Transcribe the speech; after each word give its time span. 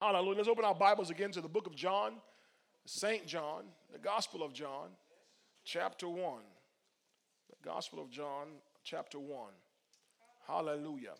Hallelujah. 0.00 0.38
Let's 0.38 0.48
open 0.48 0.64
our 0.64 0.74
Bibles 0.74 1.10
again 1.10 1.30
to 1.32 1.42
the 1.42 1.48
book 1.48 1.66
of 1.66 1.76
John, 1.76 2.14
St. 2.86 3.26
John, 3.26 3.64
the 3.92 3.98
Gospel 3.98 4.42
of 4.42 4.54
John, 4.54 4.88
chapter 5.62 6.08
1. 6.08 6.40
The 7.50 7.68
Gospel 7.68 8.00
of 8.00 8.08
John, 8.08 8.46
chapter 8.82 9.18
1. 9.18 9.50
Hallelujah. 10.46 11.12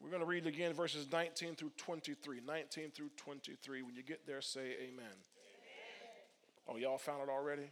We're 0.00 0.08
going 0.08 0.20
to 0.20 0.26
read 0.26 0.46
again 0.46 0.72
verses 0.72 1.06
19 1.12 1.56
through 1.56 1.72
23. 1.76 2.40
19 2.46 2.90
through 2.90 3.10
23. 3.18 3.82
When 3.82 3.94
you 3.94 4.02
get 4.02 4.26
there, 4.26 4.40
say 4.40 4.76
amen. 4.80 5.04
amen. 5.04 5.12
Oh, 6.68 6.76
y'all 6.76 6.96
found 6.96 7.22
it 7.22 7.28
already? 7.28 7.62
Yes, 7.62 7.70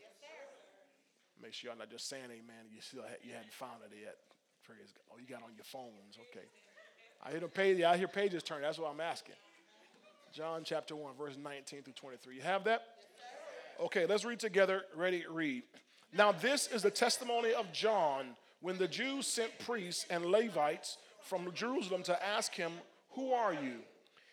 Make 1.41 1.55
sure 1.55 1.71
y'all 1.71 1.79
not 1.79 1.91
just 1.91 2.07
saying 2.07 2.25
amen. 2.25 2.69
You 2.71 2.83
still 2.83 3.05
you 3.23 3.33
hadn't 3.33 3.55
found 3.55 3.81
it 3.91 3.97
yet. 3.99 4.17
Praise 4.63 4.93
God. 4.93 5.05
Oh, 5.15 5.19
you 5.19 5.27
got 5.27 5.43
on 5.43 5.55
your 5.57 5.65
phones. 5.65 6.19
Okay. 6.31 6.49
I 7.25 7.31
hear 7.31 7.41
the 7.41 7.49
page. 7.49 7.81
I 7.83 7.97
hear 7.97 8.09
pages 8.09 8.43
turn. 8.43 8.63
That's 8.63 8.79
what 8.79 8.91
I'm 8.91 9.01
asking. 9.01 9.35
John 10.33 10.63
chapter 10.65 10.95
1, 10.95 11.15
verse 11.17 11.37
19 11.43 11.83
through 11.83 11.93
23. 11.95 12.37
You 12.37 12.43
have 12.43 12.65
that? 12.65 12.83
Okay, 13.81 14.05
let's 14.07 14.25
read 14.25 14.41
together. 14.41 14.83
Ready, 14.95 15.25
read. 15.31 15.63
Now, 16.13 16.33
this 16.33 16.69
is 16.69 16.83
the 16.83 16.91
testimony 16.91 17.53
of 17.55 17.73
John 17.73 18.37
when 18.61 18.77
the 18.79 18.89
Jews 18.89 19.27
sent 19.27 19.59
priests 19.61 20.07
and 20.11 20.27
Levites 20.27 20.99
from 21.23 21.51
Jerusalem 21.55 22.03
to 22.05 22.25
ask 22.25 22.55
him, 22.55 22.73
Who 23.13 23.33
are 23.33 23.55
you? 23.55 23.77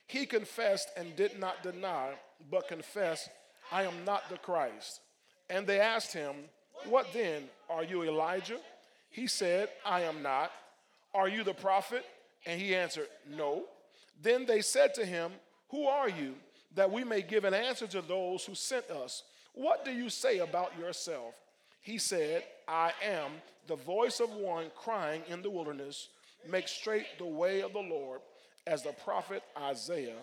He 0.08 0.26
confessed 0.26 0.90
and 0.98 1.16
did 1.16 1.40
not 1.40 1.64
deny, 1.64 2.16
but 2.50 2.68
confessed, 2.68 3.30
I 3.72 3.84
am 3.84 4.04
not 4.06 4.30
the 4.30 4.38
Christ. 4.38 5.00
And 5.50 5.66
they 5.66 5.80
asked 5.80 6.14
him, 6.14 6.36
What 6.86 7.08
then? 7.14 7.44
Are 7.70 7.84
you 7.84 8.04
Elijah? 8.04 8.60
He 9.10 9.28
said, 9.28 9.70
I 9.86 10.02
am 10.02 10.22
not. 10.22 10.52
Are 11.14 11.30
you 11.30 11.44
the 11.44 11.54
prophet? 11.54 12.06
And 12.46 12.60
he 12.60 12.76
answered, 12.76 13.08
No. 13.30 13.66
Then 14.22 14.46
they 14.46 14.62
said 14.62 14.94
to 14.96 15.06
him, 15.06 15.32
Who 15.70 15.86
are 15.86 16.10
you? 16.10 16.36
That 16.76 16.92
we 16.92 17.04
may 17.04 17.22
give 17.22 17.44
an 17.44 17.54
answer 17.54 17.88
to 17.88 18.02
those 18.02 18.46
who 18.46 18.56
sent 18.56 18.90
us. 18.90 19.24
What 19.54 19.84
do 19.84 19.92
you 19.92 20.10
say 20.10 20.40
about 20.40 20.78
yourself? 20.78 21.34
He 21.82 21.98
said, 21.98 22.44
I 22.68 22.94
am 23.04 23.32
the 23.68 23.76
voice 23.76 24.20
of 24.20 24.30
one 24.32 24.72
crying 24.76 25.24
in 25.28 25.42
the 25.42 25.50
wilderness, 25.50 26.10
make 26.50 26.68
straight 26.68 27.06
the 27.18 27.26
way 27.26 27.62
of 27.62 27.74
the 27.74 27.80
Lord, 27.80 28.22
as 28.68 28.84
the 28.84 28.94
prophet 29.04 29.44
Isaiah 29.58 30.22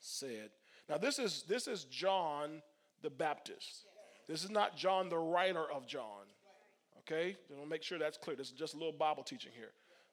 said. 0.00 0.50
Now, 0.88 0.98
this 0.98 1.18
is, 1.18 1.44
this 1.46 1.68
is 1.68 1.84
John 1.84 2.62
the 3.02 3.10
Baptist. 3.10 3.86
This 4.28 4.44
is 4.44 4.50
not 4.50 4.76
John 4.76 5.08
the 5.08 5.18
writer 5.18 5.64
of 5.70 5.86
John. 5.86 6.26
Okay? 7.00 7.36
We'll 7.50 7.66
make 7.66 7.82
sure 7.82 7.98
that's 7.98 8.18
clear. 8.18 8.36
This 8.36 8.48
is 8.48 8.54
just 8.54 8.74
a 8.74 8.76
little 8.76 8.92
Bible 8.92 9.22
teaching 9.22 9.52
here. 9.54 9.70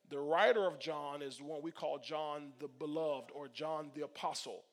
The 0.09 0.19
writer 0.19 0.65
of 0.65 0.79
John 0.79 1.21
is 1.21 1.41
what 1.41 1.61
we 1.61 1.71
call 1.71 1.99
John 1.99 2.51
the 2.59 2.67
Beloved 2.67 3.31
or 3.33 3.47
John 3.47 3.91
the 3.95 4.03
Apostle. 4.03 4.63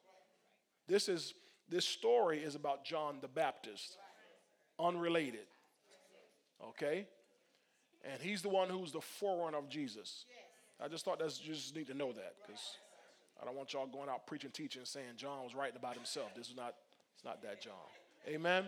This 0.88 1.08
is 1.08 1.34
this 1.68 1.84
story 1.84 2.38
is 2.38 2.54
about 2.54 2.84
John 2.84 3.18
the 3.20 3.28
Baptist, 3.28 3.98
unrelated. 4.78 5.46
Okay? 6.68 7.06
And 8.04 8.22
he's 8.22 8.40
the 8.40 8.48
one 8.48 8.68
who's 8.68 8.92
the 8.92 9.00
forerunner 9.00 9.58
of 9.58 9.68
Jesus. 9.68 10.24
I 10.82 10.88
just 10.88 11.04
thought 11.04 11.18
that's 11.18 11.44
you 11.44 11.54
just 11.54 11.74
need 11.74 11.88
to 11.88 11.94
know 11.94 12.12
that 12.12 12.34
because 12.46 12.60
I 13.40 13.44
don't 13.44 13.56
want 13.56 13.72
y'all 13.72 13.86
going 13.86 14.08
out 14.08 14.26
preaching, 14.26 14.50
teaching, 14.50 14.82
saying 14.84 15.16
John 15.16 15.42
was 15.42 15.54
writing 15.54 15.76
about 15.76 15.94
himself. 15.94 16.34
This 16.36 16.48
is 16.48 16.56
not, 16.56 16.74
it's 17.14 17.24
not 17.24 17.42
that 17.42 17.60
John. 17.60 17.72
Amen. 18.28 18.66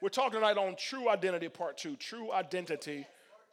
We're 0.00 0.08
talking 0.08 0.40
tonight 0.40 0.56
on 0.56 0.74
true 0.76 1.08
identity, 1.08 1.48
part 1.48 1.76
two. 1.76 1.96
True 1.96 2.32
identity, 2.32 3.06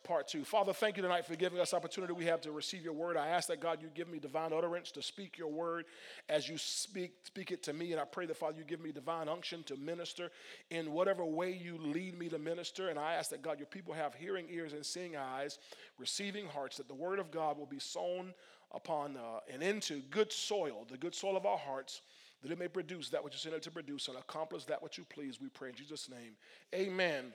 part 0.04 0.28
two. 0.28 0.44
Father, 0.44 0.74
thank 0.74 0.98
you 0.98 1.04
tonight 1.04 1.26
for 1.26 1.36
giving 1.36 1.60
us 1.60 1.74
opportunity 1.74 2.14
we 2.14 2.26
have 2.26 2.42
to 2.42 2.52
receive 2.52 2.84
your 2.84 2.94
word. 2.94 3.18
I 3.18 3.28
ask 3.28 3.48
that 3.50 3.60
God, 3.60 3.80
you 3.82 3.90
give 3.94 4.08
me 4.08 4.20
divine 4.20 4.54
utterance 4.54 4.92
to 4.92 5.02
speak 5.02 5.38
your 5.38 5.48
word 5.48 5.86
as 6.28 6.48
you 6.50 6.58
speak, 6.58 7.14
speak 7.24 7.52
it 7.52 7.64
to 7.64 7.74
me. 7.74 7.92
And 7.92 8.02
I 8.02 8.06
pray 8.06 8.26
that, 8.26 8.38
Father, 8.38 8.58
you 8.58 8.64
give 8.64 8.82
me 8.82 8.92
divine 8.92 9.28
unction 9.28 9.64
to 9.64 9.78
minister 9.78 10.32
in 10.70 10.92
whatever 10.92 11.26
way 11.26 11.52
you 11.52 11.78
lead 11.78 12.18
me 12.18 12.30
to 12.30 12.40
minister. 12.40 12.90
And 12.90 13.00
I 13.00 13.14
ask 13.14 13.30
that, 13.32 13.42
God, 13.42 13.60
your 13.60 13.68
people 13.68 13.94
have 13.94 14.16
hearing 14.16 14.46
ears 14.50 14.74
and 14.74 14.86
seeing 14.86 15.16
eyes, 15.16 15.60
receiving 15.98 16.48
hearts, 16.48 16.78
that 16.78 16.88
the 16.88 16.96
word 16.96 17.20
of 17.20 17.32
God 17.32 17.58
will 17.58 17.66
be 17.66 17.80
sown 17.80 18.34
upon 18.72 19.18
uh, 19.18 19.40
and 19.52 19.64
into 19.64 20.02
good 20.12 20.32
soil, 20.32 20.86
the 20.90 20.98
good 20.98 21.16
soil 21.16 21.36
of 21.36 21.46
our 21.46 21.58
hearts 21.58 22.02
that 22.42 22.52
it 22.52 22.60
may 22.60 22.68
produce 22.68 23.10
that 23.10 23.24
which 23.24 23.34
you 23.34 23.40
sent 23.40 23.56
it 23.56 23.62
to 23.64 23.72
produce 23.72 24.08
and 24.08 24.18
accomplish 24.18 24.66
that 24.66 24.82
which 24.82 24.98
you 24.98 25.06
please. 25.10 25.42
We 25.42 25.50
pray 25.50 25.70
in 25.70 25.76
Jesus' 25.76 26.10
name. 26.10 26.34
Amen, 26.74 27.34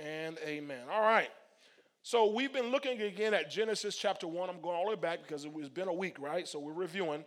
amen. 0.00 0.02
and 0.02 0.38
amen. 0.46 0.82
All 0.90 1.02
right. 1.02 1.30
So 2.08 2.24
we've 2.24 2.54
been 2.54 2.70
looking 2.70 3.02
again 3.02 3.34
at 3.34 3.50
Genesis 3.50 3.94
chapter 3.94 4.26
1. 4.26 4.48
I'm 4.48 4.62
going 4.62 4.74
all 4.74 4.84
the 4.84 4.92
way 4.92 4.96
back 4.96 5.18
because 5.20 5.44
it's 5.44 5.68
been 5.68 5.88
a 5.88 5.92
week, 5.92 6.18
right? 6.18 6.48
So 6.48 6.58
we're 6.58 6.72
reviewing 6.72 7.22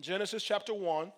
Genesis 0.00 0.42
chapter 0.42 0.72
1, 0.72 1.12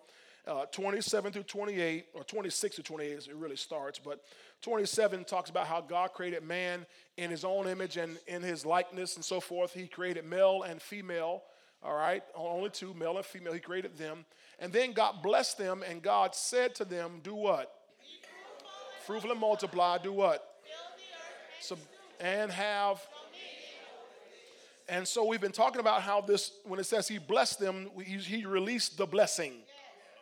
uh, 0.45 0.65
27 0.65 1.31
through 1.31 1.43
28, 1.43 2.07
or 2.13 2.25
26 2.25 2.75
to 2.75 2.83
28 2.83 3.17
as 3.17 3.27
it 3.27 3.35
really 3.35 3.55
starts. 3.55 3.97
But 3.97 4.25
27 4.61 5.23
talks 5.23 5.49
about 5.49 5.67
how 5.67 5.79
God 5.79 6.11
created 6.11 6.43
man 6.43 6.85
in 7.15 7.31
his 7.31 7.45
own 7.45 7.69
image 7.69 7.95
and 7.95 8.19
in 8.27 8.41
his 8.41 8.65
likeness 8.65 9.15
and 9.15 9.23
so 9.23 9.39
forth. 9.39 9.73
He 9.73 9.87
created 9.87 10.25
male 10.25 10.63
and 10.63 10.81
female, 10.81 11.43
all 11.81 11.95
right? 11.95 12.23
Only 12.35 12.71
two, 12.71 12.93
male 12.93 13.15
and 13.15 13.25
female. 13.25 13.53
He 13.53 13.61
created 13.61 13.97
them. 13.97 14.25
And 14.59 14.73
then 14.73 14.91
God 14.91 15.23
blessed 15.23 15.57
them, 15.57 15.81
and 15.89 16.01
God 16.01 16.35
said 16.35 16.75
to 16.75 16.83
them, 16.83 17.21
Do 17.23 17.35
what? 17.35 17.73
Fruitful 19.05 19.31
and 19.31 19.39
multiply. 19.39 19.97
Do 19.97 20.11
what? 20.11 20.45
Sub- 21.61 21.79
and 22.21 22.51
have. 22.51 23.05
And 24.87 25.07
so 25.07 25.25
we've 25.25 25.41
been 25.41 25.51
talking 25.51 25.79
about 25.79 26.01
how 26.01 26.21
this, 26.21 26.51
when 26.65 26.79
it 26.79 26.85
says 26.85 27.07
he 27.07 27.17
blessed 27.17 27.59
them, 27.59 27.89
he, 28.03 28.45
released 28.45 28.97
the 28.97 29.05
blessing. 29.05 29.53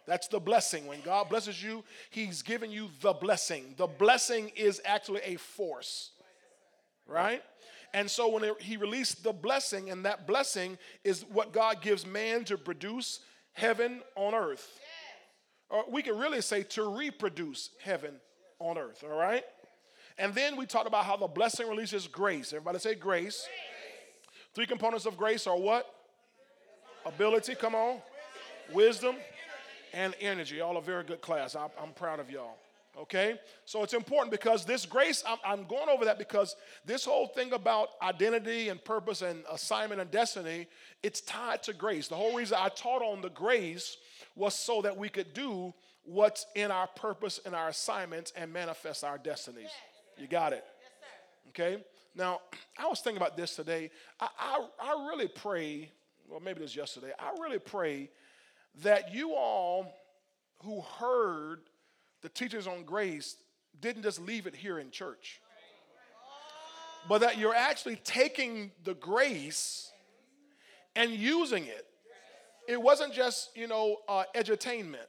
That's 0.07 0.27
the 0.27 0.39
blessing. 0.39 0.88
When 0.88 1.01
God 1.01 1.29
blesses 1.29 1.61
you, 1.61 1.83
He's 2.09 2.41
given 2.41 2.71
you 2.71 2.89
the 3.01 3.13
blessing. 3.13 3.75
The 3.77 3.85
blessing 3.85 4.51
is 4.55 4.81
actually 4.83 5.21
a 5.23 5.35
force, 5.35 6.11
right? 7.05 7.43
And 7.93 8.09
so 8.09 8.27
when 8.29 8.43
it, 8.43 8.59
He 8.59 8.75
released 8.77 9.23
the 9.23 9.33
blessing, 9.33 9.91
and 9.91 10.05
that 10.05 10.25
blessing 10.25 10.79
is 11.03 11.25
what 11.31 11.53
God 11.53 11.81
gives 11.83 12.07
man 12.07 12.43
to 12.45 12.57
produce 12.57 13.19
heaven 13.53 14.01
on 14.15 14.33
earth. 14.33 14.79
Or 15.69 15.83
we 15.88 16.01
could 16.01 16.19
really 16.19 16.41
say 16.41 16.63
to 16.63 16.83
reproduce 16.97 17.69
heaven 17.83 18.15
on 18.57 18.79
earth, 18.79 19.03
all 19.03 19.15
right? 19.15 19.43
And 20.19 20.35
then 20.35 20.57
we 20.57 20.66
talked 20.66 20.88
about 20.88 21.06
how 21.06 21.16
the 21.16 21.28
blessing 21.28 21.68
releases 21.69 22.06
grace. 22.06 22.52
Everybody 22.52 22.80
say 22.80 22.94
grace. 22.94 23.47
grace. 23.47 23.47
Three 24.53 24.66
components 24.66 25.06
of 25.06 25.16
grace 25.16 25.47
are 25.47 25.57
what? 25.57 25.90
Ability, 27.06 27.56
come 27.56 27.74
on. 27.74 28.00
Wisdom 28.74 29.16
and 29.94 30.13
energy. 30.19 30.59
All 30.59 30.75
a 30.75 30.81
very 30.81 31.06
good 31.06 31.22
class. 31.22 31.56
I'm, 31.56 31.69
I'm 31.81 31.94
proud 31.94 32.19
of 32.19 32.30
y'all. 32.30 32.57
Okay? 33.00 33.40
So 33.63 33.81
it's 33.81 33.94
important 33.94 34.30
because 34.30 34.66
this 34.66 34.85
grace, 34.85 35.24
I'm, 35.25 35.38
I'm, 35.46 35.63
going 35.63 35.88
over 35.88 36.03
that 36.03 36.19
because 36.19 36.57
this 36.86 37.06
whole 37.06 37.28
thing 37.28 37.53
about 37.53 37.90
identity 38.01 38.68
and 38.68 38.84
purpose 38.84 39.22
and 39.22 39.44
assignment 39.50 40.01
and 40.01 40.12
destiny, 40.12 40.68
it's 41.01 41.22
tied 41.22 41.63
to 41.63 41.74
grace. 41.74 42.09
The 42.09 42.16
whole 42.16 42.36
reason 42.36 42.57
I 42.59 42.68
taught 42.69 43.01
on 43.01 43.22
the 43.22 43.30
grace 43.30 43.96
was 44.36 44.53
so 44.53 44.81
that 44.81 44.97
we 44.97 45.07
could 45.07 45.34
do 45.34 45.74
what's 46.03 46.46
in 46.56 46.72
our 46.72 46.88
purpose 46.88 47.40
and 47.46 47.56
our 47.56 47.69
assignments 47.69 48.34
and 48.36 48.51
manifest 48.51 49.06
our 49.06 49.18
destinies. 49.18 49.69
You 50.19 50.28
got 50.28 50.53
it? 50.53 50.66
Yes, 50.66 51.50
okay? 51.50 51.84
Now, 52.16 52.41
I 52.78 52.88
was 52.88 53.00
thinking 53.00 53.22
about 53.22 53.38
this 53.38 53.56
today. 53.56 53.90
I, 54.19 54.28
I, 54.38 54.68
I 54.81 55.07
really 55.09 55.28
pray, 55.28 55.91
well, 56.28 56.40
maybe 56.40 56.59
it 56.59 56.63
was 56.63 56.75
yesterday, 56.75 57.12
I 57.18 57.31
really 57.41 57.59
pray 57.59 58.09
that 58.84 59.13
you 59.13 59.34
all 59.34 59.91
who 60.63 60.81
heard 60.81 61.62
the 62.22 62.30
teachers 62.30 62.68
on 62.68 62.84
grace 62.84 63.38
didn't 63.80 64.03
just 64.03 64.19
leave 64.19 64.46
it 64.46 64.56
here 64.56 64.80
in 64.80 64.91
church, 64.91 65.40
but 67.07 67.22
that 67.22 67.38
you're 67.38 67.56
actually 67.56 67.96
taking 68.03 68.72
the 68.84 68.94
grace 68.96 69.91
and 70.96 71.12
using 71.12 71.66
it. 71.66 71.86
It 72.68 72.81
wasn't 72.81 73.13
just, 73.13 73.56
you 73.56 73.68
know, 73.68 73.97
uh, 74.07 74.25
edutainment 74.36 75.07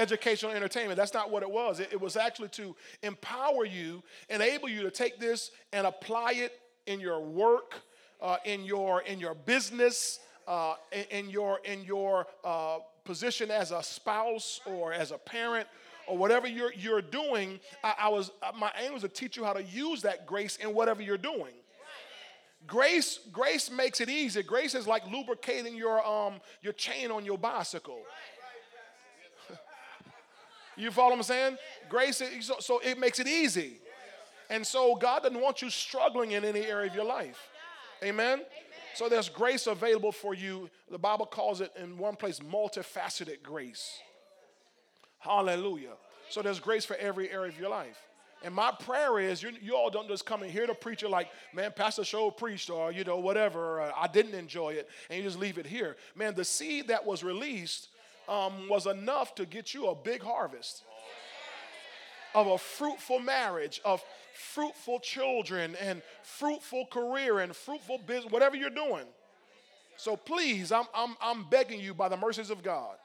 educational 0.00 0.52
entertainment. 0.52 0.96
That's 0.96 1.14
not 1.14 1.30
what 1.30 1.42
it 1.42 1.50
was. 1.50 1.78
It, 1.78 1.90
it, 1.92 2.00
was 2.00 2.16
actually 2.16 2.48
to 2.50 2.74
empower 3.02 3.64
you, 3.64 4.02
enable 4.28 4.68
you 4.68 4.82
to 4.82 4.90
take 4.90 5.20
this 5.20 5.50
and 5.72 5.86
apply 5.86 6.32
it 6.32 6.58
in 6.86 7.00
your 7.00 7.20
work, 7.20 7.74
uh, 8.20 8.36
in 8.44 8.64
your 8.64 9.02
in 9.02 9.20
your 9.20 9.34
business, 9.34 10.20
uh, 10.48 10.74
in, 10.90 11.04
in, 11.10 11.30
your 11.30 11.60
in 11.64 11.84
your 11.84 12.26
uh, 12.44 12.78
position 13.04 13.50
as 13.50 13.70
a 13.70 13.82
spouse 13.82 14.60
or 14.66 14.92
as 14.92 15.10
a 15.10 15.18
parent 15.18 15.68
or 16.06 16.16
whatever 16.16 16.48
you're 16.48 16.72
you're 16.72 17.02
doing. 17.02 17.60
I, 17.84 17.94
I 18.00 18.08
was 18.08 18.30
uh, 18.42 18.52
my 18.58 18.72
aim 18.82 18.94
was 18.94 19.02
to 19.02 19.08
teach 19.08 19.36
you 19.36 19.44
how 19.44 19.52
to 19.52 19.62
use 19.62 20.02
that 20.02 20.26
grace 20.26 20.56
in 20.56 20.74
whatever 20.74 21.02
you're 21.02 21.18
doing. 21.18 21.52
Grace, 22.66 23.20
grace 23.32 23.70
makes 23.70 24.02
it 24.02 24.10
easy. 24.10 24.42
Grace 24.42 24.74
is 24.74 24.86
like 24.86 25.06
lubricating 25.10 25.76
your 25.76 26.04
um 26.06 26.40
your 26.62 26.72
chain 26.72 27.10
on 27.10 27.24
your 27.24 27.38
bicycle. 27.38 28.00
You 30.76 30.90
follow 30.90 31.10
what 31.10 31.16
I'm 31.16 31.22
saying? 31.24 31.58
Grace, 31.88 32.22
so, 32.40 32.56
so 32.60 32.80
it 32.84 32.98
makes 32.98 33.18
it 33.18 33.26
easy. 33.26 33.78
And 34.48 34.66
so 34.66 34.96
God 34.96 35.22
doesn't 35.22 35.40
want 35.40 35.62
you 35.62 35.70
struggling 35.70 36.32
in 36.32 36.44
any 36.44 36.66
area 36.66 36.88
of 36.88 36.94
your 36.94 37.04
life. 37.04 37.50
Amen? 38.02 38.42
So 38.94 39.08
there's 39.08 39.28
grace 39.28 39.66
available 39.66 40.12
for 40.12 40.34
you. 40.34 40.68
The 40.90 40.98
Bible 40.98 41.26
calls 41.26 41.60
it 41.60 41.72
in 41.80 41.96
one 41.96 42.16
place 42.16 42.40
multifaceted 42.40 43.42
grace. 43.42 44.00
Hallelujah. 45.18 45.92
So 46.28 46.42
there's 46.42 46.60
grace 46.60 46.84
for 46.84 46.96
every 46.96 47.30
area 47.30 47.52
of 47.52 47.58
your 47.58 47.70
life. 47.70 47.98
And 48.42 48.54
my 48.54 48.72
prayer 48.72 49.18
is 49.18 49.42
you, 49.42 49.52
you 49.60 49.76
all 49.76 49.90
don't 49.90 50.08
just 50.08 50.24
come 50.24 50.42
in 50.42 50.48
here 50.50 50.66
to 50.66 50.74
preach 50.74 51.02
it 51.02 51.10
like, 51.10 51.28
man, 51.52 51.72
Pastor 51.76 52.04
Show 52.04 52.30
preached 52.30 52.70
or, 52.70 52.90
you 52.90 53.04
know, 53.04 53.18
whatever, 53.18 53.92
I 53.94 54.06
didn't 54.06 54.34
enjoy 54.34 54.70
it, 54.70 54.88
and 55.10 55.18
you 55.18 55.24
just 55.24 55.38
leave 55.38 55.58
it 55.58 55.66
here. 55.66 55.96
Man, 56.16 56.34
the 56.34 56.44
seed 56.44 56.88
that 56.88 57.04
was 57.04 57.22
released 57.22 57.88
um, 58.30 58.68
was 58.68 58.86
enough 58.86 59.34
to 59.34 59.44
get 59.44 59.74
you 59.74 59.88
a 59.88 59.94
big 59.94 60.22
harvest 60.22 60.84
of 62.34 62.46
a 62.46 62.56
fruitful 62.56 63.18
marriage, 63.18 63.80
of 63.84 64.02
fruitful 64.34 65.00
children, 65.00 65.76
and 65.80 66.00
fruitful 66.22 66.86
career, 66.86 67.40
and 67.40 67.54
fruitful 67.54 67.98
business, 68.06 68.32
whatever 68.32 68.56
you're 68.56 68.70
doing. 68.70 69.04
So 69.96 70.16
please, 70.16 70.72
I'm, 70.72 70.86
I'm, 70.94 71.16
I'm 71.20 71.50
begging 71.50 71.80
you 71.80 71.92
by 71.92 72.08
the 72.08 72.16
mercies 72.16 72.48
of 72.48 72.62
God 72.62 72.96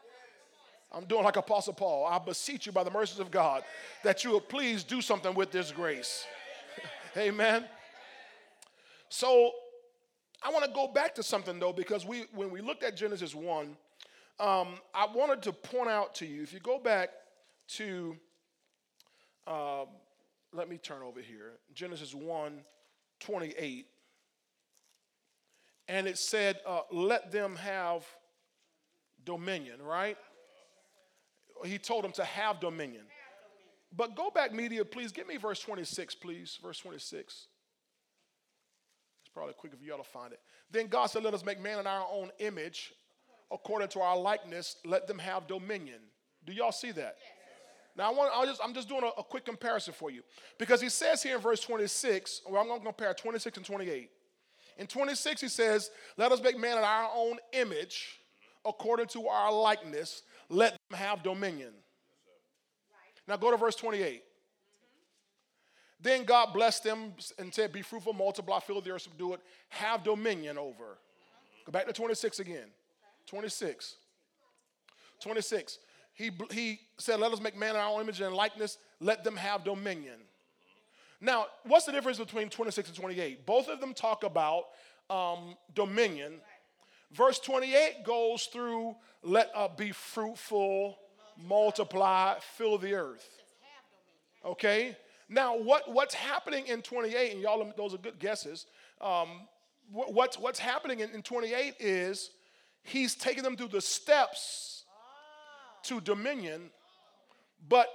I'm 0.96 1.04
doing 1.06 1.24
like 1.26 1.36
Apostle 1.36 1.74
Paul. 1.74 2.06
I 2.06 2.18
beseech 2.20 2.66
you 2.66 2.72
by 2.72 2.84
the 2.84 2.90
mercies 2.92 3.20
of 3.20 3.30
God 3.30 3.64
that 4.04 4.24
you 4.24 4.32
will 4.32 4.42
please 4.42 4.84
do 4.84 5.02
something 5.02 5.36
with 5.36 5.52
this 5.52 5.72
grace. 5.72 6.26
Amen. 7.18 7.66
So 9.10 9.52
I 10.42 10.52
want 10.52 10.64
to 10.64 10.72
go 10.72 10.88
back 10.88 11.14
to 11.16 11.24
something 11.24 11.60
though, 11.60 11.74
because 11.74 12.06
we 12.06 12.26
when 12.34 12.50
we 12.50 12.62
looked 12.62 12.84
at 12.84 12.96
Genesis 12.96 13.36
1, 13.36 13.76
um, 14.40 14.76
I 14.94 15.08
wanted 15.14 15.42
to 15.44 15.54
point 15.54 15.90
out 15.90 16.16
to 16.16 16.26
you, 16.26 16.44
if 16.44 16.54
you 16.54 16.60
go 16.60 16.80
back 16.80 17.10
to 17.70 18.18
uh, 19.48 19.86
let 20.54 20.70
me 20.70 20.78
turn 20.78 21.02
over 21.04 21.22
here. 21.22 21.54
Genesis 21.74 22.14
1 22.14 22.62
28. 23.20 23.88
And 25.88 26.08
it 26.08 26.18
said, 26.18 26.60
uh, 26.66 26.82
let 26.92 27.32
them 27.32 27.56
have 27.58 28.06
dominion, 29.24 29.82
right? 29.82 30.18
he 31.64 31.78
told 31.78 32.04
them 32.04 32.12
to 32.12 32.24
have 32.24 32.60
dominion. 32.60 33.04
But 33.96 34.16
go 34.16 34.30
back, 34.30 34.54
media, 34.54 34.84
please. 34.84 35.12
Give 35.12 35.26
me 35.26 35.38
verse 35.38 35.60
26, 35.62 36.16
please. 36.16 36.60
Verse 36.62 36.80
26. 36.80 37.48
It's 39.24 39.34
probably 39.34 39.54
quick 39.54 39.74
for 39.74 39.84
y'all 39.84 39.98
to 39.98 40.04
find 40.04 40.34
it. 40.34 40.42
Then 40.70 40.88
God 40.88 41.06
said, 41.06 41.24
Let 41.24 41.34
us 41.34 41.46
make 41.46 41.62
man 41.62 41.80
in 41.80 41.88
our 41.88 42.06
own 42.12 42.30
image, 42.40 42.94
according 43.52 43.90
to 43.90 44.02
our 44.02 44.18
likeness. 44.18 44.78
Let 44.86 45.08
them 45.08 45.20
have 45.20 45.48
dominion. 45.48 46.00
Do 46.46 46.54
y'all 46.54 46.72
see 46.72 46.92
that? 46.92 47.18
Now 47.98 48.12
I 48.12 48.14
want 48.14 48.32
i 48.36 48.46
just 48.46 48.60
I'm 48.64 48.74
just 48.74 48.90
doing 48.90 49.04
a, 49.04 49.20
a, 49.20 49.24
quick 49.24 49.46
comparison 49.46 49.94
for 49.94 50.12
you. 50.12 50.22
Because 50.60 50.82
he 50.82 50.90
says 50.90 51.24
here 51.24 51.38
in 51.38 51.42
verse 51.42 51.62
26, 51.62 52.42
well, 52.50 52.62
I'm 52.62 52.68
gonna 52.68 52.82
compare 52.82 53.14
26 53.14 53.58
and 53.58 53.66
28. 53.66 54.10
In 54.78 54.88
26, 54.88 55.42
he 55.42 55.48
says, 55.48 55.90
Let 56.18 56.32
us 56.32 56.42
make 56.42 56.60
man 56.60 56.78
in 56.78 56.84
our 56.84 57.10
own 57.16 57.38
image, 57.54 58.20
according 58.66 59.08
to 59.08 59.28
our 59.28 59.52
likeness 59.52 60.24
let 60.50 60.78
them 60.90 61.00
have 61.00 61.24
dominion. 61.24 61.72
Now 63.28 63.38
go 63.38 63.52
to 63.52 63.58
verse 63.58 63.76
28. 63.76 64.24
Then 66.02 66.24
God 66.24 66.54
blessed 66.54 66.84
them 66.84 67.14
and 67.40 67.54
said, 67.54 67.72
Be 67.72 67.82
fruitful, 67.82 68.14
multiply, 68.14 68.60
fill 68.60 68.82
the 68.82 68.92
earth, 68.92 69.04
subdue 69.04 69.34
it, 69.34 69.40
have 69.70 70.04
dominion 70.04 70.58
over. 70.58 70.98
Go 71.66 71.72
back 71.72 71.88
to 71.88 71.94
26 71.94 72.40
again. 72.40 72.68
26. 73.28 73.96
26. 75.22 75.80
He, 76.14 76.32
he 76.52 76.80
said, 76.98 77.20
Let 77.20 77.32
us 77.32 77.42
make 77.42 77.58
man 77.58 77.72
in 77.72 77.82
our 77.82 78.02
image 78.02 78.22
and 78.22 78.34
likeness, 78.34 78.78
let 79.00 79.24
them 79.24 79.36
have 79.36 79.64
dominion. 79.64 80.20
Now, 81.22 81.48
what's 81.64 81.86
the 81.86 81.92
difference 81.92 82.18
between 82.18 82.50
26 82.50 82.90
and 82.90 82.98
28? 82.98 83.46
Both 83.46 83.68
of 83.68 83.80
them 83.80 83.94
talk 83.94 84.24
about 84.24 84.66
um, 85.10 85.56
dominion. 85.74 86.36
Verse 87.12 87.40
28 87.40 88.04
goes 88.06 88.46
through 88.46 88.96
let 89.24 89.50
uh, 89.56 89.68
be 89.68 89.92
fruitful, 89.92 90.98
multiply, 91.38 92.36
fill 92.40 92.78
the 92.78 92.94
earth. 92.94 93.28
Okay? 94.46 94.96
Now, 95.28 95.58
what, 95.58 95.92
what's 95.92 96.14
happening 96.14 96.68
in 96.68 96.84
28, 96.84 97.34
and 97.34 97.42
y'all, 97.42 97.74
those 97.76 97.96
are 97.96 97.98
good 97.98 98.20
guesses. 98.20 98.68
Um, 99.02 99.48
what, 99.92 100.14
what's, 100.14 100.38
what's 100.38 100.60
happening 100.60 101.00
in, 101.00 101.10
in 101.10 101.24
28 101.24 101.74
is 101.80 102.30
he's 102.86 103.16
taking 103.16 103.44
them 103.44 103.58
through 103.58 103.68
the 103.68 103.82
steps 103.82 104.86
to 105.84 106.00
dominion, 106.00 106.70
but 107.68 107.88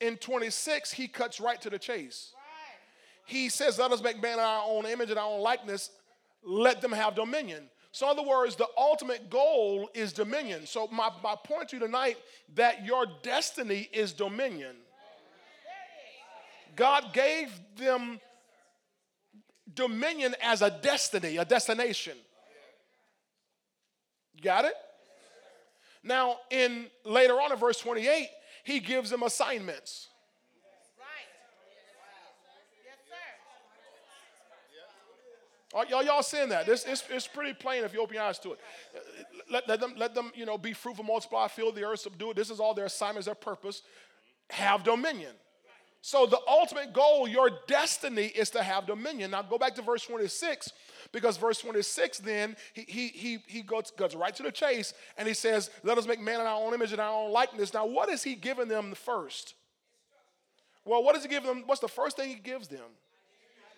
in 0.00 0.16
26, 0.16 0.92
he 0.92 1.08
cuts 1.08 1.40
right 1.40 1.60
to 1.62 1.70
the 1.70 1.78
chase. 1.78 2.34
He 3.24 3.48
says, 3.48 3.78
Let 3.78 3.92
us 3.92 4.02
make 4.02 4.20
man 4.20 4.34
in 4.34 4.44
our 4.44 4.64
own 4.66 4.84
image 4.86 5.10
and 5.10 5.18
our 5.18 5.30
own 5.30 5.40
likeness, 5.40 5.90
let 6.44 6.80
them 6.80 6.92
have 6.92 7.14
dominion. 7.14 7.68
So, 7.92 8.10
in 8.10 8.18
other 8.18 8.26
words, 8.26 8.56
the 8.56 8.66
ultimate 8.76 9.30
goal 9.30 9.88
is 9.94 10.12
dominion. 10.12 10.66
So, 10.66 10.88
my, 10.88 11.10
my 11.22 11.36
point 11.44 11.68
to 11.68 11.76
you 11.76 11.80
tonight 11.80 12.16
that 12.54 12.84
your 12.84 13.06
destiny 13.22 13.88
is 13.92 14.12
dominion. 14.12 14.76
God 16.74 17.12
gave 17.12 17.52
them 17.76 18.18
dominion 19.74 20.34
as 20.42 20.62
a 20.62 20.70
destiny, 20.70 21.36
a 21.36 21.44
destination. 21.44 22.16
Got 24.42 24.64
it? 24.64 24.74
Now, 26.02 26.38
in 26.50 26.86
later 27.04 27.34
on 27.34 27.52
in 27.52 27.58
verse 27.58 27.78
28, 27.78 28.28
he 28.64 28.80
gives 28.80 29.08
them 29.10 29.22
assignments. 29.22 30.08
Right. 30.98 31.06
Yes, 35.72 35.90
Y'all, 35.90 36.02
y'all 36.04 36.22
seeing 36.22 36.48
that? 36.48 36.66
This 36.66 36.84
it's, 36.84 37.04
it's 37.08 37.28
pretty 37.28 37.54
plain 37.54 37.84
if 37.84 37.94
you 37.94 38.00
open 38.02 38.14
your 38.14 38.24
eyes 38.24 38.38
to 38.40 38.52
it. 38.52 38.60
Let, 39.50 39.68
let, 39.68 39.80
them, 39.80 39.94
let 39.96 40.14
them, 40.14 40.32
you 40.34 40.44
know, 40.44 40.58
be 40.58 40.72
fruitful, 40.72 41.04
multiply, 41.04 41.46
fill 41.48 41.72
the 41.72 41.84
earth, 41.84 42.00
subdue 42.00 42.30
it. 42.30 42.36
This 42.36 42.50
is 42.50 42.58
all 42.58 42.74
their 42.74 42.86
assignments, 42.86 43.26
their 43.26 43.34
purpose. 43.34 43.82
Have 44.50 44.82
dominion. 44.82 45.32
So 46.04 46.26
the 46.26 46.40
ultimate 46.48 46.92
goal, 46.92 47.28
your 47.28 47.48
destiny 47.68 48.26
is 48.26 48.50
to 48.50 48.62
have 48.62 48.86
dominion. 48.86 49.30
Now 49.30 49.42
go 49.42 49.56
back 49.56 49.76
to 49.76 49.82
verse 49.82 50.02
26, 50.04 50.72
because 51.12 51.36
verse 51.36 51.60
26 51.60 52.18
then, 52.18 52.56
he, 52.72 53.08
he, 53.08 53.38
he, 53.46 53.62
goes, 53.62 53.92
goes 53.96 54.14
right 54.16 54.34
to 54.34 54.42
the 54.42 54.50
chase, 54.50 54.94
and 55.18 55.28
he 55.28 55.34
says, 55.34 55.70
let 55.82 55.98
us 55.98 56.06
make 56.06 56.20
man 56.20 56.40
in 56.40 56.46
our 56.46 56.60
own 56.60 56.74
image 56.74 56.92
and 56.92 57.00
our 57.00 57.24
own 57.24 57.32
likeness. 57.32 57.74
Now 57.74 57.86
what 57.86 58.08
is 58.08 58.22
he 58.22 58.34
giving 58.34 58.68
them 58.68 58.94
first? 58.94 59.54
Well, 60.84 61.04
what 61.04 61.14
does 61.14 61.22
he 61.22 61.28
give 61.28 61.44
them? 61.44 61.62
What's 61.66 61.80
the 61.80 61.88
first 61.88 62.16
thing 62.16 62.28
he 62.28 62.34
gives 62.34 62.66
them? 62.66 62.80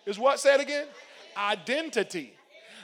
Is 0.05 0.17
what? 0.17 0.39
Say 0.39 0.55
it 0.55 0.61
again 0.61 0.87
identity. 1.37 2.33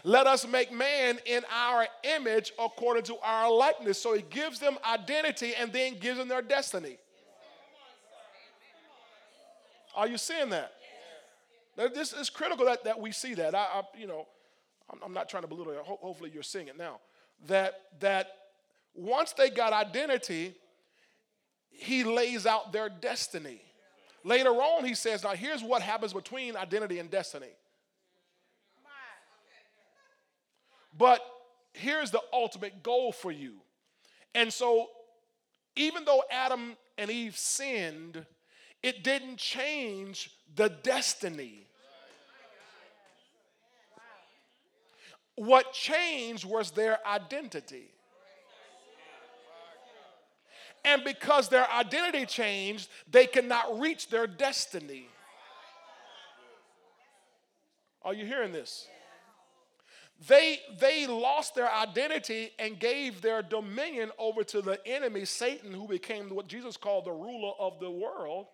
Let 0.03 0.25
us 0.25 0.47
make 0.47 0.71
man 0.71 1.19
in 1.25 1.43
our 1.51 1.87
image 2.15 2.51
according 2.57 3.03
to 3.03 3.17
our 3.23 3.51
likeness. 3.51 4.01
So 4.01 4.13
he 4.13 4.23
gives 4.23 4.59
them 4.59 4.77
identity 4.89 5.53
and 5.57 5.71
then 5.71 5.99
gives 5.99 6.17
them 6.17 6.27
their 6.27 6.41
destiny. 6.41 6.97
Are 9.95 10.07
you 10.07 10.17
seeing 10.17 10.49
that? 10.49 10.71
This 11.93 12.13
is 12.13 12.29
critical 12.29 12.65
that, 12.65 12.83
that 12.83 12.99
we 12.99 13.11
see 13.11 13.33
that. 13.35 13.53
I, 13.53 13.59
I 13.59 13.81
you 13.97 14.07
know, 14.07 14.27
I'm, 15.03 15.13
not 15.13 15.29
trying 15.29 15.43
to 15.43 15.47
belittle 15.47 15.73
it. 15.73 15.79
Ho- 15.83 15.99
hopefully 16.01 16.31
you're 16.33 16.43
seeing 16.43 16.67
it 16.67 16.77
now. 16.77 16.99
That 17.47 17.73
that 17.99 18.27
once 18.93 19.33
they 19.33 19.49
got 19.49 19.73
identity, 19.73 20.53
he 21.69 22.03
lays 22.03 22.45
out 22.45 22.71
their 22.71 22.89
destiny. 22.89 23.61
Later 24.23 24.49
on, 24.49 24.85
he 24.85 24.93
says, 24.93 25.23
now 25.23 25.31
here's 25.31 25.63
what 25.63 25.81
happens 25.81 26.13
between 26.13 26.55
identity 26.55 26.99
and 26.99 27.09
destiny. 27.09 27.47
But 30.95 31.21
here's 31.73 32.11
the 32.11 32.21
ultimate 32.33 32.83
goal 32.83 33.11
for 33.11 33.31
you. 33.31 33.55
And 34.35 34.51
so, 34.51 34.89
even 35.75 36.05
though 36.05 36.21
Adam 36.29 36.75
and 36.97 37.09
Eve 37.09 37.37
sinned, 37.37 38.25
it 38.83 39.03
didn't 39.03 39.37
change 39.37 40.31
the 40.53 40.69
destiny. 40.69 41.67
What 45.41 45.73
changed 45.73 46.45
was 46.45 46.69
their 46.69 46.99
identity. 47.03 47.89
And 50.85 51.03
because 51.03 51.49
their 51.49 51.67
identity 51.67 52.27
changed, 52.27 52.89
they 53.09 53.25
cannot 53.25 53.79
reach 53.79 54.09
their 54.09 54.27
destiny. 54.27 55.07
Are 58.03 58.13
you 58.13 58.23
hearing 58.23 58.51
this? 58.51 58.87
They, 60.27 60.59
they 60.79 61.07
lost 61.07 61.55
their 61.55 61.71
identity 61.71 62.51
and 62.59 62.79
gave 62.79 63.23
their 63.23 63.41
dominion 63.41 64.11
over 64.19 64.43
to 64.43 64.61
the 64.61 64.79
enemy, 64.87 65.25
Satan, 65.25 65.73
who 65.73 65.87
became 65.87 66.29
what 66.29 66.49
Jesus 66.49 66.77
called 66.77 67.05
the 67.05 67.13
ruler 67.13 67.53
of 67.59 67.79
the 67.79 67.89
world, 67.89 68.45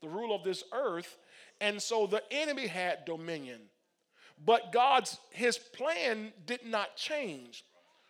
the 0.00 0.08
ruler 0.08 0.34
of 0.34 0.42
this 0.42 0.64
earth. 0.72 1.16
And 1.60 1.80
so 1.80 2.08
the 2.08 2.24
enemy 2.32 2.66
had 2.66 3.04
dominion. 3.04 3.60
But 4.44 4.72
God's, 4.72 5.18
his 5.30 5.58
plan 5.58 6.32
did 6.46 6.66
not 6.66 6.96
change, 6.96 7.64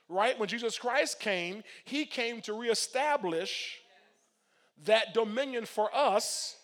right? 0.09 0.39
When 0.39 0.49
Jesus 0.49 0.79
Christ 0.79 1.21
came, 1.21 1.63
he 1.85 2.07
came 2.07 2.41
to 2.43 2.55
reestablish 2.55 3.79
that 4.85 5.15
dominion 5.15 5.67
for 5.67 5.95
us 5.95 6.57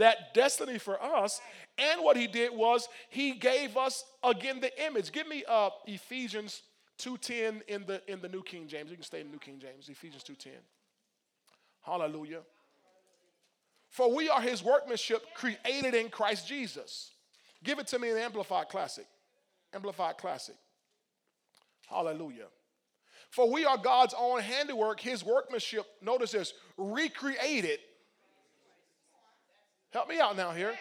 that 0.00 0.34
destiny 0.34 0.78
for 0.78 1.02
us. 1.02 1.40
And 1.78 2.02
what 2.02 2.16
he 2.16 2.26
did 2.26 2.52
was 2.52 2.88
he 3.08 3.32
gave 3.32 3.76
us 3.76 4.04
again 4.22 4.60
the 4.60 4.84
image. 4.84 5.12
Give 5.12 5.26
me 5.26 5.44
uh, 5.48 5.70
Ephesians 5.86 6.62
2:10 6.98 7.62
in 7.68 7.86
the 7.86 8.02
in 8.10 8.20
the 8.20 8.28
New 8.28 8.42
King 8.42 8.66
James. 8.66 8.90
You 8.90 8.96
can 8.96 9.04
stay 9.04 9.20
in 9.20 9.30
New 9.30 9.38
King 9.38 9.58
James. 9.58 9.88
Ephesians 9.88 10.24
2:10. 10.24 10.50
Hallelujah. 11.82 12.40
For 13.88 14.14
we 14.14 14.28
are 14.28 14.40
his 14.40 14.62
workmanship 14.62 15.22
created 15.34 15.94
in 15.94 16.10
Christ 16.10 16.46
Jesus. 16.46 17.12
Give 17.62 17.78
it 17.78 17.86
to 17.88 17.98
me 17.98 18.10
in 18.10 18.16
Amplified 18.16 18.68
Classic. 18.68 19.06
Amplified 19.74 20.18
Classic. 20.18 20.56
Hallelujah. 21.88 22.46
For 23.30 23.50
we 23.50 23.64
are 23.64 23.78
God's 23.78 24.14
own 24.18 24.40
handiwork, 24.40 25.00
his 25.00 25.24
workmanship, 25.24 25.86
notice 26.02 26.32
this, 26.32 26.52
recreated. 26.76 27.78
Help 29.90 30.08
me 30.08 30.18
out 30.18 30.36
now 30.36 30.50
here. 30.50 30.74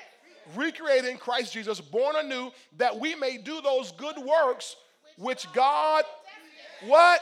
Recreated 0.56 1.06
in 1.06 1.18
Christ 1.18 1.54
Jesus, 1.54 1.80
born 1.80 2.16
anew, 2.16 2.50
that 2.78 3.00
we 3.00 3.14
may 3.14 3.38
do 3.38 3.62
those 3.62 3.92
good 3.92 4.18
works 4.18 4.76
which 5.18 5.52
God, 5.54 6.06
what? 6.86 7.22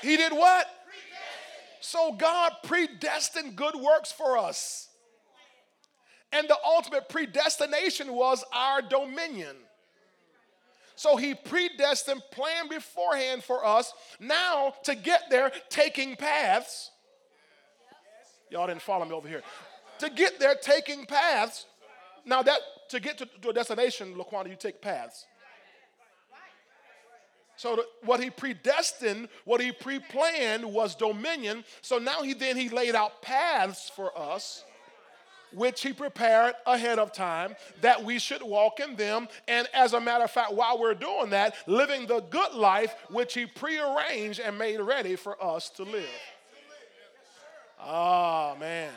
He 0.00 0.16
did 0.16 0.32
what? 0.32 0.66
So 1.80 2.12
God 2.12 2.52
predestined 2.62 3.56
good 3.56 3.74
works 3.74 4.12
for 4.12 4.38
us. 4.38 4.87
And 6.32 6.48
the 6.48 6.56
ultimate 6.64 7.08
predestination 7.08 8.12
was 8.12 8.44
our 8.52 8.82
dominion. 8.82 9.56
So 10.94 11.16
he 11.16 11.34
predestined, 11.34 12.22
planned 12.32 12.70
beforehand 12.70 13.44
for 13.44 13.64
us 13.64 13.92
now 14.18 14.74
to 14.82 14.94
get 14.94 15.30
there, 15.30 15.52
taking 15.68 16.16
paths. 16.16 16.90
Y'all 18.50 18.66
didn't 18.66 18.82
follow 18.82 19.04
me 19.04 19.12
over 19.12 19.28
here. 19.28 19.42
To 20.00 20.10
get 20.10 20.40
there, 20.40 20.54
taking 20.60 21.06
paths. 21.06 21.66
Now 22.24 22.42
that 22.42 22.58
to 22.90 23.00
get 23.00 23.18
to, 23.18 23.26
to 23.42 23.50
a 23.50 23.52
destination, 23.52 24.14
Laquanda, 24.14 24.48
you 24.48 24.56
take 24.56 24.82
paths. 24.82 25.24
So 27.56 27.84
what 28.04 28.20
he 28.20 28.30
predestined, 28.30 29.28
what 29.44 29.60
he 29.60 29.72
pre-planned 29.72 30.64
was 30.64 30.94
dominion. 30.94 31.64
So 31.80 31.98
now 31.98 32.22
he 32.22 32.34
then 32.34 32.56
he 32.56 32.68
laid 32.68 32.94
out 32.94 33.22
paths 33.22 33.90
for 33.94 34.16
us 34.18 34.64
which 35.52 35.82
he 35.82 35.92
prepared 35.92 36.54
ahead 36.66 36.98
of 36.98 37.12
time 37.12 37.56
that 37.80 38.04
we 38.04 38.18
should 38.18 38.42
walk 38.42 38.80
in 38.80 38.96
them. 38.96 39.28
And 39.46 39.68
as 39.72 39.92
a 39.92 40.00
matter 40.00 40.24
of 40.24 40.30
fact, 40.30 40.52
while 40.52 40.78
we're 40.78 40.94
doing 40.94 41.30
that, 41.30 41.54
living 41.66 42.06
the 42.06 42.20
good 42.20 42.54
life 42.54 42.94
which 43.10 43.34
he 43.34 43.46
prearranged 43.46 44.40
and 44.40 44.58
made 44.58 44.80
ready 44.80 45.16
for 45.16 45.42
us 45.42 45.70
to 45.70 45.84
live. 45.84 46.08
Ah, 47.80 48.52
oh, 48.54 48.58
man. 48.58 48.92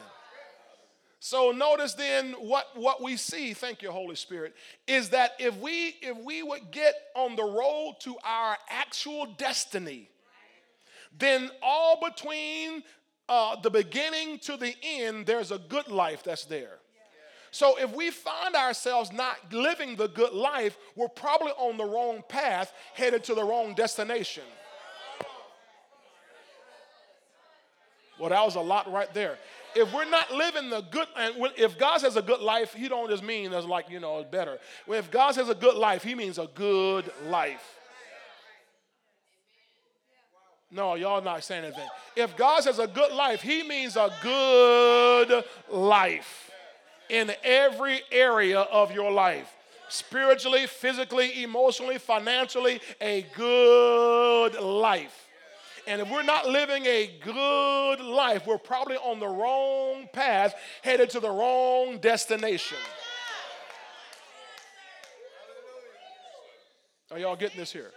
So 1.24 1.52
notice 1.52 1.94
then 1.94 2.32
what, 2.34 2.76
what 2.76 3.00
we 3.00 3.16
see, 3.16 3.54
thank 3.54 3.84
you, 3.84 3.92
Holy 3.92 4.16
Spirit, 4.16 4.56
is 4.88 5.10
that 5.10 5.34
if 5.38 5.56
we 5.60 5.96
if 6.02 6.18
we 6.18 6.42
would 6.42 6.72
get 6.72 6.96
on 7.16 7.36
the 7.36 7.44
road 7.44 7.98
to 8.00 8.16
our 8.24 8.58
actual 8.68 9.28
destiny, 9.38 10.10
then 11.16 11.52
all 11.62 12.00
between 12.04 12.82
uh, 13.30 13.56
the 13.62 13.70
beginning 13.70 14.40
to 14.40 14.58
the 14.58 14.76
end, 14.84 15.26
there's 15.26 15.52
a 15.52 15.58
good 15.58 15.88
life 15.88 16.24
that's 16.24 16.46
there. 16.46 16.80
So 17.52 17.78
if 17.78 17.94
we 17.94 18.12
find 18.12 18.56
ourselves 18.56 19.12
not 19.12 19.36
living 19.52 19.98
the 19.98 20.08
good 20.08 20.34
life, 20.34 20.78
we're 20.96 21.10
probably 21.10 21.52
on 21.52 21.78
the 21.78 21.84
wrong 21.84 22.24
path, 22.28 22.74
headed 22.94 23.26
to 23.26 23.36
the 23.36 23.44
wrong 23.44 23.74
destination. 23.74 24.44
Well, 28.18 28.30
that 28.30 28.46
was 28.46 28.56
a 28.56 28.62
lot 28.62 28.92
right 28.92 29.14
there. 29.14 29.38
If 29.76 29.94
we're 29.94 30.10
not 30.10 30.32
living 30.32 30.70
the 30.70 30.82
good, 30.82 31.08
and 31.18 31.34
if 31.58 31.78
God 31.78 32.00
says 32.00 32.16
a 32.16 32.22
good 32.22 32.40
life, 32.40 32.74
He 32.74 32.88
don't 32.88 33.10
just 33.10 33.24
mean 33.24 33.52
as 33.52 33.66
like 33.66 33.90
you 33.90 34.00
know 34.00 34.24
better. 34.24 34.60
if 34.88 35.10
God 35.10 35.34
says 35.34 35.50
a 35.50 35.56
good 35.56 35.76
life, 35.76 36.04
He 36.04 36.14
means 36.14 36.38
a 36.38 36.48
good 36.54 37.12
life. 37.26 37.81
No, 40.72 40.96
y'all 40.96 41.22
not 41.22 41.44
saying 41.44 41.66
anything. 41.66 41.88
If 42.16 42.38
God 42.38 42.64
says 42.64 42.80
a 42.80 42.88
good 42.88 43.12
life, 43.12 43.42
He 43.42 43.64
means 43.64 43.98
a 43.98 44.12
good 44.24 45.44
life 45.70 46.50
in 47.10 47.32
every 47.44 48.02
area 48.12 48.62
of 48.62 48.94
your 48.94 49.12
life 49.12 49.54
spiritually, 49.90 50.68
physically, 50.68 51.44
emotionally, 51.44 51.98
financially, 51.98 52.80
a 53.02 53.26
good 53.36 54.54
life. 54.60 55.28
And 55.88 56.02
if 56.02 56.10
we're 56.10 56.24
not 56.24 56.48
living 56.48 56.86
a 56.86 57.12
good 57.24 58.00
life, 58.00 58.48
we're 58.48 58.58
probably 58.58 58.96
on 58.98 59.20
the 59.20 59.28
wrong 59.28 60.08
path, 60.14 60.56
headed 60.84 61.10
to 61.12 61.20
the 61.20 61.30
wrong 61.30 61.98
destination. 61.98 62.78
Are 67.12 67.20
y'all 67.20 67.36
getting 67.36 67.58
this 67.58 67.74
here? 67.74 67.92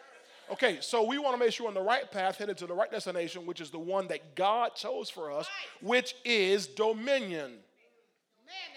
Okay, 0.55 0.79
so 0.81 1.03
we 1.03 1.19
want 1.19 1.35
to 1.35 1.45
make 1.45 1.53
sure 1.53 1.65
we're 1.65 1.71
on 1.71 1.75
the 1.75 1.81
right 1.81 2.09
path, 2.13 2.39
headed 2.39 2.57
to 2.59 2.67
the 2.69 2.75
right 2.75 2.89
destination, 2.89 3.45
which 3.45 3.61
is 3.61 3.73
the 3.73 3.79
one 3.81 4.07
that 4.07 4.37
God 4.37 4.77
chose 4.77 5.11
for 5.11 5.33
us, 5.33 5.49
which 5.83 6.15
is 6.25 6.69
dominion. 6.69 7.55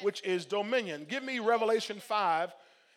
Which 0.01 0.24
is 0.24 0.48
dominion. 0.48 1.05
Give 1.07 1.22
me 1.22 1.38
Revelation 1.38 2.00
5 2.00 2.51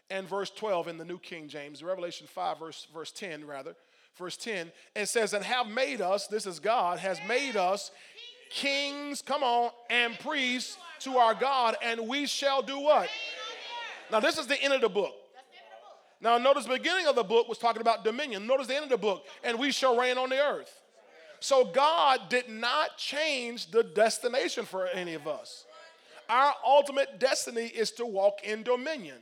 and 0.09 0.27
verse 0.27 0.49
12 0.49 0.89
in 0.89 0.97
the 0.97 1.05
New 1.05 1.19
King 1.19 1.47
James. 1.47 1.83
Revelation 1.83 2.27
5, 2.27 2.59
verse, 2.59 2.87
verse 2.95 3.13
10, 3.13 3.47
rather. 3.47 3.77
Verse 4.17 4.39
10. 4.39 4.73
It 4.97 5.11
says, 5.11 5.35
And 5.35 5.45
have 5.45 5.67
made 5.67 6.01
us, 6.01 6.27
this 6.27 6.47
is 6.47 6.59
God, 6.59 7.01
has 7.01 7.19
made 7.29 7.57
us 7.57 7.91
kings, 8.49 9.21
come 9.21 9.43
on, 9.43 9.73
and 9.91 10.19
priests 10.21 10.79
to 11.01 11.19
our 11.19 11.35
God, 11.35 11.77
and 11.83 12.09
we 12.09 12.25
shall 12.25 12.63
do 12.63 12.81
what? 12.81 13.11
Now, 14.11 14.21
this 14.21 14.39
is 14.39 14.47
the 14.47 14.59
end 14.63 14.73
of 14.73 14.81
the 14.81 14.89
book. 14.89 15.20
Now, 16.21 16.37
notice 16.37 16.65
the 16.65 16.75
beginning 16.75 17.07
of 17.07 17.15
the 17.15 17.23
book 17.23 17.49
was 17.49 17.59
talking 17.59 17.81
about 17.81 18.05
dominion. 18.05 18.47
Notice 18.47 18.67
the 18.67 18.75
end 18.75 18.85
of 18.85 18.91
the 18.91 18.99
book, 18.99 19.25
and 19.43 19.59
we 19.59 19.73
shall 19.73 19.97
reign 19.97 20.19
on 20.19 20.29
the 20.29 20.39
earth. 20.39 20.71
So, 21.41 21.65
God 21.65 22.29
did 22.29 22.49
not 22.51 22.99
change 22.99 23.71
the 23.71 23.83
destination 23.83 24.67
for 24.67 24.87
any 24.87 25.15
of 25.15 25.27
us. 25.27 25.65
Our 26.29 26.55
ultimate 26.65 27.19
destiny 27.19 27.67
is 27.67 27.91
to 27.93 28.05
walk 28.05 28.45
in 28.45 28.63
dominion. 28.63 29.17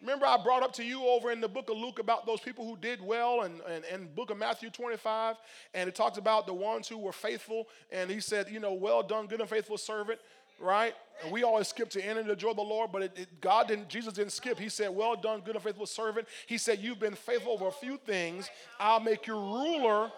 Remember, 0.00 0.26
I 0.26 0.36
brought 0.36 0.62
up 0.62 0.72
to 0.74 0.84
you 0.84 1.06
over 1.06 1.30
in 1.30 1.40
the 1.40 1.48
book 1.48 1.70
of 1.70 1.78
Luke 1.78 1.98
about 1.98 2.26
those 2.26 2.40
people 2.40 2.66
who 2.66 2.76
did 2.76 3.00
well, 3.00 3.42
and, 3.42 3.60
and, 3.66 3.84
and 3.84 4.14
book 4.14 4.30
of 4.30 4.36
Matthew 4.36 4.68
25, 4.68 5.36
and 5.72 5.88
it 5.88 5.94
talks 5.94 6.18
about 6.18 6.46
the 6.46 6.52
ones 6.52 6.86
who 6.86 6.98
were 6.98 7.12
faithful. 7.12 7.66
And 7.90 8.10
he 8.10 8.20
said, 8.20 8.48
You 8.50 8.60
know, 8.60 8.74
well 8.74 9.02
done, 9.02 9.26
good 9.26 9.40
and 9.40 9.48
faithful 9.48 9.78
servant 9.78 10.20
right? 10.58 10.94
And 11.22 11.32
we 11.32 11.42
always 11.44 11.68
skip 11.68 11.88
to 11.90 12.04
enter 12.04 12.22
the 12.22 12.36
joy 12.36 12.50
of 12.50 12.56
the 12.56 12.62
Lord, 12.62 12.92
but 12.92 13.02
it, 13.02 13.12
it, 13.16 13.40
God 13.40 13.68
didn't, 13.68 13.88
Jesus 13.88 14.12
didn't 14.12 14.32
skip. 14.32 14.58
He 14.58 14.68
said, 14.68 14.90
Well 14.90 15.16
done, 15.16 15.40
good 15.40 15.54
and 15.54 15.64
faithful 15.64 15.86
servant. 15.86 16.28
He 16.46 16.58
said, 16.58 16.80
You've 16.80 17.00
been 17.00 17.14
faithful 17.14 17.52
over 17.52 17.68
a 17.68 17.72
few 17.72 17.96
things. 17.96 18.50
I'll 18.78 19.00
make 19.00 19.26
you 19.26 19.34
ruler. 19.34 20.10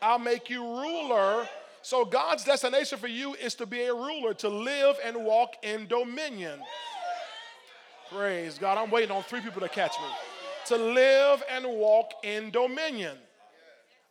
I'll 0.00 0.18
make 0.18 0.48
you 0.48 0.62
ruler. 0.62 1.48
So 1.82 2.04
God's 2.04 2.44
destination 2.44 2.98
for 2.98 3.08
you 3.08 3.34
is 3.34 3.54
to 3.56 3.66
be 3.66 3.82
a 3.82 3.94
ruler, 3.94 4.34
to 4.34 4.48
live 4.48 4.96
and 5.04 5.24
walk 5.24 5.54
in 5.62 5.86
dominion. 5.86 6.60
Praise 8.12 8.58
God. 8.58 8.78
I'm 8.78 8.90
waiting 8.90 9.10
on 9.10 9.22
three 9.24 9.40
people 9.40 9.60
to 9.60 9.68
catch 9.68 9.92
me. 10.00 10.06
To 10.66 10.76
live 10.76 11.42
and 11.50 11.64
walk 11.66 12.12
in 12.24 12.50
dominion 12.50 13.16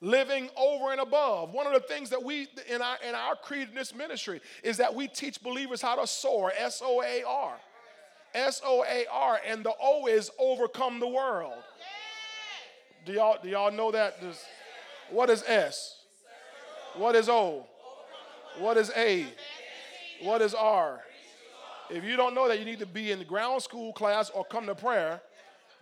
living 0.05 0.49
over 0.55 0.91
and 0.91 1.01
above. 1.01 1.51
One 1.51 1.65
of 1.65 1.73
the 1.73 1.79
things 1.79 2.11
that 2.11 2.23
we 2.23 2.47
in 2.69 2.81
our 2.81 2.97
in 3.07 3.15
our 3.15 3.35
creed 3.35 3.69
in 3.69 3.75
this 3.75 3.93
ministry 3.93 4.39
is 4.63 4.77
that 4.77 4.93
we 4.93 5.07
teach 5.07 5.41
believers 5.41 5.81
how 5.81 5.95
to 5.95 6.05
soar, 6.05 6.53
S 6.57 6.81
O 6.83 7.01
A 7.01 7.23
R. 7.27 7.55
S 8.35 8.61
O 8.63 8.83
A 8.83 9.05
R 9.11 9.39
and 9.47 9.63
the 9.63 9.73
O 9.81 10.07
is 10.07 10.29
overcome 10.37 10.99
the 10.99 11.07
world. 11.07 11.53
Do 13.05 13.13
y'all 13.13 13.37
do 13.41 13.49
y'all 13.49 13.71
know 13.71 13.91
that? 13.91 14.21
Does, 14.21 14.43
what 15.09 15.29
is 15.29 15.43
S? 15.47 15.95
What 16.95 17.15
is 17.15 17.27
O? 17.27 17.65
What 18.59 18.77
is 18.77 18.91
A? 18.95 19.25
What 20.21 20.41
is 20.41 20.53
R? 20.53 21.01
If 21.89 22.03
you 22.03 22.15
don't 22.15 22.35
know 22.35 22.47
that, 22.47 22.59
you 22.59 22.65
need 22.65 22.79
to 22.79 22.85
be 22.85 23.11
in 23.11 23.19
the 23.19 23.25
ground 23.25 23.61
school 23.61 23.93
class 23.93 24.29
or 24.29 24.43
come 24.45 24.65
to 24.67 24.75
prayer 24.75 25.21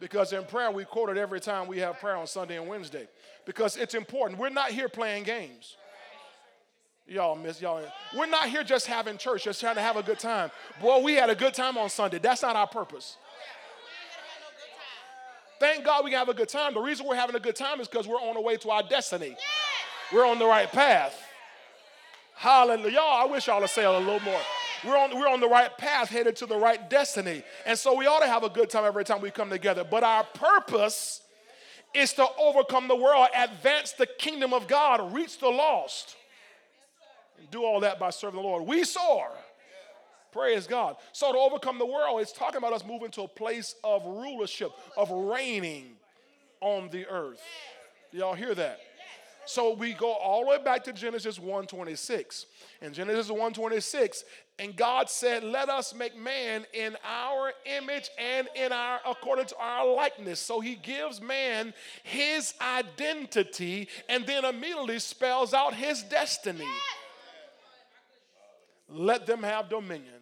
because 0.04 0.34
in 0.34 0.44
prayer 0.44 0.70
we 0.70 0.84
quote 0.84 1.08
it 1.08 1.16
every 1.16 1.40
time 1.40 1.66
we 1.66 1.80
have 1.80 1.98
prayer 1.98 2.18
on 2.18 2.28
Sunday 2.28 2.58
and 2.58 2.68
Wednesday 2.68 3.08
because 3.46 3.78
it's 3.78 3.94
important. 3.94 4.38
We're 4.38 4.50
not 4.50 4.70
here 4.70 4.90
playing 4.90 5.24
games. 5.24 5.78
Y'all 7.08 7.38
miss 7.38 7.62
y'all. 7.62 7.82
We're 8.14 8.26
not 8.26 8.50
here 8.50 8.66
just 8.66 8.86
having 8.86 9.18
church, 9.18 9.46
just 9.46 9.62
trying 9.62 9.76
to 9.76 9.82
have 9.82 9.96
a 9.96 10.04
good 10.04 10.20
time. 10.20 10.52
Boy, 10.82 11.00
we 11.00 11.14
had 11.14 11.30
a 11.30 11.36
good 11.36 11.54
time 11.54 11.78
on 11.78 11.90
Sunday. 11.90 12.20
That's 12.20 12.42
not 12.42 12.58
our 12.58 12.68
purpose. 12.68 13.16
Thank 15.58 15.86
God 15.86 16.04
we 16.04 16.12
can 16.12 16.20
have 16.20 16.28
a 16.28 16.34
good 16.34 16.50
time. 16.50 16.74
The 16.74 16.82
reason 16.82 17.08
we're 17.08 17.16
having 17.16 17.38
a 17.38 17.40
good 17.40 17.56
time 17.56 17.80
is 17.80 17.88
because 17.88 18.06
we're 18.06 18.16
on 18.16 18.34
the 18.34 18.42
way 18.42 18.58
to 18.58 18.72
our 18.72 18.84
destiny. 18.84 19.38
We're 20.12 20.26
on 20.26 20.38
the 20.38 20.46
right 20.46 20.70
path. 20.70 21.18
Hallelujah. 22.36 22.96
Y'all, 22.96 23.22
I 23.22 23.32
wish 23.32 23.48
y'all 23.48 23.62
would 23.62 23.70
say 23.70 23.86
a 23.86 23.92
little 23.92 24.20
more. 24.20 24.42
We're 24.86 24.98
on, 24.98 25.18
we're 25.18 25.28
on 25.28 25.40
the 25.40 25.48
right 25.48 25.76
path, 25.78 26.10
headed 26.10 26.36
to 26.38 26.46
the 26.46 26.58
right 26.58 26.90
destiny. 26.90 27.44
And 27.66 27.78
so 27.78 27.96
we 27.96 28.06
ought 28.06 28.20
to 28.20 28.28
have 28.28 28.44
a 28.44 28.50
good 28.50 28.70
time 28.70 28.86
every 28.86 29.06
time 29.06 29.22
we 29.22 29.32
come 29.32 29.50
together. 29.50 29.84
But 29.84 30.04
our 30.04 30.24
purpose 30.24 31.22
is 31.94 32.14
to 32.14 32.26
overcome 32.40 32.88
the 32.88 32.96
world, 32.96 33.28
advance 33.36 33.92
the 33.94 34.08
kingdom 34.08 34.54
of 34.54 34.68
God, 34.68 35.14
reach 35.14 35.40
the 35.40 35.50
lost, 35.50 36.16
and 37.40 37.50
do 37.52 37.64
all 37.64 37.82
that 37.82 38.00
by 38.00 38.10
serving 38.10 38.42
the 38.42 38.48
Lord. 38.48 38.68
We 38.68 38.84
soar. 38.84 39.30
Praise 40.32 40.66
God. 40.66 40.96
So 41.12 41.32
to 41.32 41.38
overcome 41.38 41.78
the 41.78 41.86
world, 41.86 42.20
it's 42.20 42.34
talking 42.34 42.58
about 42.58 42.74
us 42.74 42.84
moving 42.84 43.12
to 43.12 43.22
a 43.22 43.28
place 43.28 43.76
of 43.84 44.04
rulership, 44.04 44.72
of 44.98 45.12
reigning 45.12 45.92
on 46.60 46.90
the 46.90 47.06
earth. 47.06 47.42
Y'all 48.12 48.34
hear 48.34 48.56
that? 48.56 48.80
So 49.46 49.74
we 49.74 49.94
go 49.94 50.12
all 50.14 50.42
the 50.42 50.50
way 50.52 50.58
back 50.58 50.84
to 50.86 50.94
Genesis 50.94 51.38
1:26. 51.38 52.46
In 52.82 52.94
Genesis 52.94 53.30
1:26, 53.30 54.24
and 54.60 54.76
God 54.76 55.10
said, 55.10 55.44
"Let 55.44 55.70
us 55.70 55.94
make 55.94 56.16
man 56.16 56.66
in 56.74 56.98
our 57.04 57.54
image 57.66 58.10
and 58.18 58.48
in 58.56 58.72
our 58.72 59.02
according 59.06 59.48
to 59.48 59.58
our 59.58 59.86
likeness." 59.86 60.40
So 60.40 60.60
he 60.60 60.76
gives 60.76 61.20
man 61.20 61.74
his 62.04 62.54
identity 62.62 63.90
and 64.08 64.26
then 64.26 64.46
immediately 64.46 65.00
spells 65.00 65.54
out 65.54 65.74
his 65.74 66.04
destiny. 66.04 66.68
Let 68.88 69.26
them 69.26 69.44
have 69.44 69.70
dominion. 69.70 70.22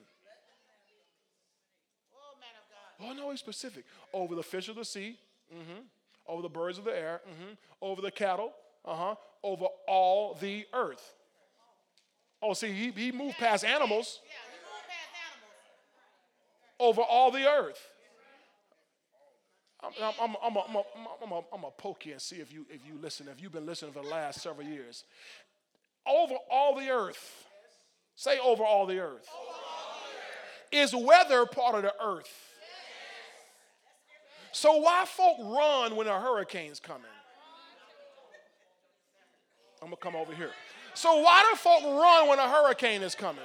Oh, 3.03 3.13
no, 3.13 3.31
he's 3.31 3.39
specific. 3.39 3.85
Over 4.13 4.35
the 4.35 4.43
fish 4.43 4.69
of 4.69 4.75
the 4.75 4.85
sea, 4.85 5.17
mm-hmm. 5.51 5.81
over 6.27 6.41
the 6.41 6.49
birds 6.49 6.77
of 6.77 6.85
the 6.85 6.95
air, 6.95 7.21
mm-hmm. 7.27 7.53
over 7.81 8.01
the 8.01 8.11
cattle, 8.11 8.53
uh-huh, 8.85 9.15
over 9.43 9.65
all 9.87 10.35
the 10.35 10.65
earth. 10.73 11.13
Oh, 12.41 12.53
see, 12.53 12.71
he, 12.91 13.11
moved 13.11 13.37
past 13.37 13.63
animals. 13.63 14.19
Yeah, 14.23 14.31
he 14.49 14.57
moved 14.57 14.87
past 14.87 15.11
animals. 16.79 16.97
Over 16.97 17.01
all 17.01 17.31
the 17.31 17.47
earth. 17.47 17.79
I'm, 19.83 19.91
I'm, 20.01 20.35
I'm, 20.43 20.57
I'm, 20.57 20.77
I'm, 20.77 21.33
I'm, 21.33 21.43
I'm 21.53 21.63
a 21.63 21.71
poke 21.71 22.05
you 22.05 22.13
and 22.13 22.21
see 22.21 22.37
if 22.37 22.51
you, 22.51 22.65
if 22.69 22.85
you 22.85 22.97
listen, 23.01 23.27
if 23.27 23.41
you've 23.41 23.51
been 23.51 23.65
listening 23.65 23.93
for 23.93 24.01
the 24.03 24.09
last 24.09 24.41
several 24.41 24.67
years. 24.67 25.05
Over 26.07 26.35
all 26.51 26.75
the 26.75 26.89
earth. 26.89 27.45
Say 28.15 28.39
over 28.39 28.63
all 28.63 28.85
the 28.85 28.99
earth. 28.99 29.27
Is 30.71 30.95
weather 30.95 31.45
part 31.45 31.75
of 31.75 31.83
the 31.83 31.93
earth? 32.03 32.31
So 34.51 34.77
why 34.77 35.05
folk 35.05 35.37
run 35.39 35.95
when 35.95 36.07
a 36.07 36.19
hurricane's 36.19 36.79
coming? 36.79 37.03
I'm 39.81 39.87
gonna 39.87 39.95
come 39.97 40.15
over 40.15 40.33
here. 40.33 40.51
So 40.93 41.21
why 41.21 41.43
do 41.49 41.57
folk 41.57 41.83
run 41.83 42.27
when 42.27 42.37
a 42.37 42.47
hurricane 42.47 43.01
is 43.01 43.15
coming? 43.15 43.41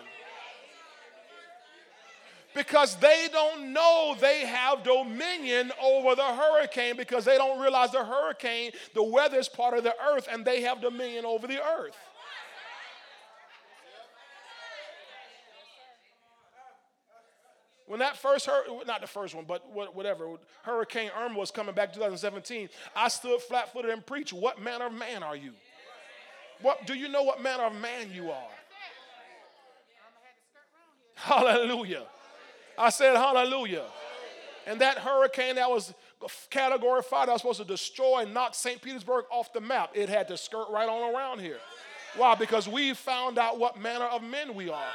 Because 2.54 2.96
they 2.96 3.28
don't 3.32 3.72
know 3.72 4.16
they 4.20 4.40
have 4.46 4.82
dominion 4.82 5.72
over 5.82 6.14
the 6.14 6.24
hurricane 6.24 6.96
because 6.96 7.24
they 7.24 7.36
don't 7.36 7.60
realize 7.60 7.92
the 7.92 8.04
hurricane, 8.04 8.72
the 8.94 9.02
weather 9.02 9.38
is 9.38 9.48
part 9.48 9.76
of 9.76 9.84
the 9.84 9.94
earth 10.10 10.28
and 10.30 10.44
they 10.44 10.62
have 10.62 10.80
dominion 10.80 11.24
over 11.24 11.46
the 11.46 11.62
earth. 11.62 11.96
When 17.86 18.00
that 18.00 18.16
first, 18.16 18.46
hur- 18.46 18.64
not 18.86 19.00
the 19.00 19.06
first 19.06 19.34
one, 19.34 19.44
but 19.46 19.62
whatever, 19.72 20.26
Hurricane 20.64 21.10
Irma 21.16 21.38
was 21.38 21.52
coming 21.52 21.74
back 21.74 21.92
2017, 21.92 22.68
I 22.96 23.08
stood 23.08 23.40
flat 23.42 23.72
footed 23.72 23.92
and 23.92 24.04
preached, 24.04 24.32
What 24.32 24.60
manner 24.60 24.86
of 24.86 24.92
man 24.92 25.22
are 25.22 25.36
you? 25.36 25.52
What 26.62 26.86
do 26.86 26.94
you 26.94 27.08
know 27.08 27.22
what 27.22 27.42
manner 27.42 27.64
of 27.64 27.74
man 27.74 28.10
you 28.12 28.30
are? 28.30 28.48
Hallelujah. 31.14 32.06
I 32.78 32.90
said 32.90 33.16
hallelujah. 33.16 33.84
And 34.66 34.80
that 34.80 34.98
hurricane 34.98 35.56
that 35.56 35.70
was 35.70 35.94
category 36.50 37.02
five 37.02 37.26
that 37.26 37.32
was 37.32 37.42
supposed 37.42 37.60
to 37.60 37.66
destroy 37.66 38.20
and 38.20 38.34
knock 38.34 38.54
St. 38.54 38.80
Petersburg 38.80 39.26
off 39.30 39.52
the 39.52 39.60
map, 39.60 39.90
it 39.94 40.08
had 40.08 40.28
to 40.28 40.36
skirt 40.36 40.66
right 40.70 40.88
on 40.88 41.14
around 41.14 41.40
here. 41.40 41.58
Why? 42.16 42.34
Because 42.34 42.68
we 42.68 42.94
found 42.94 43.38
out 43.38 43.58
what 43.58 43.78
manner 43.78 44.06
of 44.06 44.22
men 44.22 44.54
we 44.54 44.68
are. 44.68 44.92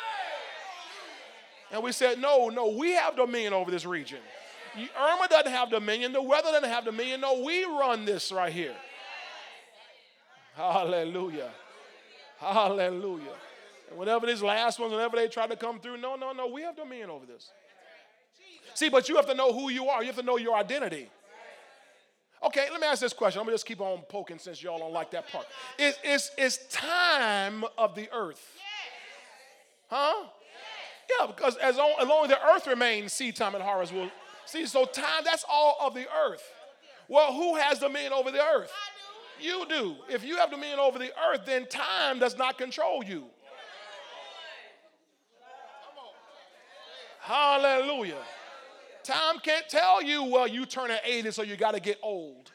And 1.71 1.81
we 1.83 1.91
said, 1.91 2.19
no, 2.19 2.49
no, 2.49 2.69
we 2.69 2.91
have 2.91 3.15
dominion 3.15 3.53
over 3.53 3.71
this 3.71 3.85
region. 3.85 4.19
Irma 4.75 5.27
doesn't 5.29 5.51
have 5.51 5.69
dominion, 5.69 6.13
the 6.13 6.21
weather 6.21 6.51
doesn't 6.51 6.69
have 6.69 6.85
dominion. 6.85 7.21
No, 7.21 7.41
we 7.43 7.63
run 7.63 8.05
this 8.05 8.31
right 8.31 8.51
here. 8.51 8.75
Hallelujah. 10.55 11.51
Hallelujah. 12.37 13.35
And 13.89 13.99
whenever 13.99 14.25
these 14.25 14.41
last 14.41 14.79
ones, 14.79 14.91
whenever 14.91 15.15
they 15.15 15.27
try 15.27 15.47
to 15.47 15.55
come 15.55 15.79
through, 15.79 15.97
no, 15.97 16.15
no, 16.15 16.31
no, 16.31 16.47
we 16.47 16.61
have 16.61 16.75
dominion 16.75 17.09
over 17.09 17.25
this. 17.25 17.51
See, 18.73 18.89
but 18.89 19.09
you 19.09 19.15
have 19.17 19.27
to 19.27 19.35
know 19.35 19.53
who 19.53 19.69
you 19.69 19.87
are. 19.89 20.01
You 20.01 20.07
have 20.07 20.15
to 20.17 20.23
know 20.23 20.37
your 20.37 20.55
identity. 20.55 21.09
Okay, 22.43 22.67
let 22.71 22.81
me 22.81 22.87
ask 22.87 23.01
this 23.01 23.13
question. 23.13 23.39
I'm 23.39 23.45
gonna 23.45 23.55
just 23.55 23.67
keep 23.67 23.81
on 23.81 23.99
poking 24.09 24.39
since 24.39 24.63
y'all 24.63 24.79
don't 24.79 24.93
like 24.93 25.11
that 25.11 25.31
part. 25.31 25.45
Is 25.77 25.95
is 26.03 26.31
is 26.37 26.59
time 26.71 27.63
of 27.77 27.93
the 27.93 28.09
earth? 28.11 28.43
Huh? 29.89 30.25
Yeah, 31.19 31.27
because 31.27 31.57
as 31.57 31.75
long, 31.75 31.93
as 31.99 32.07
long 32.07 32.23
as 32.23 32.29
the 32.29 32.45
earth 32.47 32.65
remains, 32.65 33.13
seed 33.13 33.35
time 33.35 33.53
and 33.53 33.63
harvest 33.63 33.93
will 33.93 34.09
see. 34.45 34.65
So 34.65 34.85
time, 34.85 35.23
that's 35.23 35.43
all 35.47 35.77
of 35.81 35.93
the 35.93 36.07
earth. 36.09 36.43
Well, 37.07 37.33
who 37.33 37.57
has 37.57 37.79
dominion 37.79 38.13
over 38.13 38.31
the 38.31 38.41
earth? 38.41 38.71
You 39.41 39.65
do. 39.67 39.95
If 40.09 40.23
you 40.23 40.37
have 40.37 40.51
dominion 40.51 40.79
over 40.79 40.99
the 40.99 41.11
earth, 41.29 41.41
then 41.45 41.67
time 41.67 42.19
does 42.19 42.37
not 42.37 42.57
control 42.57 43.03
you. 43.03 43.25
Hallelujah. 47.19 48.21
Time 49.03 49.39
can't 49.39 49.67
tell 49.69 50.01
you, 50.01 50.23
well, 50.23 50.47
you 50.47 50.65
turn 50.65 50.91
at 50.91 51.01
80, 51.05 51.31
so 51.31 51.43
you 51.43 51.55
got 51.55 51.73
to 51.73 51.79
get 51.79 51.97
old. 52.03 52.51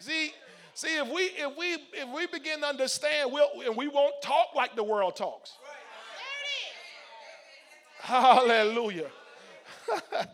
See, 0.00 0.32
see, 0.74 0.96
if 0.96 1.08
we 1.08 1.22
if 1.22 1.56
we 1.58 1.72
if 1.92 2.08
we 2.14 2.26
begin 2.26 2.60
to 2.60 2.66
understand, 2.66 3.32
we'll 3.32 3.48
and 3.66 3.76
we 3.76 3.88
won't 3.88 4.14
talk 4.22 4.54
like 4.54 4.76
the 4.76 4.84
world 4.84 5.16
talks. 5.16 5.52
Hallelujah. 7.98 9.10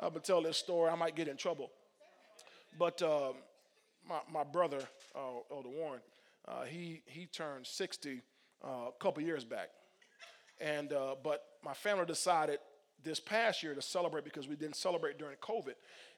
I'm 0.00 0.10
gonna 0.10 0.20
tell 0.20 0.42
this 0.42 0.56
story. 0.56 0.90
I 0.90 0.94
might 0.94 1.14
get 1.14 1.28
in 1.28 1.36
trouble. 1.36 1.70
But 2.78 3.02
uh, 3.02 3.32
my, 4.08 4.20
my 4.32 4.44
brother, 4.44 4.80
uh, 5.14 5.54
Elder 5.54 5.68
Warren, 5.68 6.00
uh, 6.48 6.64
he 6.64 7.02
he 7.04 7.26
turned 7.26 7.66
60 7.66 8.22
uh, 8.64 8.68
a 8.68 8.90
couple 8.98 9.22
years 9.22 9.44
back, 9.44 9.68
and 10.58 10.92
uh, 10.92 11.16
but 11.22 11.44
my 11.62 11.74
family 11.74 12.06
decided 12.06 12.60
this 13.04 13.20
past 13.20 13.62
year 13.62 13.74
to 13.74 13.82
celebrate 13.82 14.24
because 14.24 14.48
we 14.48 14.56
didn't 14.56 14.76
celebrate 14.76 15.18
during 15.18 15.36
COVID. 15.36 15.74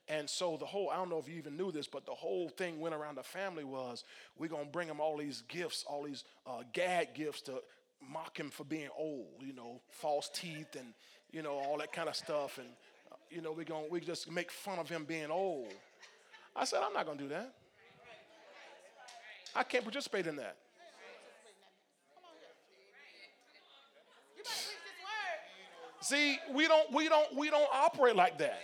And 0.09 0.29
so 0.29 0.57
the 0.57 0.67
whole, 0.67 0.91
I 0.91 0.97
don't 0.97 1.11
know 1.11 1.19
if 1.19 1.29
you 1.29 1.37
even 1.37 1.57
knew 1.57 1.71
this, 1.71 1.87
but 1.87 2.07
the 2.07 2.15
whole 2.15 2.49
thing 2.49 2.81
went 2.81 2.95
around 2.95 3.17
the 3.17 3.23
family 3.23 3.63
was 3.63 4.05
we're 4.37 4.49
going 4.49 4.65
to 4.65 4.71
bring 4.71 4.89
him 4.89 5.01
all 5.01 5.17
these 5.17 5.43
gifts, 5.43 5.85
all 5.89 6.03
these 6.03 6.25
uh, 6.45 6.63
gag 6.73 7.15
gifts 7.15 7.43
to 7.43 7.63
mock 8.01 8.39
him 8.39 8.51
for 8.51 8.65
being 8.65 8.89
old, 8.99 9.29
you 9.41 9.53
know, 9.53 9.81
false 9.91 10.29
teeth 10.35 10.75
and, 10.77 10.89
you 11.31 11.41
know, 11.41 11.53
all 11.53 11.79
that 11.79 11.93
kind 11.93 12.09
of 12.09 12.17
stuff. 12.17 12.59
And 12.59 12.67
you 13.33 13.41
know, 13.41 13.53
we're 13.53 13.65
going 13.65 13.87
we 13.91 14.01
just 14.01 14.31
make 14.31 14.51
fun 14.51 14.79
of 14.79 14.89
him 14.89 15.05
being 15.05 15.31
old. 15.31 15.73
I 16.55 16.65
said, 16.65 16.81
I'm 16.85 16.93
not 16.93 17.07
going 17.07 17.19
to 17.19 17.25
do 17.25 17.31
that. 17.31 17.55
I 19.55 19.63
can't 19.63 19.85
participate 19.85 20.27
in 20.27 20.37
that. 20.37 20.57
See, 26.01 26.39
we 26.53 26.67
don't 26.67 26.93
we 26.93 27.09
don't 27.09 27.37
we 27.37 27.49
don't 27.49 27.69
operate 27.73 28.17
like 28.17 28.37
that. 28.39 28.59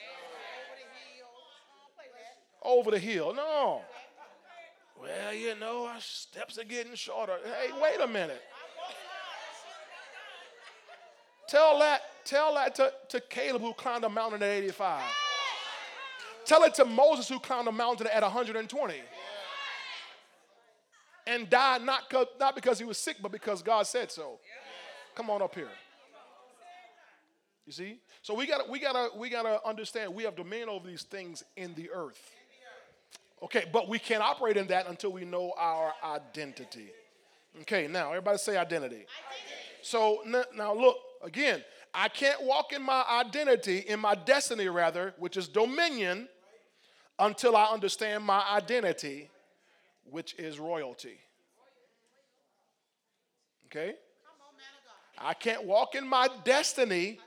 Over 2.63 2.91
the 2.91 2.99
hill. 2.99 3.33
No. 3.33 3.83
Well, 5.01 5.33
you 5.33 5.55
know, 5.59 5.87
our 5.87 6.01
steps 6.01 6.59
are 6.59 6.65
getting 6.65 6.95
shorter. 6.97 7.37
Hey, 7.45 7.71
wait 7.81 8.01
a 8.01 8.09
minute. 8.09 8.43
Tell 11.49 11.79
that, 11.79 12.03
tell 12.25 12.55
that 12.55 12.75
to, 12.77 12.93
to 13.09 13.21
Caleb 13.21 13.63
who 13.63 13.73
climbed 13.73 14.05
a 14.05 14.09
mountain 14.09 14.43
at 14.43 14.51
85. 14.51 15.03
Tell 16.45 16.63
it 16.65 16.75
to 16.75 16.85
Moses 16.85 17.29
who 17.29 17.39
climbed 17.39 17.69
a 17.69 17.73
mountain 17.73 18.07
at 18.07 18.23
120. 18.23 18.95
And 21.27 21.51
died 21.51 21.83
not, 21.83 22.13
not 22.41 22.55
because 22.55 22.79
he 22.79 22.85
was 22.85 22.99
sick, 22.99 23.17
but 23.21 23.33
because 23.33 23.63
God 23.63 23.87
said 23.87 24.11
so. 24.11 24.39
Come 25.15 25.31
on 25.31 25.43
up 25.43 25.55
here. 25.55 25.69
You 27.67 27.73
see? 27.73 27.99
So 28.23 28.33
we 28.33 28.47
gotta 28.47 28.65
we 28.71 28.79
gotta 28.79 29.11
we 29.15 29.29
gotta 29.29 29.61
understand 29.67 30.15
we 30.15 30.23
have 30.23 30.37
dominion 30.37 30.71
over 30.71 30.87
these 30.87 31.03
things 31.03 31.45
in 31.55 31.75
the 31.75 31.91
earth. 31.91 32.31
Okay, 33.43 33.65
but 33.71 33.89
we 33.91 33.99
can't 33.99 34.23
operate 34.23 34.57
in 34.57 34.67
that 34.69 34.89
until 34.89 35.13
we 35.13 35.27
know 35.27 35.53
our 35.59 35.93
identity. 36.03 36.89
Okay, 37.61 37.87
now 37.87 38.09
everybody 38.09 38.39
say 38.39 38.57
identity. 38.57 38.97
identity. 38.97 39.07
So 39.83 40.23
now 40.57 40.75
look, 40.75 40.97
Again, 41.23 41.63
I 41.93 42.09
can't 42.09 42.43
walk 42.43 42.73
in 42.73 42.83
my 42.83 43.05
identity, 43.11 43.79
in 43.79 44.01
my 44.01 44.15
destiny 44.15 44.69
rather, 44.69 45.15
which 45.19 45.37
is 45.37 45.49
dominion, 45.49 46.29
until 47.19 47.57
I 47.57 47.65
understand 47.67 48.25
my 48.25 48.45
identity, 48.49 49.29
which 50.05 50.35
is 50.35 50.59
royalty. 50.59 51.19
Okay? 53.67 53.95
I 55.19 55.35
can't 55.35 55.65
walk 55.65 55.95
in 55.95 56.07
my 56.07 56.29
destiny, 56.45 57.19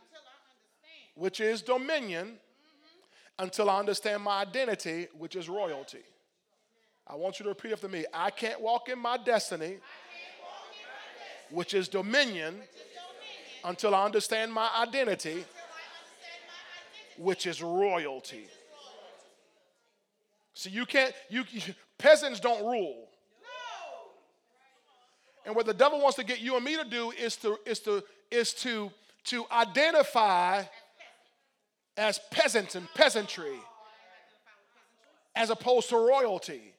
which 1.16 1.42
is 1.42 1.62
dominion, 1.62 2.38
until 3.38 3.70
I 3.70 3.80
understand 3.80 4.24
my 4.24 4.42
identity, 4.42 5.08
which 5.18 5.36
is 5.36 5.50
royalty. 5.50 6.04
I 7.08 7.16
want 7.16 7.40
you 7.40 7.44
to 7.44 7.50
repeat 7.50 7.74
after 7.74 7.90
me. 7.90 8.06
I 8.14 8.30
can't 8.30 8.62
walk 8.62 8.88
in 8.88 8.98
my 8.98 9.18
destiny, 9.18 9.78
which 11.50 11.74
is 11.74 11.90
dominion, 11.90 12.62
until 13.64 13.96
I 13.96 14.06
understand 14.06 14.52
my 14.54 14.70
identity, 14.80 15.46
which 17.18 17.46
is 17.46 17.62
royalty. 17.62 18.48
See, 20.54 20.70
you 20.70 20.86
can't, 20.86 21.14
you, 21.30 21.44
you 21.50 21.62
peasants 21.98 22.40
don't 22.40 22.66
rule. 22.66 23.08
And 25.46 25.56
what 25.56 25.66
the 25.66 25.74
devil 25.74 26.00
wants 26.00 26.18
to 26.18 26.24
get 26.24 26.40
you 26.40 26.56
and 26.56 26.64
me 26.64 26.78
to 26.78 26.84
do 26.84 27.12
is 27.12 27.36
to 27.38 27.58
is 27.66 27.80
to 27.80 28.04
is 28.30 28.54
to 28.56 28.92
to 29.26 29.46
identify 29.52 30.64
as 31.98 32.20
peasants 32.32 32.76
and 32.76 32.88
peasantry 32.94 33.60
as 35.36 35.50
opposed 35.50 35.90
to 35.90 35.98
royalty. 35.98 36.74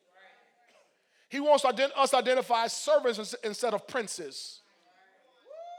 He 1.28 1.40
wants 1.40 1.64
us 1.64 2.10
to 2.10 2.16
identify 2.16 2.64
as 2.64 2.72
servants 2.72 3.34
instead 3.42 3.74
of 3.74 3.86
princes, 3.86 4.60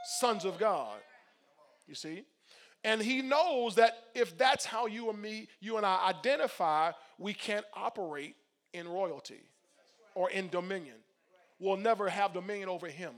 sons 0.04 0.44
of 0.44 0.58
God. 0.58 0.98
You 1.86 1.94
see? 1.94 2.24
And 2.82 3.00
he 3.00 3.22
knows 3.22 3.76
that 3.76 3.96
if 4.14 4.36
that's 4.36 4.64
how 4.64 4.86
you 4.86 5.08
and 5.08 5.20
me, 5.20 5.48
you 5.60 5.78
and 5.78 5.86
I 5.86 6.08
identify, 6.08 6.92
we 7.18 7.32
can't 7.32 7.64
operate 7.74 8.36
in 8.74 8.86
royalty 8.86 9.40
or 10.14 10.30
in 10.30 10.48
dominion. 10.48 10.96
We'll 11.58 11.78
never 11.78 12.08
have 12.08 12.34
dominion 12.34 12.68
over 12.68 12.88
him. 12.88 13.14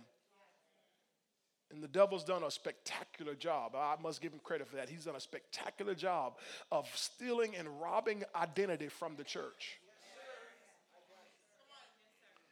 And 1.73 1.83
the 1.83 1.89
devil's 1.89 2.23
done 2.23 2.45
a 2.45 2.51
spectacular 2.51 3.35
job. 3.35 3.75
I 3.75 3.97
must 4.01 4.21
give 4.21 4.33
him 4.33 4.39
credit 4.45 4.69
for 4.69 4.77
that. 4.77 4.89
He's 4.89 5.05
done 5.05 5.17
a 5.17 5.21
spectacular 5.21 5.95
job 5.95 6.35
of 6.71 6.89
stealing 6.95 7.57
and 7.57 7.69
robbing 7.81 8.23
identity 8.37 8.89
from 8.89 9.17
the 9.17 9.25
church. 9.25 9.79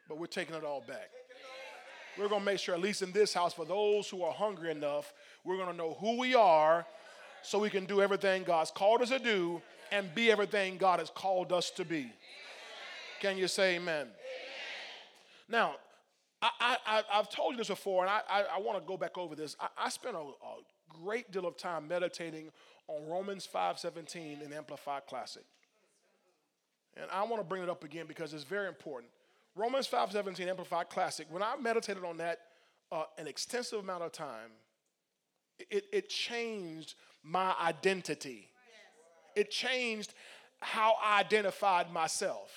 But 0.08 0.18
we're 0.18 0.26
taking 0.26 0.56
it 0.56 0.64
all 0.64 0.82
back. 0.86 1.10
We're 2.18 2.28
going 2.28 2.40
to 2.40 2.46
make 2.46 2.58
sure, 2.58 2.74
at 2.74 2.80
least 2.80 3.02
in 3.02 3.12
this 3.12 3.34
house, 3.34 3.52
for 3.52 3.64
those 3.64 4.08
who 4.08 4.22
are 4.22 4.32
hungry 4.32 4.70
enough, 4.70 5.12
we're 5.44 5.56
going 5.56 5.70
to 5.70 5.76
know 5.76 5.96
who 6.00 6.18
we 6.18 6.34
are 6.34 6.86
so 7.42 7.58
we 7.58 7.70
can 7.70 7.86
do 7.86 8.00
everything 8.00 8.44
God's 8.44 8.70
called 8.70 9.02
us 9.02 9.10
to 9.10 9.18
do 9.18 9.60
and 9.90 10.14
be 10.14 10.30
everything 10.30 10.76
God 10.76 11.00
has 11.00 11.10
called 11.10 11.52
us 11.52 11.70
to 11.72 11.84
be. 11.84 12.12
Can 13.20 13.36
you 13.36 13.48
say 13.48 13.76
amen? 13.76 14.02
amen. 14.02 14.08
Now, 15.48 15.74
I, 16.42 17.02
have 17.08 17.30
told 17.30 17.52
you 17.52 17.58
this 17.58 17.68
before, 17.68 18.04
and 18.04 18.10
I, 18.10 18.20
I, 18.28 18.44
I 18.56 18.60
want 18.60 18.80
to 18.80 18.86
go 18.86 18.96
back 18.96 19.16
over 19.16 19.34
this. 19.34 19.56
I, 19.58 19.68
I 19.86 19.88
spent 19.88 20.14
a, 20.14 20.20
a, 20.20 21.02
great 21.02 21.32
deal 21.32 21.46
of 21.46 21.56
time 21.56 21.88
meditating 21.88 22.50
on 22.86 23.08
Romans 23.08 23.48
5.17 23.52 24.44
in 24.44 24.52
Amplified 24.52 25.02
Classic. 25.08 25.42
And 26.96 27.06
I 27.10 27.24
want 27.24 27.42
to 27.42 27.44
bring 27.44 27.62
it 27.62 27.68
up 27.68 27.82
again 27.82 28.06
because 28.06 28.32
it's 28.32 28.44
very 28.44 28.68
important. 28.68 29.10
Romans 29.56 29.86
5.17 29.86 30.48
Amplified 30.48 30.88
Classic, 30.88 31.26
when 31.30 31.42
I 31.42 31.54
meditated 31.60 32.04
on 32.04 32.16
that 32.18 32.40
uh, 32.90 33.04
an 33.18 33.26
extensive 33.26 33.78
amount 33.78 34.02
of 34.02 34.12
time, 34.12 34.50
it, 35.70 35.84
it 35.92 36.08
changed 36.08 36.94
my 37.22 37.54
identity. 37.62 38.48
It 39.36 39.50
changed 39.50 40.14
how 40.60 40.94
I 41.02 41.20
identified 41.20 41.92
myself. 41.92 42.50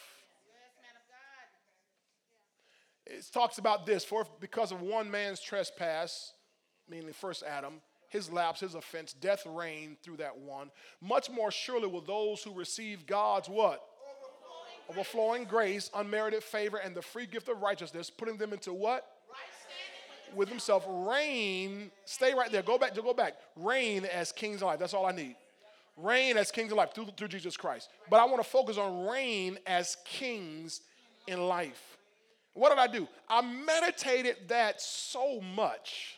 It 3.05 3.25
talks 3.31 3.57
about 3.57 3.85
this 3.85 4.03
for 4.03 4.25
because 4.39 4.71
of 4.71 4.81
one 4.81 5.09
man's 5.09 5.39
trespass, 5.39 6.33
meaning 6.89 7.13
first 7.13 7.43
Adam, 7.43 7.81
his 8.09 8.31
lapse, 8.31 8.59
his 8.61 8.75
offense, 8.75 9.13
death 9.13 9.45
reigned 9.45 9.97
through 10.01 10.17
that 10.17 10.37
one. 10.37 10.71
Much 11.01 11.29
more 11.29 11.51
surely 11.51 11.87
will 11.87 12.01
those 12.01 12.43
who 12.43 12.53
receive 12.53 13.05
God's 13.05 13.49
what? 13.49 13.81
Overflowing, 14.89 15.45
grace, 15.45 15.89
unmerited 15.93 16.43
favor, 16.43 16.77
and 16.77 16.95
the 16.95 17.01
free 17.01 17.25
gift 17.25 17.49
of 17.49 17.61
righteousness, 17.61 18.09
putting 18.09 18.37
them 18.37 18.53
into 18.53 18.73
what? 18.73 19.05
Right 19.29 19.37
with 20.35 20.49
himself, 20.49 20.85
reign. 20.87 21.91
Stay 22.05 22.33
right 22.33 22.51
there. 22.51 22.61
Go 22.61 22.77
back. 22.77 22.95
Go 22.95 23.13
back. 23.13 23.35
Reign 23.55 24.05
as 24.05 24.31
kings 24.31 24.57
of 24.57 24.67
life. 24.67 24.79
That's 24.79 24.93
all 24.93 25.05
I 25.05 25.11
need. 25.11 25.35
Reign 25.95 26.37
as 26.37 26.51
kings 26.51 26.71
of 26.71 26.77
life 26.77 26.93
through, 26.93 27.07
through 27.17 27.29
Jesus 27.29 27.57
Christ. 27.57 27.89
But 28.09 28.19
I 28.19 28.25
want 28.25 28.37
to 28.37 28.49
focus 28.49 28.77
on 28.77 29.07
reign 29.07 29.57
as 29.65 29.97
kings 30.05 30.81
in 31.27 31.47
life. 31.47 31.97
What 32.53 32.69
did 32.69 32.79
I 32.79 32.87
do? 32.87 33.07
I 33.29 33.41
meditated 33.41 34.35
that 34.47 34.81
so 34.81 35.41
much 35.41 36.17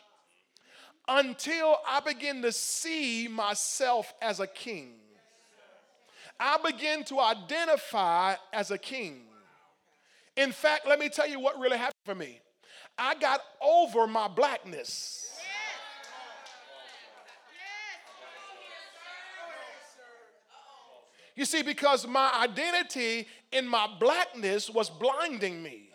until 1.08 1.76
I 1.88 2.00
began 2.00 2.42
to 2.42 2.52
see 2.52 3.26
myself 3.28 4.12
as 4.22 4.40
a 4.40 4.46
king. 4.46 4.92
I 6.40 6.56
began 6.64 7.04
to 7.04 7.20
identify 7.20 8.34
as 8.52 8.70
a 8.70 8.78
king. 8.78 9.20
In 10.36 10.52
fact, 10.52 10.88
let 10.88 10.98
me 10.98 11.10
tell 11.10 11.28
you 11.28 11.38
what 11.38 11.58
really 11.58 11.76
happened 11.76 11.94
for 12.06 12.14
me. 12.14 12.40
I 12.96 13.14
got 13.14 13.42
over 13.60 14.06
my 14.06 14.26
blackness. 14.26 15.26
You 21.36 21.44
see, 21.44 21.62
because 21.62 22.06
my 22.06 22.32
identity 22.42 23.26
in 23.52 23.66
my 23.66 23.86
blackness 23.98 24.70
was 24.70 24.90
blinding 24.90 25.62
me. 25.62 25.90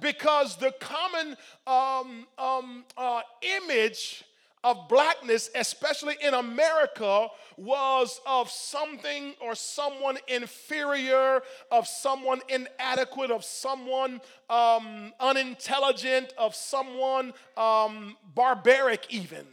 because 0.00 0.56
the 0.56 0.72
common 0.80 1.36
um, 1.66 2.26
um, 2.38 2.84
uh, 2.96 3.20
image 3.42 4.24
of 4.62 4.88
blackness, 4.88 5.50
especially 5.54 6.16
in 6.22 6.34
America, 6.34 7.28
was 7.56 8.20
of 8.26 8.50
something 8.50 9.34
or 9.40 9.54
someone 9.54 10.18
inferior, 10.28 11.42
of 11.70 11.86
someone 11.86 12.40
inadequate, 12.48 13.30
of 13.30 13.44
someone 13.44 14.20
um, 14.50 15.12
unintelligent, 15.18 16.34
of 16.36 16.54
someone 16.54 17.32
um, 17.56 18.16
barbaric, 18.34 19.06
even. 19.08 19.46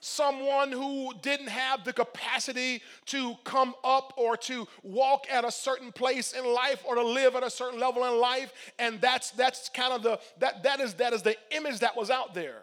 Someone 0.00 0.70
who 0.70 1.12
didn't 1.20 1.48
have 1.48 1.84
the 1.84 1.92
capacity 1.92 2.80
to 3.06 3.34
come 3.42 3.74
up 3.82 4.12
or 4.16 4.36
to 4.36 4.68
walk 4.84 5.26
at 5.32 5.44
a 5.44 5.50
certain 5.50 5.90
place 5.90 6.32
in 6.32 6.44
life 6.44 6.84
or 6.86 6.94
to 6.94 7.02
live 7.02 7.34
at 7.34 7.42
a 7.42 7.50
certain 7.50 7.80
level 7.80 8.04
in 8.04 8.20
life. 8.20 8.52
And 8.78 9.00
that's 9.00 9.32
that's 9.32 9.68
kind 9.68 9.92
of 9.92 10.04
the 10.04 10.20
that 10.38 10.62
that 10.62 10.78
is 10.78 10.94
that 10.94 11.12
is 11.12 11.22
the 11.22 11.36
image 11.50 11.80
that 11.80 11.96
was 11.96 12.10
out 12.10 12.34
there 12.34 12.62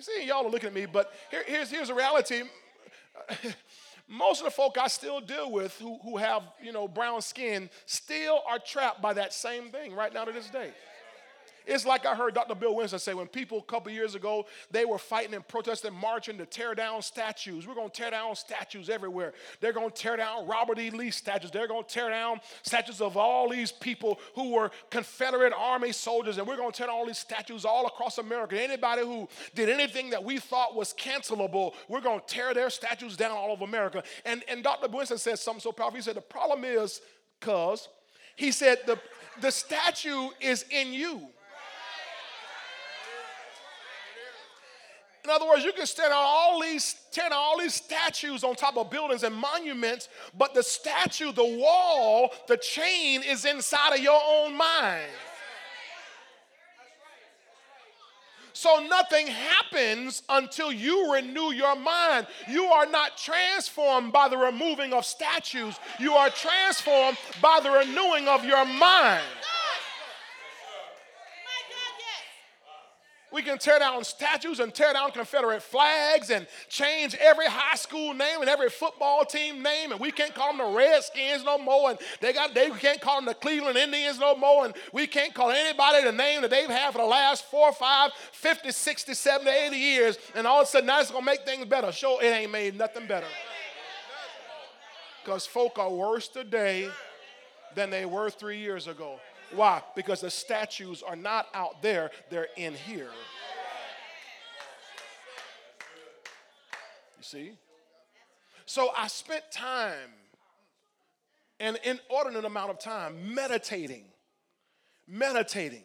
see 0.00 0.26
y'all 0.26 0.46
are 0.46 0.50
looking 0.50 0.68
at 0.68 0.74
me 0.74 0.86
but 0.86 1.12
here, 1.30 1.42
here's 1.46 1.70
here's 1.70 1.90
a 1.90 1.94
reality 1.94 2.42
most 4.08 4.40
of 4.40 4.44
the 4.44 4.50
folk 4.50 4.78
I 4.78 4.88
still 4.88 5.20
deal 5.20 5.50
with 5.50 5.76
who, 5.78 5.98
who 6.02 6.16
have, 6.16 6.42
you 6.62 6.72
know, 6.72 6.86
brown 6.86 7.20
skin 7.22 7.68
still 7.86 8.40
are 8.48 8.58
trapped 8.58 9.02
by 9.02 9.12
that 9.14 9.32
same 9.32 9.70
thing 9.70 9.94
right 9.94 10.12
now 10.12 10.24
to 10.24 10.32
this 10.32 10.48
day. 10.48 10.70
It's 11.66 11.84
like 11.84 12.06
I 12.06 12.14
heard 12.14 12.34
Dr. 12.34 12.54
Bill 12.54 12.76
Winston 12.76 12.98
say 12.98 13.12
when 13.14 13.26
people 13.26 13.58
a 13.58 13.62
couple 13.62 13.90
years 13.90 14.14
ago, 14.14 14.46
they 14.70 14.84
were 14.84 14.98
fighting 14.98 15.34
and 15.34 15.46
protesting, 15.46 15.92
marching 15.92 16.38
to 16.38 16.46
tear 16.46 16.74
down 16.74 17.02
statues. 17.02 17.66
We're 17.66 17.74
going 17.74 17.90
to 17.90 17.94
tear 17.94 18.10
down 18.10 18.36
statues 18.36 18.88
everywhere. 18.88 19.32
They're 19.60 19.72
going 19.72 19.90
to 19.90 19.96
tear 19.96 20.16
down 20.16 20.46
Robert 20.46 20.78
E. 20.78 20.90
Lee 20.90 21.10
statues. 21.10 21.50
They're 21.50 21.66
going 21.66 21.84
to 21.84 21.88
tear 21.88 22.10
down 22.10 22.40
statues 22.62 23.00
of 23.00 23.16
all 23.16 23.48
these 23.48 23.72
people 23.72 24.20
who 24.34 24.50
were 24.50 24.70
Confederate 24.90 25.52
Army 25.56 25.92
soldiers. 25.92 26.38
And 26.38 26.46
we're 26.46 26.56
going 26.56 26.72
to 26.72 26.78
tear 26.78 26.86
down 26.86 26.96
all 26.96 27.06
these 27.06 27.18
statues 27.18 27.64
all 27.64 27.86
across 27.86 28.18
America. 28.18 28.62
Anybody 28.62 29.02
who 29.02 29.28
did 29.54 29.68
anything 29.68 30.10
that 30.10 30.22
we 30.22 30.38
thought 30.38 30.76
was 30.76 30.94
cancelable, 30.94 31.74
we're 31.88 32.00
going 32.00 32.20
to 32.20 32.26
tear 32.26 32.54
their 32.54 32.70
statues 32.70 33.16
down 33.16 33.32
all 33.32 33.50
over 33.50 33.64
America. 33.64 34.02
And, 34.24 34.44
and 34.48 34.62
Dr. 34.62 34.88
Winston 34.88 35.18
said 35.18 35.38
something 35.38 35.60
so 35.60 35.72
powerful. 35.72 35.96
He 35.96 36.02
said, 36.02 36.16
The 36.16 36.20
problem 36.20 36.64
is, 36.64 37.00
because 37.40 37.88
he 38.36 38.52
said, 38.52 38.78
the, 38.86 38.98
the 39.40 39.50
statue 39.50 40.28
is 40.40 40.64
in 40.70 40.92
you. 40.92 41.28
In 45.26 45.30
other 45.30 45.48
words, 45.48 45.64
you 45.64 45.72
can 45.72 45.86
stand 45.86 46.12
on 46.12 46.24
all 46.24 46.62
these, 46.62 46.94
tear 47.10 47.28
down 47.28 47.36
all 47.36 47.58
these 47.58 47.74
statues 47.74 48.44
on 48.44 48.54
top 48.54 48.76
of 48.76 48.90
buildings 48.90 49.24
and 49.24 49.34
monuments, 49.34 50.08
but 50.38 50.54
the 50.54 50.62
statue, 50.62 51.32
the 51.32 51.44
wall, 51.44 52.32
the 52.46 52.56
chain 52.56 53.24
is 53.24 53.44
inside 53.44 53.94
of 53.94 53.98
your 53.98 54.20
own 54.24 54.56
mind. 54.56 55.10
So 58.52 58.86
nothing 58.88 59.26
happens 59.26 60.22
until 60.28 60.70
you 60.70 61.12
renew 61.12 61.52
your 61.52 61.74
mind. 61.74 62.28
You 62.48 62.66
are 62.66 62.86
not 62.86 63.18
transformed 63.18 64.12
by 64.12 64.28
the 64.28 64.36
removing 64.36 64.92
of 64.92 65.04
statues, 65.04 65.74
you 65.98 66.12
are 66.12 66.30
transformed 66.30 67.18
by 67.42 67.58
the 67.64 67.70
renewing 67.72 68.28
of 68.28 68.44
your 68.44 68.64
mind. 68.64 69.24
We 73.36 73.42
can 73.42 73.58
tear 73.58 73.78
down 73.78 74.02
statues 74.02 74.60
and 74.60 74.72
tear 74.72 74.94
down 74.94 75.10
Confederate 75.10 75.62
flags 75.62 76.30
and 76.30 76.46
change 76.70 77.14
every 77.16 77.44
high 77.44 77.74
school 77.76 78.14
name 78.14 78.40
and 78.40 78.48
every 78.48 78.70
football 78.70 79.26
team 79.26 79.62
name, 79.62 79.92
and 79.92 80.00
we 80.00 80.10
can't 80.10 80.34
call 80.34 80.56
them 80.56 80.66
the 80.66 80.74
Redskins 80.74 81.44
no 81.44 81.58
more, 81.58 81.90
and 81.90 81.98
they 82.22 82.32
got 82.32 82.54
they 82.54 82.70
can't 82.70 82.98
call 82.98 83.16
them 83.16 83.26
the 83.26 83.34
Cleveland 83.34 83.76
Indians 83.76 84.18
no 84.18 84.36
more, 84.36 84.64
and 84.64 84.72
we 84.90 85.06
can't 85.06 85.34
call 85.34 85.50
anybody 85.50 86.02
the 86.02 86.12
name 86.12 86.40
that 86.40 86.50
they've 86.50 86.66
had 86.66 86.92
for 86.92 86.98
the 87.02 87.04
last 87.04 87.44
four, 87.50 87.74
five, 87.74 88.10
50, 88.32 88.70
60, 88.70 89.12
70, 89.12 89.50
80 89.50 89.76
years, 89.76 90.18
and 90.34 90.46
all 90.46 90.62
of 90.62 90.66
a 90.66 90.70
sudden 90.70 90.86
that's 90.86 91.10
gonna 91.10 91.26
make 91.26 91.44
things 91.44 91.66
better. 91.66 91.92
Sure, 91.92 92.18
it 92.22 92.28
ain't 92.28 92.50
made 92.50 92.74
nothing 92.78 93.06
better. 93.06 93.28
Because 95.22 95.44
folk 95.44 95.78
are 95.78 95.90
worse 95.90 96.26
today 96.26 96.88
than 97.74 97.90
they 97.90 98.06
were 98.06 98.30
three 98.30 98.60
years 98.60 98.86
ago. 98.86 99.20
Why? 99.52 99.82
Because 99.94 100.20
the 100.20 100.30
statues 100.30 101.02
are 101.02 101.16
not 101.16 101.46
out 101.54 101.82
there, 101.82 102.10
they're 102.30 102.48
in 102.56 102.74
here. 102.74 103.10
You 107.18 107.22
see? 107.22 107.52
So 108.66 108.90
I 108.96 109.06
spent 109.06 109.44
time, 109.52 110.10
an 111.60 111.78
inordinate 111.84 112.44
amount 112.44 112.70
of 112.70 112.78
time, 112.78 113.34
meditating, 113.34 114.04
meditating 115.06 115.84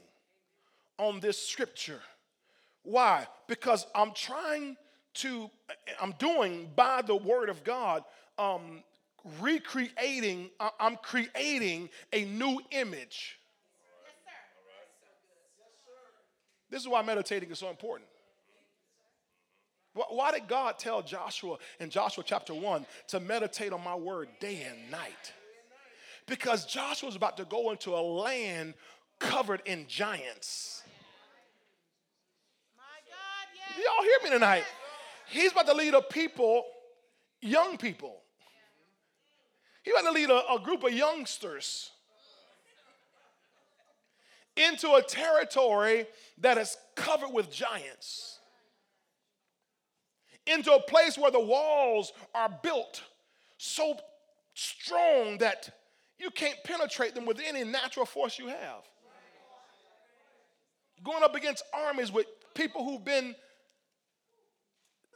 on 0.97 1.19
this 1.19 1.37
scripture. 1.37 2.01
Why? 2.83 3.27
Because 3.47 3.85
I'm 3.93 4.11
trying 4.13 4.75
to, 5.15 5.49
I'm 6.01 6.13
doing 6.17 6.69
by 6.75 7.01
the 7.03 7.15
word 7.15 7.49
of 7.49 7.63
God, 7.63 8.03
um, 8.37 8.83
recreating, 9.39 10.49
I'm 10.79 10.97
creating 10.97 11.89
a 12.11 12.25
new 12.25 12.59
image. 12.71 13.37
This 16.71 16.81
is 16.81 16.87
why 16.87 17.01
meditating 17.03 17.51
is 17.51 17.59
so 17.59 17.69
important. 17.69 18.07
Why 19.93 20.31
did 20.31 20.47
God 20.47 20.79
tell 20.79 21.01
Joshua 21.01 21.57
in 21.81 21.89
Joshua 21.89 22.23
chapter 22.25 22.53
1 22.53 22.85
to 23.09 23.19
meditate 23.19 23.73
on 23.73 23.83
my 23.83 23.93
word 23.93 24.29
day 24.39 24.65
and 24.69 24.89
night? 24.89 25.33
Because 26.27 26.65
Joshua 26.65 27.07
was 27.07 27.17
about 27.17 27.35
to 27.37 27.45
go 27.45 27.71
into 27.71 27.93
a 27.93 27.99
land 27.99 28.73
covered 29.19 29.61
in 29.65 29.85
giants. 29.87 30.83
God, 32.77 33.75
yes. 33.75 33.85
Y'all 33.85 34.03
hear 34.03 34.17
me 34.23 34.29
tonight? 34.29 34.63
He's 35.27 35.51
about 35.51 35.67
to 35.67 35.73
lead 35.73 35.93
a 35.93 36.01
people, 36.01 36.63
young 37.41 37.77
people. 37.77 38.15
He's 39.83 39.93
about 39.93 40.05
to 40.05 40.11
lead 40.11 40.29
a, 40.29 40.53
a 40.53 40.59
group 40.63 40.85
of 40.85 40.93
youngsters 40.93 41.91
into 44.57 44.93
a 44.93 45.01
territory 45.01 46.05
that 46.39 46.57
is 46.57 46.77
covered 46.95 47.31
with 47.33 47.51
giants 47.51 48.39
into 50.47 50.71
a 50.73 50.81
place 50.81 51.17
where 51.17 51.31
the 51.31 51.39
walls 51.39 52.13
are 52.33 52.49
built 52.63 53.03
so 53.57 53.95
strong 54.53 55.37
that 55.37 55.69
you 56.17 56.29
can't 56.29 56.57
penetrate 56.63 57.15
them 57.15 57.25
with 57.25 57.39
any 57.45 57.63
natural 57.63 58.05
force 58.05 58.37
you 58.37 58.47
have. 58.47 58.83
Going 61.03 61.23
up 61.23 61.35
against 61.35 61.63
armies 61.73 62.11
with 62.11 62.27
people 62.53 62.83
who've 62.83 63.03
been 63.03 63.35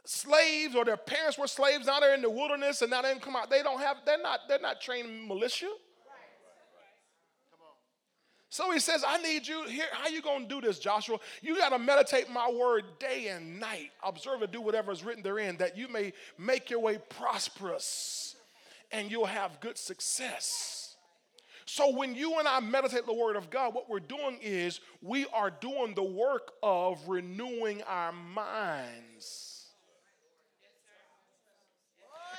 slaves 0.04 0.74
or 0.74 0.84
their 0.84 0.96
parents 0.96 1.38
were 1.38 1.46
slaves, 1.46 1.86
now 1.86 2.00
they're 2.00 2.14
in 2.14 2.22
the 2.22 2.30
wilderness 2.30 2.82
and 2.82 2.90
now 2.90 3.02
they 3.02 3.14
come 3.18 3.36
out. 3.36 3.50
They 3.50 3.62
don't 3.62 3.80
have, 3.80 3.98
they're 4.04 4.20
not, 4.20 4.40
they're 4.48 4.60
not 4.60 4.80
trained 4.80 5.28
militia. 5.28 5.68
So 8.56 8.70
he 8.70 8.78
says, 8.78 9.04
I 9.06 9.18
need 9.18 9.46
you 9.46 9.64
here. 9.64 9.84
How 9.92 10.08
you 10.08 10.22
to 10.22 10.46
do 10.48 10.62
this, 10.62 10.78
Joshua? 10.78 11.18
You 11.42 11.58
got 11.58 11.68
to 11.68 11.78
meditate 11.78 12.30
my 12.30 12.50
word 12.50 12.84
day 12.98 13.28
and 13.28 13.60
night. 13.60 13.90
Observe 14.02 14.40
and 14.40 14.50
do 14.50 14.62
whatever 14.62 14.90
is 14.92 15.04
written 15.04 15.22
therein, 15.22 15.58
that 15.58 15.76
you 15.76 15.88
may 15.88 16.14
make 16.38 16.70
your 16.70 16.80
way 16.80 16.98
prosperous 17.10 18.34
and 18.90 19.10
you'll 19.10 19.26
have 19.26 19.60
good 19.60 19.76
success. 19.76 20.96
So 21.66 21.94
when 21.94 22.14
you 22.14 22.38
and 22.38 22.48
I 22.48 22.60
meditate 22.60 23.04
the 23.04 23.12
word 23.12 23.36
of 23.36 23.50
God, 23.50 23.74
what 23.74 23.90
we're 23.90 24.00
doing 24.00 24.38
is 24.40 24.80
we 25.02 25.26
are 25.34 25.50
doing 25.50 25.92
the 25.94 26.02
work 26.02 26.52
of 26.62 27.06
renewing 27.06 27.82
our 27.82 28.12
minds. 28.12 29.45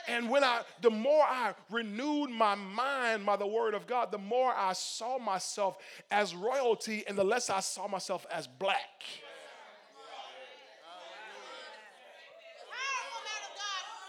And 0.08 0.30
when 0.30 0.44
I, 0.44 0.62
the 0.82 0.90
more 0.90 1.24
I 1.24 1.54
renewed 1.70 2.30
my 2.30 2.56
mind 2.56 3.26
by 3.26 3.36
the 3.36 3.46
word 3.46 3.74
of 3.74 3.88
God, 3.88 4.12
the 4.12 4.18
more 4.18 4.54
I 4.56 4.72
saw 4.74 5.20
myself 5.20 5.78
as 6.10 6.34
royalty 6.34 7.04
and 7.08 7.18
the 7.18 7.26
less 7.26 7.50
I 7.50 7.60
saw 7.60 7.88
myself 7.88 8.26
as 8.32 8.48
black. 8.48 9.04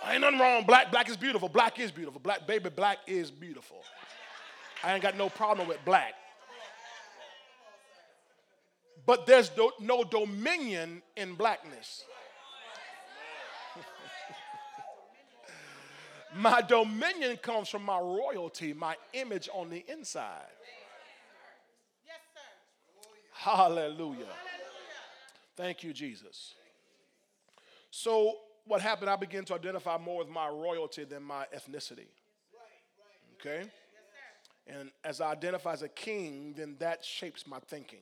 Ain't 0.09 0.21
nothing 0.21 0.39
wrong. 0.39 0.65
Black, 0.65 0.91
black 0.91 1.09
is 1.11 1.17
beautiful. 1.17 1.49
Black 1.49 1.79
is 1.81 1.91
beautiful. 1.91 2.21
Black, 2.21 2.47
baby, 2.47 2.71
black 2.71 2.99
is 3.07 3.31
beautiful. 3.31 3.83
I 4.83 4.95
ain't 4.95 5.03
got 5.03 5.17
no 5.17 5.29
problem 5.29 5.69
with 5.69 5.85
black. 5.85 6.15
But 9.05 9.27
there's 9.27 9.49
do, 9.49 9.73
no 9.81 10.05
dominion 10.05 11.03
in 11.17 11.35
blackness. 11.35 12.05
My 16.35 16.61
dominion 16.61 17.37
comes 17.39 17.69
from 17.69 17.85
my 17.85 17.99
royalty, 17.99 18.73
my 18.73 18.97
image 19.13 19.49
on 19.53 19.71
the 19.71 19.85
inside. 19.91 20.43
Yes, 22.07 22.17
sir. 22.35 22.41
Hallelujah. 23.33 23.93
Hallelujah. 23.97 24.29
Thank 25.57 25.83
you, 25.83 25.93
Jesus. 25.93 26.55
So, 27.91 28.37
what 28.67 28.83
happened? 28.83 29.11
I 29.11 29.17
began 29.17 29.45
to 29.47 29.55
identify 29.55 29.97
more 29.97 30.19
with 30.19 30.29
my 30.29 30.49
royalty 30.49 31.05
than 31.05 31.23
my 31.23 31.47
ethnicity. 31.55 32.07
Okay? 33.41 33.69
And 34.67 34.91
as 35.03 35.21
I 35.21 35.33
identify 35.33 35.73
as 35.73 35.83
a 35.83 35.89
king, 35.89 36.55
then 36.57 36.77
that 36.79 37.05
shapes 37.05 37.47
my 37.47 37.59
thinking. 37.69 38.01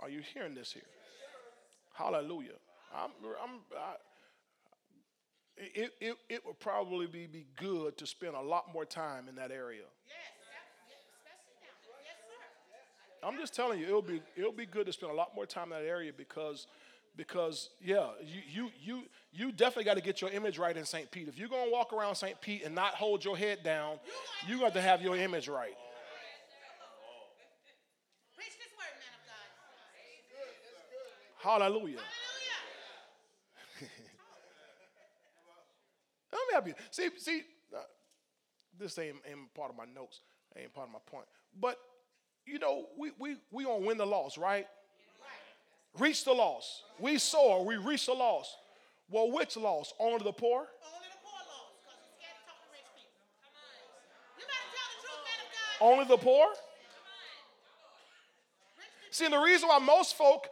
Are 0.00 0.08
you 0.08 0.20
hearing 0.34 0.54
this 0.54 0.72
here? 0.72 0.82
Hallelujah. 1.94 2.58
I'm, 2.94 3.10
I'm, 3.42 3.50
I, 3.76 3.94
it, 5.58 5.92
it, 6.00 6.16
it 6.28 6.46
would 6.46 6.58
probably 6.60 7.06
be, 7.06 7.26
be 7.26 7.46
good 7.56 7.96
to 7.98 8.06
spend 8.06 8.34
a 8.34 8.40
lot 8.40 8.72
more 8.72 8.84
time 8.84 9.28
in 9.28 9.34
that 9.36 9.50
area. 9.50 9.82
Yes, 10.06 10.16
definitely 10.46 10.94
especially 11.14 11.58
now. 11.62 12.46
Yes, 12.70 12.80
sir. 13.20 13.26
I'm 13.26 13.38
just 13.38 13.54
telling 13.54 13.80
you, 13.80 13.86
it'll 13.86 14.02
be 14.02 14.22
it'll 14.36 14.52
be 14.52 14.66
good 14.66 14.86
to 14.86 14.92
spend 14.92 15.12
a 15.12 15.14
lot 15.14 15.34
more 15.34 15.46
time 15.46 15.72
in 15.72 15.82
that 15.82 15.88
area 15.88 16.12
because 16.16 16.66
because 17.16 17.70
yeah, 17.84 18.08
you 18.24 18.40
you 18.50 18.70
you 18.80 19.02
you 19.32 19.52
definitely 19.52 19.84
got 19.84 19.94
to 19.94 20.02
get 20.02 20.20
your 20.20 20.30
image 20.30 20.58
right 20.58 20.76
in 20.76 20.84
St. 20.84 21.10
Pete. 21.10 21.28
If 21.28 21.38
you're 21.38 21.48
gonna 21.48 21.70
walk 21.70 21.92
around 21.92 22.14
St. 22.14 22.40
Pete 22.40 22.62
and 22.64 22.74
not 22.74 22.94
hold 22.94 23.24
your 23.24 23.36
head 23.36 23.62
down, 23.62 23.98
you 24.46 24.60
got 24.60 24.72
to 24.74 24.80
have 24.80 25.02
your 25.02 25.16
image 25.16 25.48
right. 25.48 25.74
Hallelujah. 31.40 32.00
Let 36.58 36.66
me 36.66 36.72
help 36.72 36.80
you. 36.80 36.84
See, 36.90 37.08
see, 37.18 37.42
uh, 37.72 37.78
this 38.80 38.98
ain't, 38.98 39.14
ain't 39.30 39.54
part 39.54 39.70
of 39.70 39.76
my 39.76 39.84
notes. 39.84 40.22
Ain't 40.56 40.74
part 40.74 40.88
of 40.88 40.92
my 40.92 40.98
point. 41.06 41.26
But 41.60 41.78
you 42.46 42.58
know, 42.58 42.86
we 42.98 43.12
we 43.16 43.36
we 43.52 43.64
gonna 43.64 43.86
win 43.86 43.96
the 43.96 44.06
loss, 44.06 44.36
right? 44.36 44.66
Reach 45.98 46.24
the 46.24 46.32
loss. 46.32 46.82
We 46.98 47.18
soar. 47.18 47.64
We 47.64 47.76
reach 47.76 48.06
the 48.06 48.12
loss. 48.12 48.56
Well, 49.08 49.30
which 49.30 49.56
loss? 49.56 49.94
Only 50.00 50.18
the 50.24 50.32
poor. 50.32 50.66
Only 50.66 51.06
the 51.12 51.18
poor 51.22 51.38
loss, 51.46 51.70
because 51.78 51.96
you're 52.02 52.18
scared 52.18 52.34
to 52.34 52.46
talk 52.46 52.58
to 52.58 52.70
rich 52.72 52.82
people. 52.96 53.22
Come 53.42 53.54
on. 53.54 53.70
You 54.38 54.44
better 54.44 54.68
tell 54.74 54.88
the 54.90 54.98
truth, 55.06 55.22
man 55.24 55.38
of 55.46 55.50
God. 55.54 55.92
Only 55.92 56.04
the 56.04 56.18
poor. 56.22 56.46
See, 59.10 59.28
the 59.28 59.38
reason 59.38 59.68
why 59.68 59.78
most 59.78 60.16
folk 60.16 60.48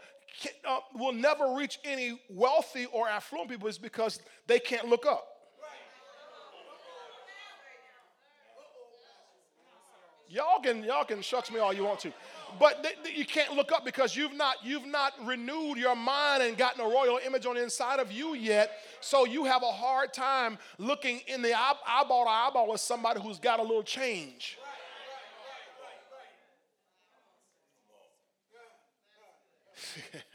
uh, 0.68 0.78
will 0.94 1.12
never 1.12 1.54
reach 1.54 1.80
any 1.84 2.20
wealthy 2.30 2.86
or 2.86 3.08
affluent 3.08 3.50
people 3.50 3.66
is 3.66 3.78
because 3.78 4.20
they 4.46 4.60
can't 4.60 4.86
look 4.86 5.04
up. 5.04 5.35
Y'all 10.36 10.60
can 10.60 10.84
y'all 10.84 11.02
can 11.02 11.22
shucks 11.22 11.50
me 11.50 11.58
all 11.58 11.72
you 11.72 11.82
want 11.82 11.98
to, 11.98 12.12
but 12.60 12.82
th- 12.82 12.96
th- 13.02 13.16
you 13.16 13.24
can't 13.24 13.54
look 13.54 13.72
up 13.72 13.86
because 13.86 14.14
you've 14.14 14.34
not 14.36 14.56
you've 14.62 14.84
not 14.84 15.14
renewed 15.24 15.78
your 15.78 15.96
mind 15.96 16.42
and 16.42 16.58
gotten 16.58 16.82
a 16.82 16.84
royal 16.84 17.18
image 17.24 17.46
on 17.46 17.54
the 17.54 17.62
inside 17.62 18.00
of 18.00 18.12
you 18.12 18.34
yet. 18.34 18.70
So 19.00 19.24
you 19.24 19.46
have 19.46 19.62
a 19.62 19.72
hard 19.72 20.12
time 20.12 20.58
looking 20.76 21.22
in 21.26 21.40
the 21.40 21.54
eye- 21.54 21.72
eyeball 21.88 22.24
to 22.26 22.30
eyeball 22.30 22.70
with 22.70 22.82
somebody 22.82 23.18
who's 23.22 23.38
got 23.38 23.60
a 23.60 23.62
little 23.62 23.82
change. 23.82 24.58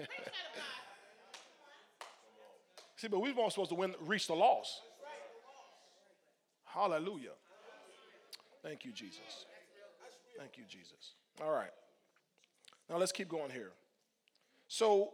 See, 2.96 3.08
but 3.08 3.20
we 3.20 3.32
weren't 3.34 3.52
supposed 3.52 3.70
to 3.70 3.76
win, 3.76 3.94
reach 4.02 4.26
the 4.26 4.34
loss. 4.34 4.82
Hallelujah. 6.66 7.34
Thank 8.64 8.84
you, 8.84 8.92
Jesus. 8.92 9.46
Thank 10.42 10.58
you, 10.58 10.64
Jesus. 10.68 11.14
All 11.40 11.52
right. 11.52 11.70
Now 12.90 12.98
let's 12.98 13.12
keep 13.12 13.30
going 13.30 13.52
here. 13.52 13.70
So 14.68 15.12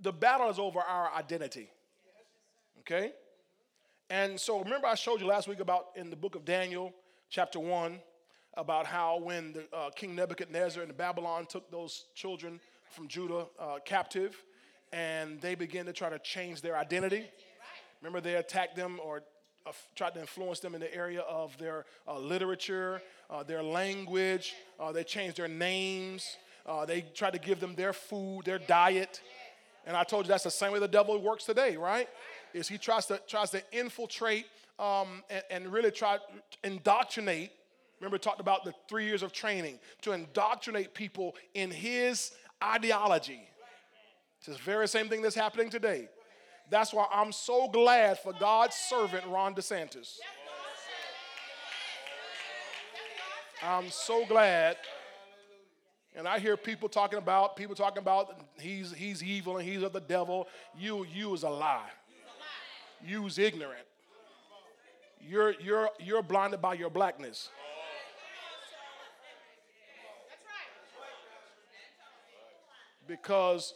the 0.00 0.12
battle 0.12 0.50
is 0.50 0.58
over 0.58 0.80
our 0.80 1.14
identity. 1.14 1.70
Okay? 2.80 3.12
And 4.10 4.38
so 4.38 4.58
remember, 4.58 4.88
I 4.88 4.96
showed 4.96 5.20
you 5.20 5.28
last 5.28 5.46
week 5.46 5.60
about 5.60 5.90
in 5.94 6.10
the 6.10 6.16
book 6.16 6.34
of 6.34 6.44
Daniel, 6.44 6.92
chapter 7.30 7.60
1, 7.60 8.00
about 8.54 8.84
how 8.84 9.20
when 9.20 9.52
the, 9.52 9.64
uh, 9.72 9.90
King 9.90 10.16
Nebuchadnezzar 10.16 10.82
and 10.82 10.96
Babylon 10.96 11.46
took 11.46 11.70
those 11.70 12.06
children 12.16 12.58
from 12.90 13.06
Judah 13.06 13.46
uh, 13.60 13.78
captive 13.84 14.42
and 14.92 15.40
they 15.40 15.54
began 15.54 15.86
to 15.86 15.92
try 15.92 16.10
to 16.10 16.18
change 16.18 16.62
their 16.62 16.76
identity. 16.76 17.26
Remember, 18.02 18.20
they 18.20 18.34
attacked 18.34 18.74
them 18.74 18.98
or 19.00 19.22
tried 19.94 20.14
to 20.14 20.20
influence 20.20 20.60
them 20.60 20.74
in 20.74 20.80
the 20.80 20.94
area 20.94 21.20
of 21.20 21.56
their 21.58 21.86
uh, 22.06 22.18
literature, 22.18 23.00
uh, 23.30 23.42
their 23.42 23.62
language. 23.62 24.54
Uh, 24.78 24.92
they 24.92 25.04
changed 25.04 25.38
their 25.38 25.48
names. 25.48 26.36
Uh, 26.66 26.84
they 26.84 27.02
tried 27.14 27.32
to 27.32 27.38
give 27.38 27.60
them 27.60 27.74
their 27.74 27.92
food, 27.92 28.42
their 28.44 28.58
diet. 28.58 29.22
And 29.86 29.96
I 29.96 30.04
told 30.04 30.24
you 30.24 30.28
that's 30.28 30.44
the 30.44 30.50
same 30.50 30.72
way 30.72 30.78
the 30.78 30.88
devil 30.88 31.20
works 31.20 31.44
today, 31.44 31.76
right? 31.76 32.08
Is 32.52 32.68
he 32.68 32.78
tries 32.78 33.06
to 33.06 33.20
tries 33.26 33.50
to 33.50 33.62
infiltrate 33.72 34.46
um, 34.78 35.22
and, 35.30 35.42
and 35.50 35.72
really 35.72 35.90
try 35.90 36.16
to 36.16 36.22
indoctrinate. 36.62 37.50
Remember, 38.00 38.18
talked 38.18 38.40
about 38.40 38.64
the 38.64 38.74
three 38.88 39.04
years 39.04 39.22
of 39.22 39.32
training 39.32 39.78
to 40.02 40.12
indoctrinate 40.12 40.94
people 40.94 41.36
in 41.54 41.70
his 41.70 42.32
ideology. 42.62 43.40
It's 44.38 44.46
the 44.46 44.62
very 44.62 44.88
same 44.88 45.08
thing 45.08 45.22
that's 45.22 45.34
happening 45.34 45.70
today. 45.70 46.08
That's 46.70 46.92
why 46.92 47.06
I'm 47.12 47.32
so 47.32 47.68
glad 47.68 48.18
for 48.18 48.32
God's 48.32 48.74
servant, 48.74 49.24
Ron 49.26 49.54
DeSantis. 49.54 50.18
I'm 53.62 53.90
so 53.90 54.24
glad. 54.26 54.76
And 56.16 56.28
I 56.28 56.38
hear 56.38 56.56
people 56.56 56.88
talking 56.88 57.18
about 57.18 57.56
people 57.56 57.74
talking 57.74 57.98
about 57.98 58.38
he's 58.60 58.92
he's 58.92 59.22
evil 59.22 59.56
and 59.56 59.68
he's 59.68 59.82
of 59.82 59.92
the 59.92 60.00
devil. 60.00 60.48
You 60.78 61.06
you 61.12 61.34
is 61.34 61.42
a 61.42 61.48
lie. 61.48 61.90
You's 63.04 63.38
ignorant. 63.38 63.86
You're 65.20 65.54
you're 65.60 65.90
you're 65.98 66.22
blinded 66.22 66.62
by 66.62 66.74
your 66.74 66.90
blackness. 66.90 67.50
Because 73.06 73.74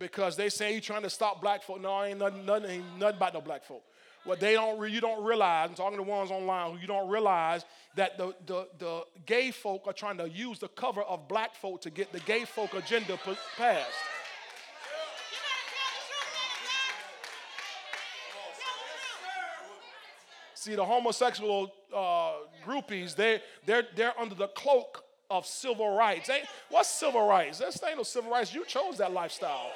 because 0.00 0.34
they 0.34 0.48
say 0.48 0.74
he's 0.74 0.84
trying 0.84 1.02
to 1.02 1.10
stop 1.10 1.40
black 1.40 1.62
folk. 1.62 1.80
No, 1.80 2.02
ain't 2.02 2.18
nothing, 2.18 2.44
nothing, 2.44 2.70
ain't 2.70 2.98
nothing 2.98 3.16
about 3.18 3.34
no 3.34 3.40
black 3.40 3.64
folk. 3.64 3.84
What 4.24 4.40
they 4.40 4.54
don't, 4.54 4.90
you 4.90 5.00
don't 5.00 5.24
realize, 5.24 5.68
I'm 5.68 5.76
talking 5.76 5.96
to 5.98 6.02
ones 6.02 6.30
online 6.30 6.72
who 6.72 6.78
you 6.78 6.86
don't 6.86 7.08
realize 7.08 7.64
that 7.94 8.18
the, 8.18 8.34
the, 8.46 8.66
the 8.78 9.02
gay 9.24 9.50
folk 9.50 9.82
are 9.86 9.92
trying 9.92 10.18
to 10.18 10.28
use 10.28 10.58
the 10.58 10.68
cover 10.68 11.02
of 11.02 11.28
black 11.28 11.54
folk 11.54 11.82
to 11.82 11.90
get 11.90 12.12
the 12.12 12.20
gay 12.20 12.44
folk 12.44 12.74
agenda 12.74 13.18
passed. 13.56 13.88
See, 20.54 20.74
the 20.74 20.84
homosexual 20.84 21.72
uh, 21.94 22.32
groupies, 22.66 23.14
they, 23.16 23.40
they're, 23.64 23.86
they're 23.96 24.18
under 24.20 24.34
the 24.34 24.48
cloak 24.48 25.04
of 25.30 25.46
civil 25.46 25.96
rights. 25.96 26.28
Ain't, 26.28 26.44
what's 26.68 26.90
civil 26.90 27.26
rights? 27.26 27.58
That's 27.58 27.82
ain't 27.82 27.96
no 27.96 28.02
civil 28.02 28.30
rights. 28.30 28.52
You 28.54 28.66
chose 28.66 28.98
that 28.98 29.12
lifestyle. 29.12 29.70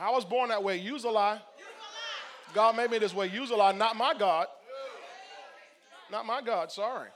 I 0.00 0.10
was 0.10 0.24
born 0.24 0.48
that 0.50 0.62
way. 0.62 0.76
Use 0.78 1.04
a 1.04 1.10
lie. 1.10 1.40
God 2.54 2.76
made 2.76 2.90
me 2.90 2.98
this 2.98 3.14
way. 3.14 3.28
Use 3.28 3.50
a 3.50 3.56
lie. 3.56 3.72
Not 3.72 3.96
my 3.96 4.14
God. 4.18 4.46
Not 6.10 6.24
my 6.24 6.40
God. 6.40 6.70
Sorry. 6.70 7.10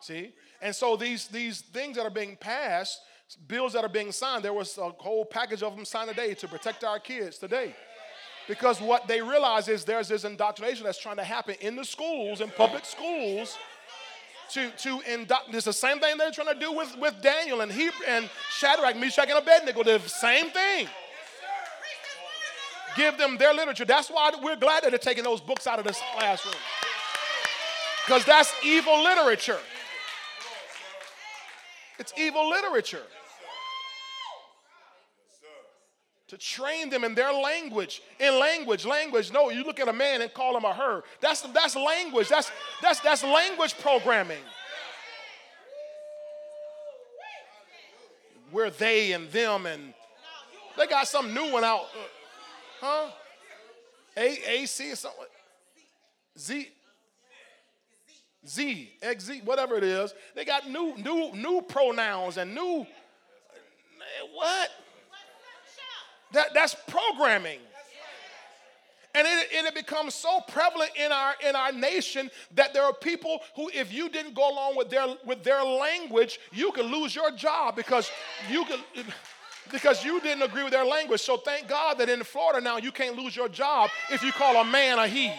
See? 0.00 0.32
And 0.60 0.74
so 0.74 0.96
these, 0.96 1.28
these 1.28 1.60
things 1.60 1.96
that 1.96 2.04
are 2.04 2.10
being 2.10 2.36
passed, 2.36 3.00
bills 3.46 3.72
that 3.72 3.84
are 3.84 3.88
being 3.88 4.12
signed, 4.12 4.44
there 4.44 4.52
was 4.52 4.76
a 4.76 4.90
whole 4.90 5.24
package 5.24 5.62
of 5.62 5.74
them 5.74 5.84
signed 5.84 6.10
today 6.10 6.34
to 6.34 6.48
protect 6.48 6.84
our 6.84 6.98
kids 6.98 7.38
today. 7.38 7.74
Because 8.48 8.80
what 8.80 9.06
they 9.06 9.22
realize 9.22 9.68
is 9.68 9.84
there's 9.84 10.08
this 10.08 10.24
indoctrination 10.24 10.84
that's 10.84 11.00
trying 11.00 11.16
to 11.16 11.24
happen 11.24 11.54
in 11.60 11.76
the 11.76 11.84
schools, 11.84 12.40
in 12.40 12.50
public 12.50 12.84
schools, 12.84 13.56
to, 14.50 14.70
to 14.70 15.00
indoctrinate. 15.10 15.56
It's 15.56 15.66
the 15.66 15.72
same 15.72 16.00
thing 16.00 16.18
they're 16.18 16.32
trying 16.32 16.52
to 16.52 16.58
do 16.58 16.72
with, 16.72 16.96
with 16.98 17.22
Daniel 17.22 17.60
and, 17.60 17.70
he, 17.70 17.90
and 18.08 18.28
Shadrach, 18.50 18.96
Meshach, 18.96 19.28
and 19.28 19.38
Abednego. 19.38 19.84
The 19.84 20.00
same 20.00 20.50
thing. 20.50 20.88
Give 22.96 23.16
them 23.16 23.36
their 23.38 23.54
literature. 23.54 23.84
That's 23.84 24.08
why 24.08 24.32
we're 24.42 24.56
glad 24.56 24.84
that 24.84 24.90
they're 24.90 24.98
taking 24.98 25.24
those 25.24 25.40
books 25.40 25.66
out 25.66 25.78
of 25.78 25.86
this 25.86 26.00
classroom. 26.16 26.54
Because 28.04 28.24
that's 28.24 28.52
evil 28.64 29.02
literature. 29.02 29.58
It's 31.98 32.12
evil 32.16 32.48
literature. 32.48 33.02
To 36.28 36.38
train 36.38 36.90
them 36.90 37.04
in 37.04 37.14
their 37.14 37.32
language. 37.32 38.02
In 38.18 38.38
language, 38.38 38.86
language. 38.86 39.32
No, 39.32 39.50
you 39.50 39.64
look 39.64 39.80
at 39.80 39.88
a 39.88 39.92
man 39.92 40.22
and 40.22 40.32
call 40.32 40.56
him 40.56 40.64
a 40.64 40.72
her. 40.72 41.02
That's, 41.20 41.42
that's 41.42 41.76
language. 41.76 42.28
That's, 42.28 42.50
that's, 42.80 43.00
that's 43.00 43.22
language 43.22 43.76
programming. 43.78 44.42
We're 48.52 48.70
they 48.70 49.12
and 49.12 49.30
them, 49.30 49.66
and 49.66 49.94
they 50.76 50.86
got 50.86 51.06
some 51.06 51.32
new 51.34 51.52
one 51.52 51.64
out. 51.64 51.86
Huh? 52.80 53.10
A 54.16 54.62
A 54.62 54.66
C 54.66 54.92
or 54.92 54.96
something. 54.96 55.24
Z. 56.38 56.68
Z, 58.48 58.90
X 59.02 59.24
Z, 59.24 59.42
whatever 59.44 59.76
it 59.76 59.84
is. 59.84 60.14
They 60.34 60.46
got 60.46 60.68
new, 60.68 60.96
new, 60.96 61.30
new 61.34 61.60
pronouns 61.60 62.38
and 62.38 62.54
new. 62.54 62.86
What? 64.32 64.70
That, 66.32 66.54
that's 66.54 66.74
programming. 66.88 67.58
And 69.14 69.26
it, 69.26 69.48
and 69.56 69.66
it 69.66 69.74
becomes 69.74 70.14
so 70.14 70.40
prevalent 70.48 70.92
in 70.96 71.10
our 71.10 71.34
in 71.44 71.56
our 71.56 71.72
nation 71.72 72.30
that 72.54 72.72
there 72.72 72.84
are 72.84 72.94
people 72.94 73.40
who, 73.56 73.68
if 73.74 73.92
you 73.92 74.08
didn't 74.08 74.34
go 74.34 74.48
along 74.48 74.76
with 74.76 74.88
their 74.88 75.16
with 75.26 75.42
their 75.42 75.64
language, 75.64 76.38
you 76.52 76.70
could 76.70 76.86
lose 76.86 77.14
your 77.14 77.32
job 77.32 77.74
because 77.74 78.08
you 78.48 78.64
could 78.64 78.80
because 79.70 80.04
you 80.04 80.20
didn't 80.20 80.42
agree 80.42 80.62
with 80.62 80.72
their 80.72 80.84
language. 80.84 81.20
So 81.20 81.36
thank 81.36 81.68
God 81.68 81.98
that 81.98 82.08
in 82.08 82.22
Florida 82.24 82.60
now 82.60 82.78
you 82.78 82.92
can't 82.92 83.16
lose 83.16 83.36
your 83.36 83.48
job 83.48 83.90
if 84.10 84.22
you 84.22 84.32
call 84.32 84.56
a 84.56 84.64
man 84.64 84.98
a 84.98 85.06
he. 85.06 85.32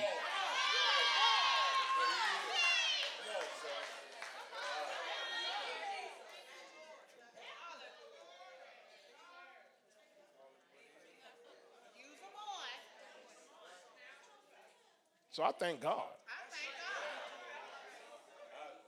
So 15.31 15.43
I 15.43 15.51
thank 15.53 15.79
God. 15.79 16.03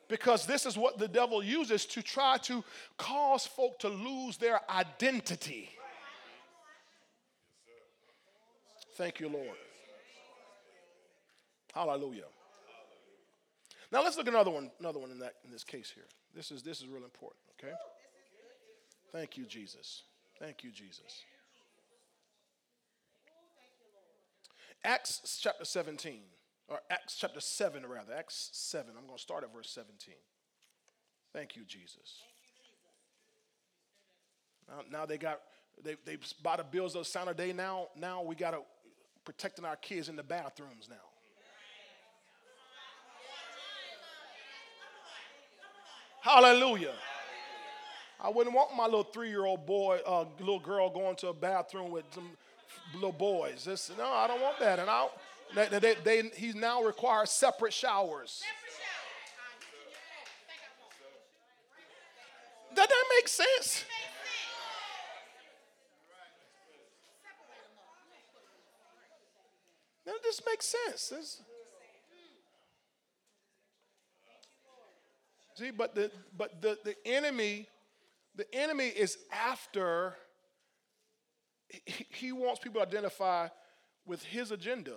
Because 0.07 0.45
this 0.45 0.65
is 0.65 0.77
what 0.77 0.97
the 0.97 1.07
devil 1.07 1.43
uses 1.43 1.85
to 1.87 2.01
try 2.01 2.37
to 2.43 2.63
cause 2.97 3.45
folk 3.45 3.79
to 3.79 3.89
lose 3.89 4.37
their 4.37 4.59
identity. 4.69 5.69
Thank 8.95 9.19
you, 9.19 9.29
Lord. 9.29 9.57
Hallelujah. 11.73 12.25
Now 13.91 14.03
let's 14.03 14.17
look 14.17 14.27
at 14.27 14.33
another 14.33 14.51
one, 14.51 14.71
another 14.79 14.99
one 14.99 15.11
in 15.11 15.19
that 15.19 15.35
in 15.45 15.51
this 15.51 15.63
case 15.63 15.91
here. 15.93 16.05
This 16.35 16.51
is 16.51 16.63
this 16.63 16.81
is 16.81 16.87
real 16.87 17.03
important, 17.03 17.41
okay? 17.59 17.73
Thank 19.11 19.37
you, 19.37 19.45
Jesus. 19.45 20.03
Thank 20.39 20.63
you, 20.63 20.71
Jesus. 20.71 21.23
Acts 24.83 25.39
chapter 25.41 25.63
17 25.63 26.19
or 26.67 26.79
Acts 26.89 27.15
chapter 27.19 27.39
7, 27.39 27.85
rather. 27.85 28.13
Acts 28.13 28.49
7. 28.53 28.91
I'm 28.97 29.05
going 29.05 29.17
to 29.17 29.21
start 29.21 29.43
at 29.43 29.53
verse 29.53 29.69
17. 29.69 30.15
Thank 31.33 31.55
you, 31.55 31.63
Jesus. 31.65 32.21
Now, 34.67 34.99
now 34.99 35.05
they 35.05 35.17
got, 35.17 35.41
they, 35.83 35.95
they 36.05 36.17
bought 36.41 36.59
the 36.59 36.63
bills 36.63 36.95
of 36.95 37.05
Santa 37.07 37.33
Day. 37.33 37.53
Now, 37.53 37.87
now 37.97 38.21
we 38.21 38.35
got 38.35 38.51
to 38.51 38.59
protecting 39.25 39.65
our 39.65 39.75
kids 39.75 40.09
in 40.09 40.15
the 40.15 40.23
bathrooms 40.23 40.87
now. 40.89 40.95
Hallelujah. 46.21 46.93
I 48.21 48.29
wouldn't 48.29 48.55
want 48.55 48.73
my 48.73 48.85
little 48.85 49.03
three-year-old 49.03 49.65
boy, 49.65 49.99
uh, 50.05 50.23
little 50.39 50.59
girl 50.59 50.89
going 50.89 51.17
to 51.17 51.27
a 51.27 51.33
bathroom 51.33 51.91
with 51.91 52.05
some 52.11 52.29
little 52.93 53.11
boys. 53.11 53.65
This, 53.65 53.91
no, 53.97 54.05
I 54.05 54.27
don't 54.27 54.41
want 54.41 54.57
that. 54.59 54.79
And 54.79 54.89
I, 54.89 55.07
they, 55.55 55.79
they, 55.79 55.95
they, 56.03 56.29
he 56.35 56.53
now 56.53 56.83
requires 56.83 57.29
separate 57.29 57.73
showers. 57.73 58.41
Does 62.75 62.87
that 62.87 63.03
make 63.17 63.27
sense? 63.27 63.85
That 70.05 70.15
this 70.23 70.41
makes 70.45 70.65
sense. 70.65 71.09
This, 71.09 71.41
see, 75.55 75.71
but 75.71 75.95
the 75.95 76.11
but 76.35 76.61
the, 76.61 76.77
the 76.83 76.95
enemy, 77.05 77.67
the 78.35 78.53
enemy 78.53 78.87
is 78.87 79.17
after. 79.31 80.15
He, 81.69 82.05
he 82.09 82.31
wants 82.31 82.59
people 82.59 82.81
to 82.81 82.87
identify 82.87 83.47
with 84.05 84.23
his 84.23 84.51
agenda. 84.51 84.95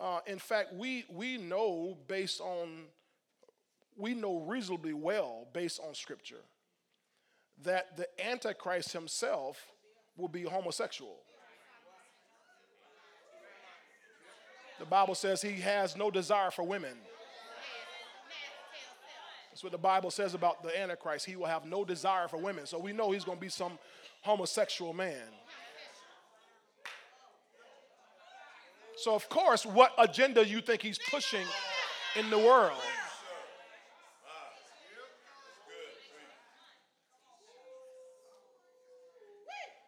Uh, 0.00 0.20
in 0.26 0.38
fact, 0.38 0.72
we, 0.72 1.04
we 1.10 1.36
know 1.36 1.98
based 2.08 2.40
on, 2.40 2.86
we 3.96 4.14
know 4.14 4.38
reasonably 4.38 4.94
well 4.94 5.46
based 5.52 5.78
on 5.86 5.94
Scripture 5.94 6.42
that 7.62 7.96
the 7.98 8.08
Antichrist 8.26 8.92
himself 8.92 9.62
will 10.16 10.28
be 10.28 10.42
homosexual. 10.42 11.16
The 14.78 14.86
Bible 14.86 15.14
says 15.14 15.42
he 15.42 15.60
has 15.60 15.94
no 15.94 16.10
desire 16.10 16.50
for 16.50 16.62
women. 16.62 16.96
That's 19.50 19.62
what 19.62 19.72
the 19.72 19.78
Bible 19.78 20.10
says 20.10 20.32
about 20.32 20.62
the 20.62 20.80
Antichrist. 20.80 21.26
He 21.26 21.36
will 21.36 21.44
have 21.44 21.66
no 21.66 21.84
desire 21.84 22.28
for 22.28 22.38
women. 22.38 22.64
So 22.64 22.78
we 22.78 22.94
know 22.94 23.10
he's 23.10 23.24
going 23.24 23.36
to 23.36 23.42
be 23.42 23.50
some 23.50 23.78
homosexual 24.22 24.94
man. 24.94 25.26
So, 29.00 29.14
of 29.14 29.30
course, 29.30 29.64
what 29.64 29.94
agenda 29.96 30.46
you 30.46 30.60
think 30.60 30.82
he's 30.82 30.98
pushing 31.10 31.46
in 32.16 32.28
the 32.28 32.38
world? 32.38 32.76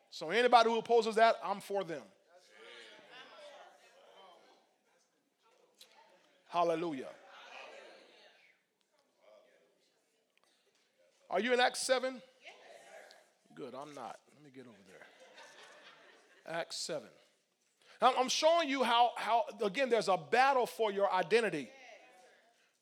So, 0.09 0.31
anybody 0.31 0.71
who 0.71 0.79
opposes 0.79 1.17
that, 1.17 1.37
I'm 1.45 1.61
for 1.61 1.85
them. 1.85 2.01
Hallelujah. 6.49 7.11
Are 11.29 11.41
you 11.41 11.53
in 11.53 11.61
Acts 11.61 11.81
7? 11.81 12.23
Good, 13.55 13.75
I'm 13.75 13.93
not. 13.95 14.17
Let 14.35 14.43
me 14.43 14.51
get 14.55 14.65
over 14.67 14.83
there. 14.87 16.57
Acts 16.59 16.77
7. 16.79 17.09
I'm 18.03 18.29
showing 18.29 18.69
you 18.69 18.83
how, 18.83 19.11
how, 19.17 19.45
again, 19.65 19.89
there's 19.89 20.09
a 20.09 20.17
battle 20.17 20.67
for 20.67 20.91
your 20.91 21.13
identity. 21.13 21.69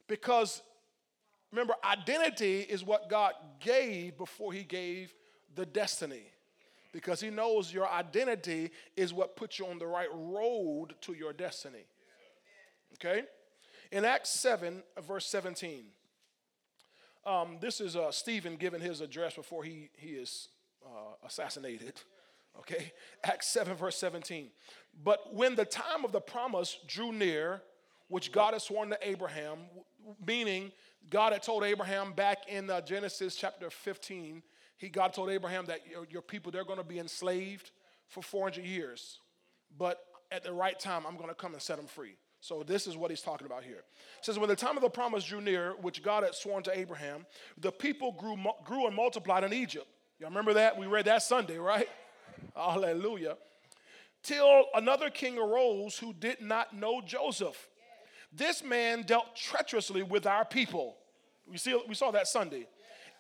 Because 0.09 0.63
remember, 1.53 1.75
identity 1.85 2.61
is 2.61 2.85
what 2.85 3.11
God 3.11 3.35
gave 3.61 4.17
before 4.17 4.53
He 4.53 4.63
gave 4.63 5.13
the 5.55 5.67
destiny. 5.67 6.23
Because 6.93 7.21
He 7.21 7.31
knows 7.31 7.73
your 7.73 7.89
identity 7.89 8.71
is 8.97 9.13
what 9.13 9.37
puts 9.37 9.59
you 9.59 9.67
on 9.67 9.79
the 9.79 9.87
right 9.87 10.09
road 10.13 10.95
to 11.03 11.13
your 11.13 11.33
destiny. 11.33 11.85
Okay? 12.95 13.25
In 13.93 14.05
Acts 14.05 14.31
7, 14.31 14.83
verse 15.07 15.27
17, 15.27 15.85
um, 17.27 17.59
this 17.61 17.81
is 17.81 17.97
uh, 17.97 18.11
Stephen 18.11 18.57
giving 18.57 18.81
his 18.81 19.01
address 19.01 19.35
before 19.35 19.65
he, 19.65 19.91
he 19.97 20.11
is 20.11 20.49
uh, 20.85 21.27
assassinated. 21.27 22.01
Okay? 22.59 22.93
Acts 23.25 23.49
7, 23.49 23.75
verse 23.77 23.97
17. 23.97 24.51
But 25.03 25.35
when 25.35 25.55
the 25.55 25.65
time 25.65 26.05
of 26.05 26.13
the 26.13 26.21
promise 26.21 26.79
drew 26.87 27.13
near, 27.13 27.63
which 28.09 28.33
God 28.33 28.55
had 28.55 28.63
sworn 28.63 28.91
to 28.91 28.99
Abraham, 29.03 29.59
meaning 30.27 30.73
God 31.09 31.33
had 31.33 31.43
told 31.43 31.65
Abraham 31.65 32.13
back 32.13 32.49
in 32.49 32.69
uh, 32.69 32.81
Genesis 32.81 33.37
chapter 33.37 33.71
15, 33.71 34.43
he, 34.77 34.89
God 34.89 35.13
told 35.13 35.31
Abraham 35.31 35.67
that 35.67 35.81
your, 35.91 36.07
your 36.11 36.23
people, 36.23 36.51
they're 36.51 36.65
going 36.65 36.79
to 36.79 36.85
be 36.85 36.99
enslaved 36.99 37.71
for 38.09 38.23
400 38.23 38.65
years. 38.65 39.19
But 39.79 40.01
at 40.33 40.43
the 40.43 40.53
right 40.53 40.79
time, 40.79 41.05
I'm 41.07 41.17
going 41.17 41.29
to 41.29 41.35
come 41.35 41.53
and 41.53 41.63
set 41.63 41.77
them 41.77 41.87
free. 41.87 42.17
So 42.41 42.63
this 42.63 42.87
is 42.87 42.97
what 42.97 43.11
he's 43.11 43.21
talking 43.21 43.47
about 43.47 43.63
here. 43.63 43.85
It 44.19 44.25
says, 44.25 44.39
when 44.39 44.49
the 44.49 44.57
time 44.57 44.77
of 44.77 44.83
the 44.83 44.89
promise 44.89 45.25
drew 45.25 45.41
near, 45.41 45.75
which 45.83 46.03
God 46.03 46.25
had 46.25 46.35
sworn 46.35 46.63
to 46.65 46.79
Abraham, 46.79 47.27
the 47.59 47.71
people 47.71 48.13
grew, 48.13 48.37
grew 48.65 48.87
and 48.87 48.97
multiplied 48.97 49.45
in 49.45 49.53
Egypt. 49.53 49.87
Y'all 50.19 50.31
remember 50.31 50.55
that? 50.55 50.79
We 50.79 50.87
read 50.87 51.05
that 51.05 51.23
Sunday, 51.23 51.59
right? 51.59 51.89
Hallelujah. 52.55 53.37
Till 54.23 54.65
another 54.75 55.11
king 55.11 55.39
arose 55.39 55.99
who 55.99 56.13
did 56.13 56.41
not 56.41 56.75
know 56.75 57.01
Joseph. 57.01 57.69
This 58.33 58.63
man 58.63 59.03
dealt 59.03 59.35
treacherously 59.35 60.03
with 60.03 60.27
our 60.27 60.45
people. 60.45 60.97
We, 61.47 61.59
see, 61.59 61.79
we 61.89 61.95
saw 61.95 62.11
that 62.13 62.29
Sunday. 62.29 62.67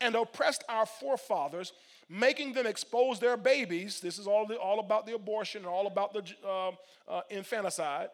And 0.01 0.15
oppressed 0.15 0.65
our 0.69 0.87
forefathers, 0.87 1.73
making 2.09 2.53
them 2.53 2.67
expose 2.67 3.19
their 3.19 3.37
babies. 3.37 4.01
This 4.01 4.19
is 4.19 4.27
all, 4.27 4.47
the, 4.47 4.57
all 4.57 4.79
about 4.81 5.07
the 5.07 5.15
abortion 5.15 5.63
and 5.63 5.69
all 5.69 5.87
about 5.87 6.13
the 6.13 6.23
uh, 6.47 6.71
uh, 7.09 7.21
infanticide 7.31 8.09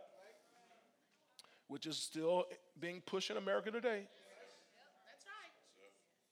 which 1.68 1.86
is 1.86 1.96
still 1.96 2.44
being 2.78 3.00
pushed 3.00 3.30
in 3.30 3.36
America 3.36 3.70
today. 3.70 4.06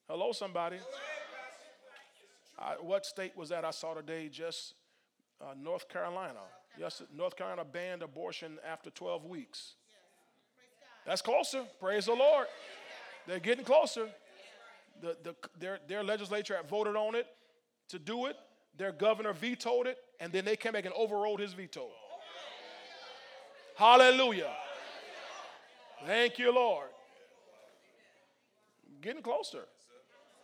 Hello, 0.09 0.33
somebody. 0.33 0.79
I, 2.59 2.75
what 2.81 3.05
state 3.05 3.37
was 3.37 3.49
that 3.49 3.65
I 3.65 3.71
saw 3.71 3.95
today? 3.95 4.29
Just 4.29 4.75
uh, 5.41 5.55
North 5.61 5.89
Carolina. 5.89 6.41
Yes, 6.79 7.03
North 7.15 7.37
Carolina 7.37 7.65
banned 7.65 8.03
abortion 8.03 8.59
after 8.69 8.91
12 8.91 9.27
weeks. 9.27 9.75
That's 11.07 11.23
closer. 11.23 11.65
Praise 11.81 12.07
the 12.07 12.15
Lord. 12.15 12.47
They're 13.27 13.39
getting 13.39 13.65
closer. 13.65 14.09
The, 15.01 15.17
the, 15.23 15.35
their, 15.59 15.79
their 15.87 16.03
legislature 16.03 16.59
voted 16.69 16.97
on 16.97 17.15
it 17.15 17.27
to 17.89 17.99
do 17.99 18.27
it. 18.27 18.37
Their 18.77 18.93
governor 18.93 19.33
vetoed 19.33 19.87
it, 19.87 19.99
and 20.19 20.33
then 20.33 20.45
they 20.45 20.57
came 20.57 20.73
back 20.73 20.85
and 20.85 20.95
overrode 20.95 21.41
his 21.41 21.53
veto. 21.53 21.89
Hallelujah. 23.77 24.53
Thank 26.07 26.39
you, 26.39 26.55
Lord. 26.55 26.89
Getting 29.01 29.23
closer. 29.23 29.65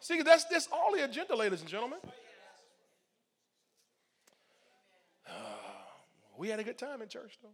See, 0.01 0.23
that's, 0.23 0.45
that's 0.45 0.69
all 0.73 0.93
the 0.95 1.05
agenda, 1.05 1.37
ladies 1.37 1.61
and 1.61 1.69
gentlemen. 1.69 1.99
Uh, 5.29 5.33
we 6.39 6.49
had 6.49 6.59
a 6.59 6.65
good 6.65 6.79
time 6.79 7.03
in 7.03 7.09
church, 7.09 7.39
though. 7.43 7.51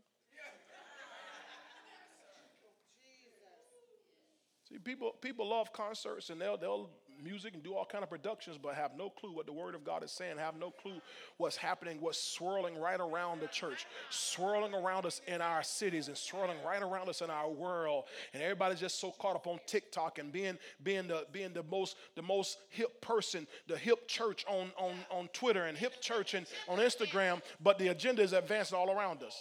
See, 4.68 4.78
people, 4.78 5.12
people 5.20 5.48
love 5.48 5.72
concerts 5.72 6.30
and 6.30 6.40
they'll, 6.40 6.56
they'll 6.56 6.90
music 7.22 7.54
and 7.54 7.62
do 7.62 7.74
all 7.74 7.84
kind 7.84 8.04
of 8.04 8.10
productions, 8.10 8.58
but 8.60 8.74
have 8.74 8.92
no 8.96 9.10
clue 9.10 9.32
what 9.32 9.46
the 9.46 9.52
Word 9.52 9.74
of 9.74 9.84
God 9.84 10.02
is 10.02 10.10
saying, 10.10 10.38
have 10.38 10.56
no 10.58 10.70
clue 10.70 11.00
what's 11.36 11.56
happening, 11.56 11.98
what's 12.00 12.20
swirling 12.20 12.78
right 12.78 13.00
around 13.00 13.40
the 13.40 13.46
church, 13.48 13.86
swirling 14.10 14.74
around 14.74 15.06
us 15.06 15.20
in 15.26 15.40
our 15.40 15.62
cities, 15.62 16.08
and 16.08 16.16
swirling 16.16 16.56
right 16.66 16.82
around 16.82 17.08
us 17.08 17.22
in 17.22 17.30
our 17.30 17.50
world. 17.50 18.04
And 18.32 18.42
everybody's 18.42 18.80
just 18.80 19.00
so 19.00 19.10
caught 19.10 19.36
up 19.36 19.46
on 19.46 19.58
TikTok 19.66 20.18
and 20.18 20.32
being 20.32 20.58
being 20.82 21.08
the 21.08 21.26
being 21.32 21.52
the 21.52 21.64
most 21.64 21.96
the 22.14 22.22
most 22.22 22.58
hip 22.70 23.00
person, 23.00 23.46
the 23.66 23.76
hip 23.76 24.08
church 24.08 24.44
on 24.48 24.70
on 24.76 24.94
on 25.10 25.28
Twitter 25.32 25.64
and 25.64 25.76
hip 25.76 26.00
church 26.00 26.34
and 26.34 26.46
on 26.68 26.78
Instagram, 26.78 27.40
but 27.62 27.78
the 27.78 27.88
agenda 27.88 28.22
is 28.22 28.32
advancing 28.32 28.76
all 28.76 28.90
around 28.90 29.22
us. 29.22 29.36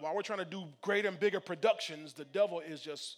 While 0.00 0.14
we're 0.14 0.22
trying 0.22 0.38
to 0.38 0.44
do 0.44 0.64
greater 0.80 1.08
and 1.08 1.18
bigger 1.18 1.40
productions, 1.40 2.12
the 2.12 2.24
devil 2.24 2.60
is 2.60 2.80
just 2.80 3.16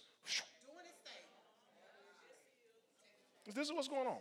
This 3.53 3.67
is 3.67 3.73
what's 3.73 3.87
going 3.87 4.07
on. 4.07 4.17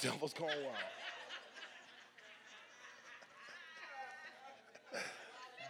Devil's 0.00 0.32
going 0.32 0.50
wild. 0.50 0.76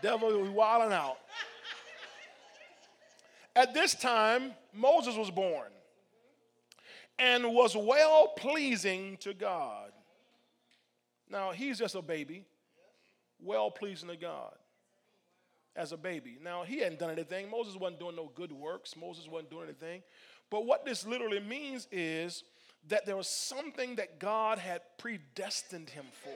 Devil 0.02 0.44
is 0.44 0.50
wilding 0.50 0.92
out. 0.92 1.18
At 3.54 3.74
this 3.74 3.94
time, 3.94 4.52
Moses 4.72 5.16
was 5.16 5.30
born 5.30 5.68
and 7.18 7.52
was 7.52 7.76
well 7.76 8.28
pleasing 8.36 9.16
to 9.18 9.34
God. 9.34 9.92
Now, 11.30 11.52
he's 11.52 11.78
just 11.78 11.94
a 11.94 12.02
baby, 12.02 12.44
well 13.40 13.70
pleasing 13.70 14.08
to 14.08 14.16
God 14.16 14.54
as 15.76 15.92
a 15.92 15.96
baby. 15.96 16.38
Now, 16.42 16.62
he 16.64 16.78
hadn't 16.78 16.98
done 16.98 17.10
anything. 17.10 17.50
Moses 17.50 17.76
wasn't 17.76 18.00
doing 18.00 18.16
no 18.16 18.30
good 18.34 18.52
works, 18.52 18.96
Moses 18.96 19.28
wasn't 19.28 19.50
doing 19.50 19.64
anything. 19.64 20.02
But 20.52 20.66
what 20.66 20.84
this 20.84 21.06
literally 21.06 21.40
means 21.40 21.88
is 21.90 22.44
that 22.88 23.06
there 23.06 23.16
was 23.16 23.26
something 23.26 23.96
that 23.96 24.18
God 24.20 24.58
had 24.58 24.82
predestined 24.98 25.88
him 25.88 26.04
for. 26.22 26.28
In 26.28 26.34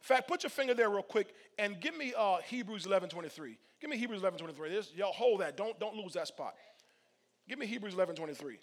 fact, 0.00 0.26
put 0.26 0.42
your 0.42 0.48
finger 0.48 0.72
there 0.72 0.88
real 0.88 1.02
quick 1.02 1.34
and 1.58 1.78
give 1.82 1.94
me 1.94 2.14
uh, 2.16 2.38
Hebrews 2.46 2.86
11 2.86 3.10
23. 3.10 3.58
Give 3.78 3.90
me 3.90 3.98
Hebrews 3.98 4.22
11 4.22 4.38
23. 4.38 4.70
This, 4.70 4.90
y'all 4.96 5.12
hold 5.12 5.42
that. 5.42 5.54
Don't, 5.54 5.78
don't 5.78 5.94
lose 5.94 6.14
that 6.14 6.28
spot. 6.28 6.54
Give 7.46 7.58
me 7.58 7.66
Hebrews 7.66 7.92
11 7.92 8.16
23. 8.16 8.56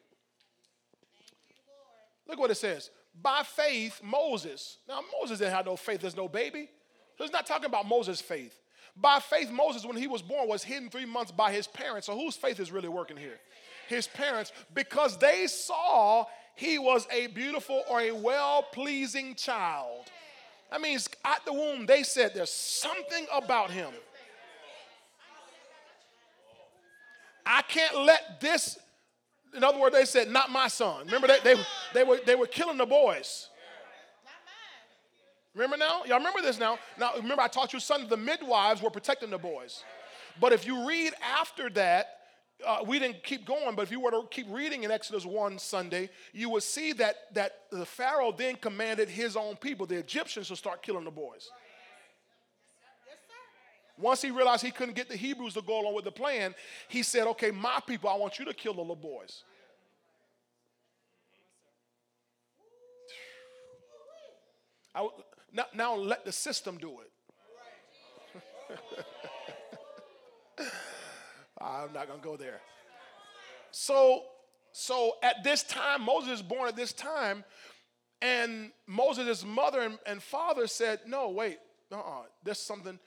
Look 2.28 2.40
what 2.40 2.50
it 2.50 2.56
says. 2.56 2.90
By 3.22 3.44
faith, 3.44 4.02
Moses. 4.04 4.80
Now, 4.88 5.02
Moses 5.20 5.38
didn't 5.38 5.54
have 5.54 5.68
no 5.68 5.76
faith. 5.76 6.02
There's 6.02 6.18
no 6.18 6.28
baby. 6.28 6.68
So 7.16 7.26
it's 7.26 7.34
not 7.34 7.46
talking 7.46 7.66
about 7.66 7.88
Moses' 7.88 8.22
faith. 8.22 8.60
By 8.96 9.20
faith, 9.20 9.52
Moses, 9.52 9.86
when 9.86 9.98
he 9.98 10.08
was 10.08 10.22
born, 10.22 10.48
was 10.48 10.64
hidden 10.64 10.90
three 10.90 11.06
months 11.06 11.32
by 11.32 11.52
his 11.52 11.68
parents. 11.68 12.08
So 12.08 12.18
whose 12.18 12.36
faith 12.36 12.60
is 12.60 12.72
really 12.72 12.90
working 12.90 13.18
here? 13.18 13.40
His 13.88 14.08
parents, 14.08 14.52
because 14.74 15.18
they 15.18 15.48
saw 15.48 16.26
he 16.56 16.78
was 16.78 17.08
a 17.12 17.28
beautiful 17.28 17.84
or 17.90 18.02
a 18.02 18.12
well 18.12 18.64
pleasing 18.72 19.36
child. 19.36 20.08
That 20.70 20.82
means 20.82 21.10
at 21.26 21.44
the 21.46 21.54
womb, 21.54 21.86
they 21.86 22.04
said 22.04 22.32
there's 22.34 22.52
something 22.52 23.26
about 23.34 23.72
him. 23.72 23.92
I 27.46 27.62
can't 27.64 27.98
let 28.00 28.40
this, 28.40 28.78
in 29.56 29.64
other 29.64 29.80
words, 29.80 29.96
they 29.96 30.06
said, 30.06 30.30
not 30.30 30.50
my 30.50 30.68
son. 30.68 31.06
Remember, 31.06 31.28
they, 31.28 31.40
they, 31.44 31.62
they, 31.94 32.04
were, 32.04 32.20
they 32.26 32.36
were 32.36 32.48
killing 32.48 32.78
the 32.78 32.86
boys. 32.86 33.50
Remember 35.54 35.78
now? 35.78 36.04
Y'all 36.06 36.18
remember 36.18 36.42
this 36.42 36.58
now? 36.58 36.80
Now, 36.98 37.12
remember 37.16 37.42
I 37.42 37.48
taught 37.48 37.74
you 37.74 37.80
Sunday 37.80 38.08
the 38.08 38.18
midwives 38.18 38.82
were 38.82 38.90
protecting 38.90 39.30
the 39.30 39.38
boys. 39.38 39.84
But 40.40 40.54
if 40.54 40.66
you 40.66 40.88
read 40.88 41.14
after 41.22 41.70
that, 41.72 42.08
uh, 42.66 42.80
we 42.86 43.00
didn't 43.00 43.24
keep 43.24 43.46
going, 43.46 43.76
but 43.76 43.82
if 43.82 43.92
you 43.92 44.00
were 44.00 44.12
to 44.12 44.24
keep 44.30 44.46
reading 44.50 44.84
in 44.84 44.92
Exodus 44.92 45.26
1 45.26 45.58
Sunday, 45.60 46.10
you 46.32 46.50
would 46.50 46.64
see 46.64 46.94
that, 46.94 47.34
that 47.34 47.54
the 47.72 47.86
Pharaoh 47.86 48.32
then 48.32 48.56
commanded 48.56 49.10
his 49.10 49.36
own 49.36 49.56
people, 49.56 49.86
the 49.86 49.98
Egyptians, 49.98 50.48
to 50.50 50.56
start 50.56 50.84
killing 50.84 51.04
the 51.04 51.12
boys. 51.12 51.50
Once 53.98 54.22
he 54.22 54.32
realized 54.32 54.64
he 54.64 54.72
couldn't 54.72 54.96
get 54.96 55.10
the 55.10 55.16
Hebrews 55.16 55.54
to 55.56 55.62
go 55.62 55.82
along 55.82 55.96
with 55.96 56.06
the 56.06 56.12
plan, 56.12 56.56
he 56.88 57.04
said, 57.04 57.28
Okay, 57.28 57.52
my 57.52 57.80
people, 57.86 58.10
I 58.10 58.16
want 58.16 58.40
you 58.40 58.46
to 58.46 58.54
kill 58.54 58.74
the 58.74 58.82
little 58.82 58.96
boys. 58.96 59.44
I, 64.94 65.08
now, 65.54 65.66
now 65.74 65.96
let 65.96 66.26
the 66.26 66.32
system 66.32 66.78
do 66.78 67.00
it. 67.02 67.12
I'm 71.62 71.94
not 71.94 72.08
going 72.08 72.20
to 72.20 72.26
go 72.26 72.38
there. 72.38 72.62
So, 73.72 74.24
so 74.72 75.14
at 75.24 75.44
this 75.44 75.64
time, 75.64 76.04
Moses 76.04 76.34
is 76.34 76.42
born 76.42 76.68
at 76.68 76.76
this 76.76 76.94
time, 76.94 77.44
and 78.22 78.72
Moses' 78.88 79.46
mother 79.46 79.82
and, 79.82 80.00
and 80.06 80.22
father 80.22 80.68
said, 80.68 81.02
No, 81.08 81.30
wait, 81.30 81.58
uh-uh, 81.92 82.24
there's 82.44 82.60
something, 82.60 83.00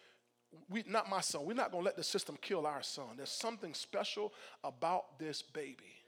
we, 0.69 0.85
not 0.89 1.09
my 1.09 1.21
son. 1.21 1.45
We're 1.45 1.55
not 1.55 1.73
to 1.73 1.79
let 1.79 1.97
the 1.97 2.05
system 2.05 2.37
kill 2.41 2.67
our 2.67 2.83
son. 2.83 3.17
There's 3.17 3.31
something 3.31 3.75
special 3.75 4.33
about 4.63 5.19
this 5.19 5.43
baby. 5.43 6.04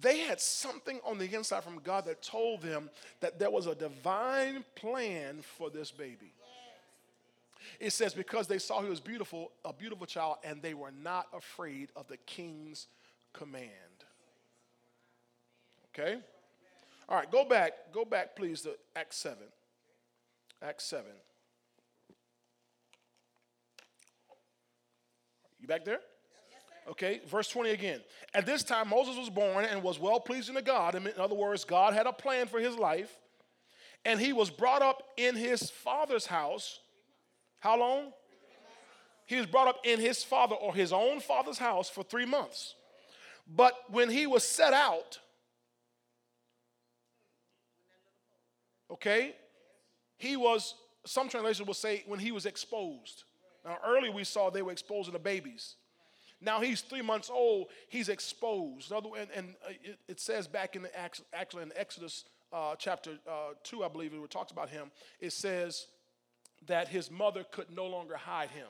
They 0.00 0.18
had 0.18 0.40
something 0.40 1.00
on 1.04 1.18
the 1.18 1.32
inside 1.32 1.62
from 1.62 1.78
God 1.78 2.06
that 2.06 2.22
told 2.22 2.62
them 2.62 2.90
that 3.20 3.38
there 3.38 3.50
was 3.50 3.66
a 3.66 3.74
divine 3.74 4.64
plan 4.74 5.40
for 5.56 5.70
this 5.70 5.90
baby. 5.90 6.32
It 7.80 7.92
says, 7.92 8.12
because 8.12 8.46
they 8.46 8.58
saw 8.58 8.82
he 8.82 8.90
was 8.90 9.00
beautiful, 9.00 9.52
a 9.64 9.72
beautiful 9.72 10.06
child, 10.06 10.36
and 10.44 10.60
they 10.60 10.74
were 10.74 10.90
not 10.90 11.28
afraid 11.32 11.90
of 11.96 12.08
the 12.08 12.16
king's 12.18 12.88
command. 13.32 13.70
Okay? 15.92 16.18
All 17.08 17.16
right, 17.16 17.30
go 17.30 17.44
back, 17.44 17.92
go 17.92 18.04
back, 18.04 18.36
please, 18.36 18.62
to 18.62 18.76
Acts 18.96 19.16
7. 19.18 19.38
Acts 20.62 20.84
7. 20.84 21.06
You 25.60 25.68
back 25.68 25.84
there? 25.84 26.00
Okay, 26.90 27.22
verse 27.26 27.48
20 27.48 27.70
again. 27.70 28.00
At 28.34 28.44
this 28.44 28.62
time, 28.62 28.88
Moses 28.88 29.16
was 29.16 29.30
born 29.30 29.64
and 29.64 29.82
was 29.82 29.98
well 29.98 30.20
pleasing 30.20 30.54
to 30.54 30.62
God. 30.62 30.94
In 30.94 31.08
other 31.18 31.34
words, 31.34 31.64
God 31.64 31.94
had 31.94 32.06
a 32.06 32.12
plan 32.12 32.46
for 32.46 32.60
his 32.60 32.76
life. 32.76 33.10
And 34.04 34.20
he 34.20 34.34
was 34.34 34.50
brought 34.50 34.82
up 34.82 35.02
in 35.16 35.34
his 35.34 35.70
father's 35.70 36.26
house. 36.26 36.80
How 37.60 37.78
long? 37.78 38.12
He 39.24 39.36
was 39.36 39.46
brought 39.46 39.68
up 39.68 39.80
in 39.84 39.98
his 39.98 40.22
father 40.22 40.54
or 40.54 40.74
his 40.74 40.92
own 40.92 41.20
father's 41.20 41.56
house 41.56 41.88
for 41.88 42.04
three 42.04 42.26
months. 42.26 42.74
But 43.46 43.74
when 43.88 44.10
he 44.10 44.26
was 44.26 44.46
set 44.46 44.74
out, 44.74 45.18
okay, 48.90 49.34
he 50.18 50.36
was, 50.36 50.74
some 51.06 51.30
translations 51.30 51.66
will 51.66 51.72
say, 51.72 52.04
when 52.06 52.20
he 52.20 52.32
was 52.32 52.44
exposed. 52.44 53.24
Now, 53.64 53.78
earlier 53.86 54.12
we 54.12 54.24
saw 54.24 54.50
they 54.50 54.60
were 54.60 54.72
exposing 54.72 55.14
the 55.14 55.18
babies. 55.18 55.76
Now 56.44 56.60
he's 56.60 56.80
three 56.82 57.02
months 57.02 57.30
old, 57.30 57.68
he's 57.88 58.08
exposed. 58.08 58.92
And, 58.92 59.28
and 59.34 59.54
uh, 59.64 59.72
it, 59.82 59.98
it, 60.08 60.20
says 60.20 60.46
back 60.46 60.76
in 60.76 60.82
the, 60.82 60.90
actually 61.32 61.62
in 61.62 61.72
Exodus 61.76 62.24
uh, 62.52 62.74
chapter 62.78 63.12
uh, 63.28 63.54
2, 63.62 63.84
I 63.84 63.88
believe, 63.88 64.12
it 64.12 64.30
talks 64.30 64.52
about 64.52 64.68
him, 64.68 64.90
it 65.20 65.32
says 65.32 65.86
that 66.66 66.88
his 66.88 67.10
mother 67.10 67.44
could 67.50 67.74
no 67.74 67.86
longer 67.86 68.16
hide 68.16 68.50
him. 68.50 68.68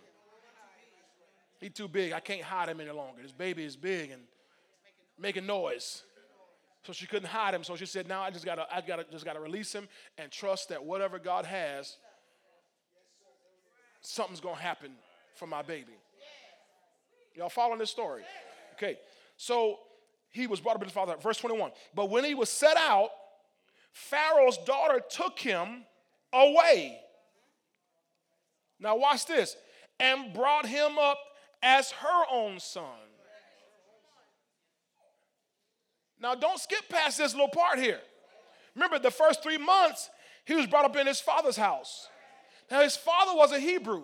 He's 1.61 1.72
too 1.72 1.89
big. 1.89 2.12
I 2.12 2.20
can't 2.20 2.43
hide 2.43 2.68
him 2.68 2.81
any 2.81 2.91
longer. 2.91 3.22
This 3.22 3.33
baby 3.33 3.64
is 3.64 3.77
big 3.77 4.11
and 4.11 4.22
making 5.18 5.47
noise. 5.47 6.03
So 6.83 6.93
she 6.93 7.07
couldn't 7.07 7.29
hide 7.29 7.55
him. 7.55 7.64
So 7.64 7.77
she 7.77 7.87
said, 7.87 8.07
now 8.07 8.22
I 8.22 8.31
just 8.31 8.45
gotta, 8.45 8.66
I 8.72 8.81
gotta 8.83 9.07
just 9.11 9.25
gotta 9.25 9.41
release 9.41 9.72
him 9.72 9.89
and 10.18 10.31
trust 10.31 10.68
that 10.68 10.85
whatever 10.85 11.18
God 11.18 11.47
has, 11.47 11.97
something's 14.03 14.41
gonna 14.41 14.57
happen 14.57 14.93
for 15.35 15.47
my 15.47 15.62
baby. 15.62 15.95
Y'all 17.35 17.49
following 17.49 17.78
this 17.78 17.91
story? 17.91 18.22
Okay. 18.74 18.99
So 19.37 19.78
he 20.30 20.47
was 20.47 20.61
brought 20.61 20.76
up 20.76 20.82
in 20.82 20.89
his 20.89 20.95
father. 20.95 21.16
Verse 21.20 21.39
21. 21.39 21.72
But 21.95 22.11
when 22.11 22.24
he 22.24 22.35
was 22.35 22.49
set 22.49 22.76
out, 22.76 23.11
Pharaoh's 23.93 24.59
daughter 24.59 25.01
took 25.09 25.39
him 25.39 25.85
away. 26.32 26.99
Now, 28.80 28.97
watch 28.97 29.26
this. 29.26 29.57
And 30.01 30.32
brought 30.35 30.66
him 30.66 30.99
up 30.99 31.18
as 31.62 31.93
her 31.93 32.24
own 32.30 32.59
son. 32.59 32.85
Now, 36.20 36.35
don't 36.35 36.59
skip 36.59 36.89
past 36.89 37.18
this 37.18 37.32
little 37.32 37.49
part 37.49 37.78
here. 37.78 38.01
Remember, 38.74 38.99
the 38.99 39.11
first 39.11 39.43
three 39.43 39.59
months, 39.59 40.11
he 40.45 40.55
was 40.55 40.66
brought 40.66 40.85
up 40.85 40.97
in 40.97 41.07
his 41.07 41.20
father's 41.20 41.57
house. 41.57 42.09
Now, 42.70 42.82
his 42.82 42.97
father 42.97 43.37
was 43.37 43.53
a 43.53 43.61
Hebrew. 43.61 44.03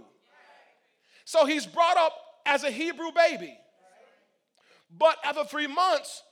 So 1.24 1.46
he's 1.46 1.66
brought 1.66 1.96
up 1.96 2.12
as 2.51 2.64
a 2.64 2.70
Hebrew 2.70 3.12
baby. 3.12 3.57
But 4.98 5.16
after 5.24 5.44
three 5.44 5.68
months, 5.68 6.22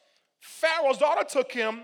Pharaoh's 0.41 0.99
daughter 0.99 1.25
took 1.27 1.53
him 1.53 1.83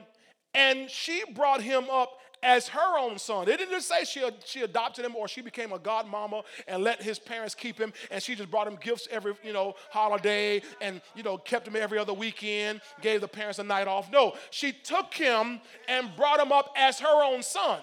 and 0.52 0.90
she 0.90 1.22
brought 1.34 1.62
him 1.62 1.84
up 1.88 2.18
as 2.42 2.68
her 2.68 2.98
own 2.98 3.16
son. 3.16 3.48
It 3.48 3.56
didn't 3.58 3.80
say 3.80 4.04
she, 4.04 4.22
she 4.44 4.62
adopted 4.62 5.04
him 5.04 5.16
or 5.16 5.28
she 5.28 5.40
became 5.40 5.72
a 5.72 5.78
godmama 5.78 6.42
and 6.68 6.82
let 6.82 7.00
his 7.00 7.18
parents 7.18 7.54
keep 7.54 7.78
him 7.78 7.92
and 8.10 8.22
she 8.22 8.34
just 8.34 8.50
brought 8.50 8.66
him 8.66 8.76
gifts 8.82 9.08
every, 9.10 9.34
you 9.42 9.52
know, 9.52 9.74
holiday 9.90 10.60
and, 10.80 11.00
you 11.14 11.22
know, 11.22 11.38
kept 11.38 11.66
him 11.66 11.76
every 11.76 11.98
other 11.98 12.12
weekend, 12.12 12.80
gave 13.00 13.20
the 13.20 13.28
parents 13.28 13.60
a 13.60 13.64
night 13.64 13.88
off. 13.88 14.10
No, 14.12 14.34
she 14.50 14.72
took 14.72 15.14
him 15.14 15.60
and 15.88 16.14
brought 16.16 16.40
him 16.40 16.52
up 16.52 16.74
as 16.76 16.98
her 16.98 17.24
own 17.24 17.42
son. 17.42 17.80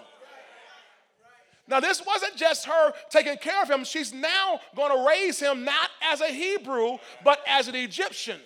Now, 1.72 1.80
this 1.80 2.06
wasn't 2.06 2.36
just 2.36 2.66
her 2.66 2.92
taking 3.10 3.38
care 3.38 3.64
of 3.64 3.72
him. 3.72 3.86
She's 3.86 4.14
now 4.14 4.60
going 4.76 4.92
to 4.94 5.08
raise 5.08 5.40
him 5.40 5.64
not 5.64 5.90
as 6.02 6.20
a 6.20 6.28
Hebrew, 6.28 6.98
but 7.24 7.40
as 7.48 7.70
an 7.70 7.76
Egyptian. 7.76 8.42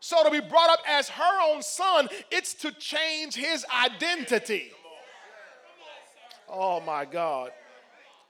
So, 0.00 0.24
to 0.24 0.30
be 0.32 0.40
brought 0.40 0.70
up 0.70 0.80
as 0.88 1.08
her 1.08 1.52
own 1.52 1.62
son, 1.62 2.08
it's 2.32 2.54
to 2.54 2.72
change 2.72 3.36
his 3.36 3.64
identity. 3.72 4.72
Oh, 6.48 6.80
my 6.80 7.04
God. 7.04 7.52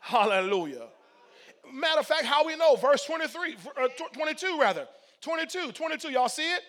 Hallelujah. 0.00 0.88
Matter 1.72 2.00
of 2.00 2.06
fact, 2.06 2.26
how 2.26 2.44
we 2.44 2.54
know, 2.56 2.76
verse 2.76 3.02
23, 3.06 3.56
uh, 3.82 3.88
22 4.12 4.58
rather. 4.60 4.86
22, 5.22 5.72
22, 5.72 6.10
y'all 6.10 6.28
see 6.28 6.52
it? 6.52 6.60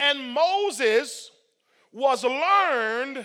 And 0.00 0.32
Moses 0.32 1.30
was 1.92 2.24
learned 2.24 3.24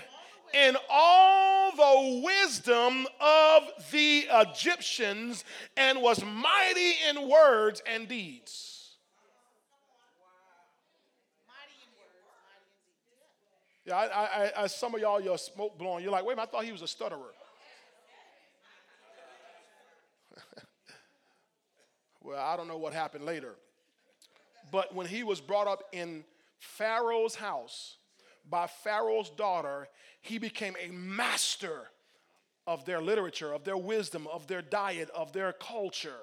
in 0.54 0.76
all 0.90 1.72
the 1.72 2.22
wisdom 2.24 3.06
of 3.20 3.64
the 3.92 4.26
Egyptians 4.32 5.44
and 5.78 6.02
was 6.02 6.24
mighty 6.24 6.94
in 7.10 7.30
words 7.30 7.82
and 7.86 8.08
deeds. 8.08 8.80
Yeah, 13.86 13.96
I, 13.96 14.06
I, 14.06 14.52
I, 14.64 14.68
some 14.68 14.94
of 14.94 15.02
y'all, 15.02 15.20
your 15.20 15.38
smoke 15.40 15.80
blowing. 15.80 16.04
You're 16.04 16.12
like, 16.12 16.24
wait 16.24 16.36
minute, 16.36 16.50
I 16.50 16.52
thought 16.52 16.64
he 16.64 16.72
was 16.72 16.84
a 16.84 16.88
stutterer. 16.88 17.34
well, 22.24 22.40
I 22.40 22.56
don't 22.56 22.68
know 22.68 22.78
what 22.78 22.94
happened 22.94 23.26
later. 23.26 23.56
But 24.72 24.94
when 24.94 25.08
he 25.08 25.24
was 25.24 25.42
brought 25.42 25.66
up 25.66 25.86
in 25.92 26.24
Pharaoh's 26.60 27.34
house 27.34 27.98
by 28.48 28.68
Pharaoh's 28.68 29.30
daughter, 29.30 29.88
he 30.22 30.38
became 30.38 30.76
a 30.80 30.90
master 30.92 31.90
of 32.68 32.86
their 32.86 33.02
literature, 33.02 33.52
of 33.52 33.64
their 33.64 33.78
wisdom, 33.78 34.28
of 34.28 34.46
their 34.48 34.62
diet, 34.62 35.10
of 35.16 35.34
their 35.34 35.54
culture. 35.54 36.22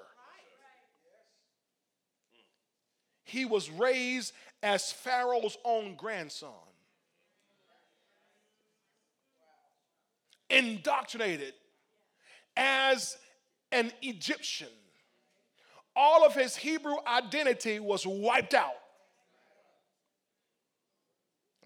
He 3.25 3.43
was 3.43 3.69
raised 3.69 4.31
as 4.63 4.91
Pharaoh's 4.91 5.57
own 5.65 5.95
grandson, 5.95 6.49
indoctrinated 10.49 11.53
as 12.55 13.17
an 13.73 13.91
Egyptian. 14.01 14.69
All 15.95 16.25
of 16.25 16.33
his 16.33 16.55
Hebrew 16.55 16.95
identity 17.05 17.79
was 17.81 18.07
wiped 18.07 18.53
out. 18.53 18.71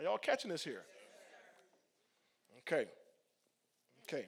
Are 0.01 0.03
y'all 0.03 0.17
catching 0.17 0.49
this 0.49 0.63
here? 0.63 0.81
Okay. 2.59 2.87
Okay. 4.03 4.25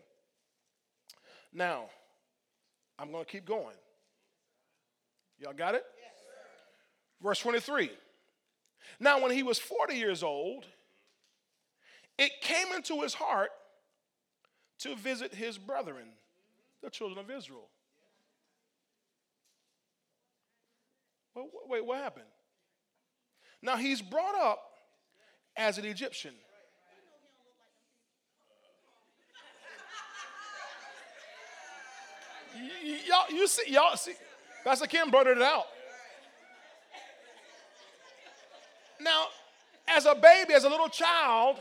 Now, 1.52 1.86
I'm 3.00 3.12
going 3.12 3.26
to 3.26 3.32
keep 3.32 3.44
going. 3.44 3.76
Y'all 5.40 5.54
got 5.54 5.74
it? 5.74 5.84
Yes, 5.98 6.26
Verse 7.24 7.40
23. 7.40 7.90
Now, 9.00 9.20
when 9.20 9.32
he 9.32 9.42
was 9.42 9.58
40 9.58 9.96
years 9.96 10.22
old, 10.22 10.68
it 12.20 12.32
came 12.42 12.68
into 12.76 13.02
his 13.02 13.16
heart 13.16 13.50
to 14.80 14.96
visit 14.96 15.34
his 15.34 15.58
brethren, 15.58 16.10
the 16.84 16.92
children 16.92 17.18
of 17.18 17.32
Israel. 17.36 17.68
Well, 21.34 21.48
wait, 21.68 21.84
what 21.84 21.98
happened? 21.98 22.26
Now 23.64 23.78
he's 23.78 24.04
brought 24.04 24.36
up 24.36 24.73
as 25.56 25.78
an 25.78 25.86
Egyptian. 25.86 26.34
Y- 32.56 33.00
y'all, 33.08 33.36
you 33.36 33.48
see, 33.48 33.72
y'all 33.72 33.96
see, 33.96 34.14
Pastor 34.64 34.88
Kim 34.88 35.10
brought 35.10 35.28
it 35.28 35.42
out. 35.42 35.66
Now, 39.02 39.26
as 39.88 40.06
a 40.06 40.16
baby, 40.16 40.54
as 40.54 40.64
a 40.64 40.70
little 40.70 40.88
child, 40.88 41.60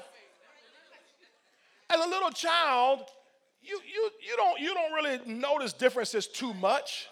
as 1.90 2.04
a 2.04 2.08
little 2.08 2.30
child, 2.30 3.00
you, 3.62 3.80
you, 3.92 4.10
you, 4.26 4.36
don't, 4.36 4.60
you 4.60 4.74
don't 4.74 4.92
really 4.92 5.20
notice 5.26 5.72
differences 5.72 6.26
too 6.26 6.54
much. 6.54 7.08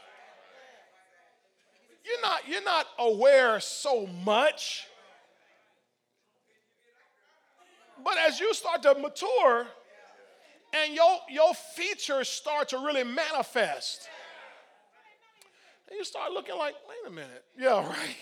You're 2.04 2.20
not, 2.22 2.48
you're 2.48 2.64
not 2.64 2.86
aware 2.98 3.60
so 3.60 4.06
much. 4.06 4.86
But 8.04 8.18
as 8.18 8.40
you 8.40 8.54
start 8.54 8.82
to 8.82 8.94
mature 8.94 9.66
and 10.72 10.94
your, 10.94 11.18
your 11.28 11.54
features 11.54 12.28
start 12.28 12.68
to 12.70 12.78
really 12.78 13.04
manifest, 13.04 14.08
and 15.88 15.98
you 15.98 16.04
start 16.04 16.32
looking 16.32 16.56
like, 16.56 16.74
wait 16.88 17.10
a 17.10 17.10
minute. 17.10 17.44
Yeah, 17.58 17.86
right. 17.88 18.16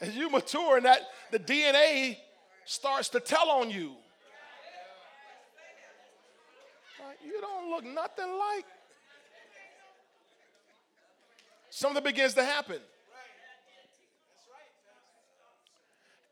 as 0.00 0.16
you 0.16 0.30
mature 0.30 0.76
and 0.76 0.86
that 0.86 1.00
the 1.30 1.38
DNA 1.38 2.16
starts 2.64 3.08
to 3.10 3.20
tell 3.20 3.50
on 3.50 3.70
you. 3.70 3.92
You 7.24 7.40
don't 7.40 7.70
look 7.70 7.84
nothing 7.84 8.38
like. 8.38 8.64
Something 11.70 12.04
begins 12.04 12.34
to 12.34 12.44
happen. 12.44 12.80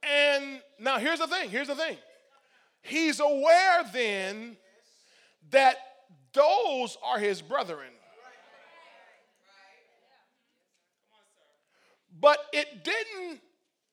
And 0.03 0.61
now 0.79 0.99
here's 0.99 1.21
the 1.21 1.27
thing 1.27 1.51
here's 1.51 1.69
the 1.69 1.77
thing. 1.77 1.97
He's 2.83 3.21
aware 3.21 3.85
then 3.93 4.57
that 5.51 5.77
those 6.33 6.97
are 7.05 7.19
his 7.19 7.43
brethren. 7.43 7.91
But 12.21 12.39
it 12.53 12.85
didn't 12.85 13.41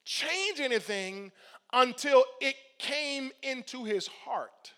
change 0.06 0.60
anything 0.60 1.32
until 1.72 2.24
it 2.42 2.56
came 2.78 3.32
into 3.44 3.84
his 3.84 4.08
heart 4.08 4.74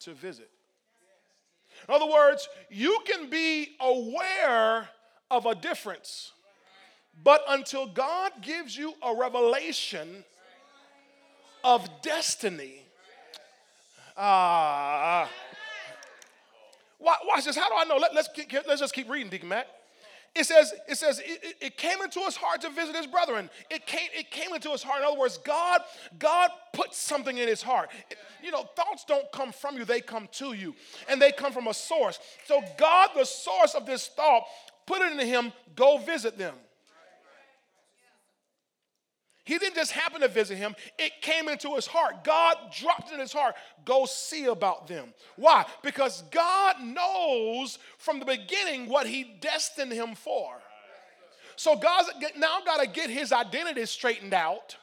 to 0.00 0.12
visit. 0.12 0.50
In 1.88 1.94
other 1.94 2.06
words, 2.06 2.48
you 2.70 3.00
can 3.04 3.30
be 3.30 3.76
aware 3.80 4.88
of 5.30 5.46
a 5.46 5.54
difference, 5.54 6.32
but 7.22 7.42
until 7.48 7.86
God 7.86 8.32
gives 8.40 8.76
you 8.76 8.94
a 9.02 9.14
revelation 9.14 10.24
of 11.64 11.88
destiny, 12.02 12.82
ah. 14.16 15.24
Uh, 15.24 15.28
watch 17.00 17.44
this. 17.44 17.56
How 17.56 17.68
do 17.68 17.74
I 17.76 17.84
know? 17.84 17.96
Let, 17.96 18.16
us 18.16 18.28
let's 18.66 18.80
just 18.80 18.94
keep 18.94 19.10
reading, 19.10 19.30
Deacon 19.30 19.48
Matt 19.48 19.68
it 20.34 20.46
says, 20.46 20.72
it 20.88 20.96
says 20.96 21.20
it, 21.22 21.56
it, 21.60 21.76
came 21.76 22.00
into 22.00 22.20
his 22.20 22.36
heart 22.36 22.62
to 22.62 22.70
visit 22.70 22.96
his 22.96 23.06
brethren. 23.06 23.50
It 23.70 23.86
came, 23.86 24.08
it 24.14 24.30
came 24.30 24.54
into 24.54 24.70
his 24.70 24.82
heart. 24.82 25.00
In 25.00 25.06
other 25.06 25.18
words, 25.18 25.38
God, 25.38 25.82
God 26.18 26.50
put 26.72 26.94
something 26.94 27.36
in 27.36 27.48
his 27.48 27.60
heart. 27.60 27.90
It, 28.10 28.16
you 28.42 28.50
know, 28.50 28.62
thoughts 28.74 29.04
don't 29.06 29.30
come 29.32 29.52
from 29.52 29.76
you, 29.76 29.84
they 29.84 30.00
come 30.00 30.28
to 30.32 30.54
you. 30.54 30.74
And 31.08 31.20
they 31.20 31.32
come 31.32 31.52
from 31.52 31.66
a 31.66 31.74
source. 31.74 32.18
So 32.46 32.62
God, 32.78 33.10
the 33.14 33.26
source 33.26 33.74
of 33.74 33.84
this 33.84 34.08
thought, 34.08 34.44
put 34.86 35.02
it 35.02 35.12
into 35.12 35.26
him, 35.26 35.52
go 35.76 35.98
visit 35.98 36.38
them. 36.38 36.54
He 39.44 39.58
didn't 39.58 39.74
just 39.74 39.90
happen 39.90 40.20
to 40.20 40.28
visit 40.28 40.56
him, 40.56 40.76
it 40.98 41.12
came 41.20 41.48
into 41.48 41.74
his 41.74 41.86
heart. 41.86 42.22
God 42.22 42.56
dropped 42.78 43.10
it 43.10 43.14
in 43.14 43.20
his 43.20 43.32
heart. 43.32 43.56
Go 43.84 44.06
see 44.06 44.44
about 44.46 44.86
them. 44.86 45.12
Why? 45.36 45.64
Because 45.82 46.22
God 46.30 46.76
knows 46.80 47.78
from 47.98 48.20
the 48.20 48.24
beginning 48.24 48.88
what 48.88 49.06
he 49.06 49.24
destined 49.40 49.92
him 49.92 50.14
for. 50.14 50.54
So 51.56 51.76
God's 51.76 52.08
now 52.36 52.58
got 52.64 52.80
to 52.80 52.88
get 52.88 53.10
his 53.10 53.32
identity 53.32 53.84
straightened 53.86 54.32
out. 54.32 54.76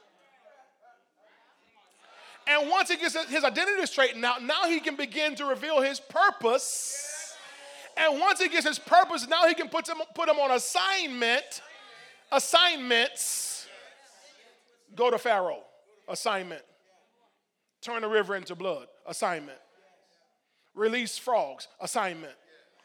And 2.46 2.70
once 2.70 2.90
he 2.90 2.98
gets 2.98 3.16
his 3.30 3.44
identity 3.44 3.86
straightened 3.86 4.26
out, 4.26 4.44
now 4.44 4.68
he 4.68 4.80
can 4.80 4.96
begin 4.96 5.36
to 5.36 5.46
reveal 5.46 5.82
his 5.82 6.00
purpose. 6.00 7.36
And 7.96 8.20
once 8.20 8.42
he 8.42 8.50
gets 8.50 8.68
his 8.68 8.80
purpose, 8.80 9.28
now 9.28 9.48
he 9.48 9.54
can 9.54 9.70
put 9.70 9.88
him, 9.88 9.98
put 10.16 10.28
him 10.28 10.38
on 10.38 10.52
assignment, 10.52 11.62
assignments 12.32 13.49
Go 14.96 15.10
to 15.12 15.18
Pharaoh, 15.18 15.64
assignment. 16.08 16.62
Turn 17.82 18.02
the 18.02 18.08
river 18.08 18.36
into 18.36 18.56
blood, 18.56 18.88
assignment. 19.06 19.58
Release 20.76 21.18
frogs, 21.18 21.68
assignment. 21.80 22.34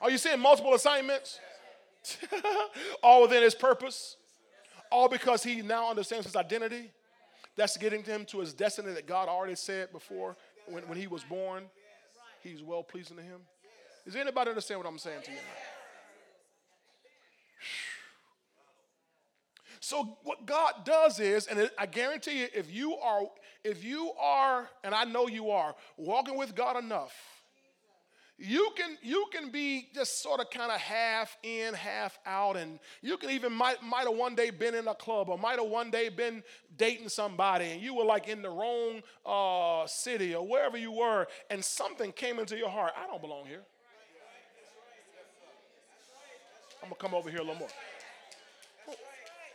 Are 0.01 0.11
you 0.11 0.19
seeing 0.19 0.41
multiple 0.41 0.75
assignments? 0.75 1.41
all 3.03 3.23
within 3.23 3.43
his 3.43 3.55
purpose. 3.55 4.17
All 4.91 5.09
because 5.09 5.43
he 5.43 5.63
now 5.63 5.91
understands 5.91 6.27
his 6.27 6.37
identity. 6.37 6.91
That's 7.57 7.77
getting 7.77 8.03
him 8.03 8.25
to 8.27 8.41
his 8.41 8.53
destiny 8.53 8.93
that 8.93 9.07
God 9.07 9.29
already 9.29 9.55
said 9.55 9.93
before 9.93 10.37
when, 10.67 10.87
when 10.89 10.99
he 10.99 11.07
was 11.07 11.25
born. 11.25 11.65
He's 12.43 12.63
well 12.63 12.83
pleasing 12.83 13.17
to 13.17 13.23
him. 13.23 13.41
Does 14.05 14.17
anybody 14.17 14.51
understand 14.51 14.81
what 14.81 14.89
I'm 14.89 14.99
saying 14.99 15.23
to 15.25 15.31
you 15.31 15.39
So 19.85 20.17
what 20.23 20.47
God 20.47 20.87
does 20.87 21.21
is, 21.21 21.47
and 21.47 21.71
I 21.77 21.85
guarantee 21.85 22.41
you, 22.41 22.49
if 22.55 22.73
you 22.73 22.95
are, 22.95 23.25
if 23.63 23.85
you 23.85 24.13
are, 24.19 24.67
and 24.83 24.95
I 24.95 25.05
know 25.05 25.29
you 25.29 25.51
are, 25.51 25.75
walking 25.99 26.39
with 26.39 26.55
God 26.55 26.83
enough, 26.83 27.13
you 28.39 28.71
can 28.79 28.97
you 29.03 29.27
can 29.31 29.51
be 29.51 29.89
just 29.95 30.23
sort 30.23 30.41
of 30.41 30.49
kind 30.49 30.73
of 30.73 30.81
half 30.81 31.37
in, 31.43 31.75
half 31.75 32.19
out, 32.25 32.57
and 32.57 32.79
you 33.03 33.19
can 33.19 33.29
even 33.29 33.53
might 33.53 33.83
might 33.83 34.07
have 34.07 34.17
one 34.17 34.35
day 34.35 34.49
been 34.49 34.75
in 34.75 34.89
a 34.89 34.95
club 34.95 35.29
or 35.29 35.37
might 35.37 35.59
have 35.59 35.69
one 35.69 35.91
day 35.91 36.09
been 36.09 36.43
dating 36.79 37.11
somebody, 37.11 37.67
and 37.67 37.83
you 37.83 37.93
were 37.93 38.07
like 38.07 38.27
in 38.27 38.41
the 38.41 38.49
wrong 38.49 39.03
uh, 39.27 39.87
city 39.87 40.35
or 40.35 40.47
wherever 40.47 40.79
you 40.79 40.93
were, 40.93 41.27
and 41.51 41.63
something 41.63 42.11
came 42.11 42.39
into 42.39 42.57
your 42.57 42.71
heart. 42.71 42.93
I 42.97 43.07
don't 43.07 43.21
belong 43.21 43.45
here. 43.45 43.63
I'm 46.83 46.89
gonna 46.89 46.95
come 46.99 47.15
over 47.15 47.29
here 47.29 47.41
a 47.41 47.43
little 47.43 47.57
more. 47.57 47.69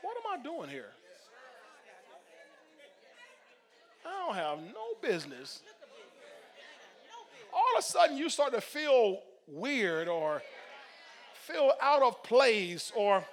What 0.02 0.18
am 0.18 0.40
I 0.40 0.44
doing 0.44 0.70
here? 0.70 0.92
I 4.06 4.26
don't 4.26 4.36
have 4.36 4.60
no 4.60 4.96
business. 5.02 5.62
All 7.54 7.64
of 7.76 7.80
a 7.80 7.82
sudden, 7.82 8.18
you 8.18 8.30
start 8.30 8.54
to 8.54 8.62
feel 8.62 9.22
weird 9.48 10.08
or 10.08 10.42
feel 11.34 11.74
out 11.82 12.02
of 12.02 12.24
place 12.24 12.92
or 12.96 13.24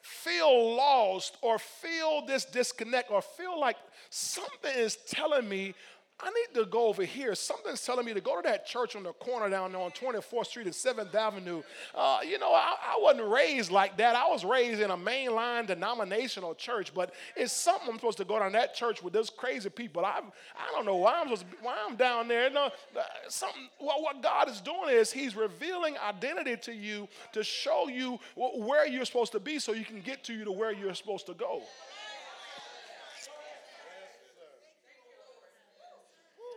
feel 0.00 0.76
lost 0.76 1.36
or 1.42 1.58
feel 1.58 2.24
this 2.24 2.44
disconnect 2.44 3.10
or 3.10 3.20
feel 3.20 3.58
like 3.58 3.76
something 4.08 4.72
is 4.74 4.96
telling 5.08 5.48
me 5.48 5.74
I 6.18 6.30
need 6.30 6.58
to 6.58 6.64
go 6.64 6.86
over 6.86 7.04
here. 7.04 7.34
Something's 7.34 7.84
telling 7.84 8.06
me 8.06 8.14
to 8.14 8.22
go 8.22 8.40
to 8.40 8.48
that 8.48 8.66
church 8.66 8.96
on 8.96 9.02
the 9.02 9.12
corner 9.12 9.50
down 9.50 9.72
there 9.72 9.80
on 9.82 9.90
24th 9.90 10.46
Street 10.46 10.64
and 10.64 10.74
7th 10.74 11.14
Avenue. 11.14 11.62
Uh, 11.94 12.20
you 12.26 12.38
know, 12.38 12.54
I, 12.54 12.74
I, 12.94 12.98
wasn't 12.98 13.28
raised 13.28 13.70
like 13.70 13.98
that. 13.98 14.16
I 14.16 14.26
was 14.26 14.42
raised 14.42 14.80
in 14.80 14.90
a 14.90 14.96
mainline 14.96 15.66
denominational 15.66 16.54
church, 16.54 16.94
but 16.94 17.12
it's 17.36 17.52
something 17.52 17.90
I'm 17.90 17.96
supposed 17.96 18.16
to 18.16 18.24
go 18.24 18.38
down 18.38 18.52
that 18.52 18.74
church 18.74 19.02
with 19.02 19.12
those 19.12 19.28
crazy 19.28 19.68
people. 19.68 20.06
I, 20.06 20.20
I 20.56 20.72
don't 20.72 20.86
know 20.86 20.96
why 20.96 21.20
I'm 21.20 21.26
supposed 21.26 21.50
to, 21.50 21.56
why 21.60 21.76
I'm 21.86 21.96
down 21.96 22.28
there. 22.28 22.48
No, 22.48 22.64
uh, 22.64 23.02
something. 23.28 23.68
Well, 23.78 24.00
what 24.00 24.22
God 24.22 24.48
is 24.48 24.62
doing 24.62 24.88
is 24.88 25.12
He's 25.12 25.36
revealing 25.36 25.96
identity 25.98 26.56
to 26.62 26.72
you 26.72 27.08
to 27.32 27.44
show 27.44 27.88
you 27.88 28.18
where 28.36 28.86
you're 28.86 29.04
supposed 29.04 29.32
to 29.32 29.40
be, 29.40 29.58
so 29.58 29.72
you 29.72 29.84
can 29.84 30.00
get 30.00 30.24
to 30.24 30.32
you 30.32 30.44
to 30.44 30.52
where 30.52 30.72
you're 30.72 30.94
supposed 30.94 31.26
to 31.26 31.34
go. 31.34 31.60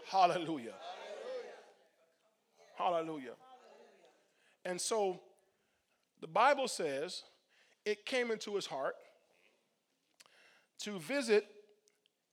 Hallelujah. 0.10 0.74
Hallelujah. 2.76 3.34
And 4.66 4.82
so 4.82 5.20
the 6.20 6.28
Bible 6.28 6.68
says 6.68 7.24
it 7.86 8.05
came 8.05 8.32
into 8.32 8.55
his 8.55 8.66
heart 8.66 8.95
to 10.80 10.97
visit 10.97 11.45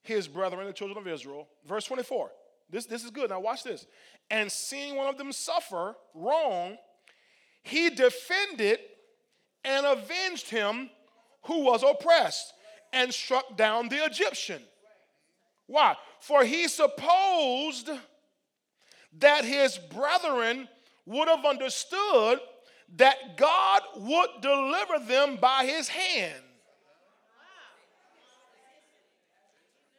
his 0.03 0.27
brethren, 0.27 0.67
the 0.67 0.73
children 0.73 0.99
of 0.99 1.07
Israel. 1.07 1.49
Verse 1.67 1.85
24. 1.85 2.31
This, 2.71 2.87
this 2.87 3.05
is 3.05 3.11
good. 3.11 3.31
Now, 3.31 3.41
watch 3.41 3.63
this. 3.63 3.87
And 4.31 4.51
seeing 4.51 4.97
one 4.97 5.09
of 5.09 5.19
them 5.19 5.33
suffer 5.33 5.95
wrong, 6.15 6.77
he 7.63 7.91
defended 7.91 8.79
and 9.65 9.85
avenged 9.85 10.49
him 10.49 10.89
who 11.43 11.65
was 11.65 11.83
oppressed 11.83 12.55
and 12.93 13.13
struck 13.13 13.57
down 13.57 13.89
the 13.89 14.05
Egyptian. 14.05 14.63
Why? 15.67 15.97
For 16.21 16.45
he 16.45 16.69
supposed 16.69 17.91
that 19.19 19.45
his 19.45 19.79
brethren 19.79 20.69
would 21.07 21.29
have 21.29 21.45
understood 21.45 22.41
that 22.97 23.37
God 23.37 23.83
would 23.97 24.29
deliver 24.43 24.99
them 25.07 25.37
by 25.37 25.65
his 25.65 25.89
hand. 25.89 26.43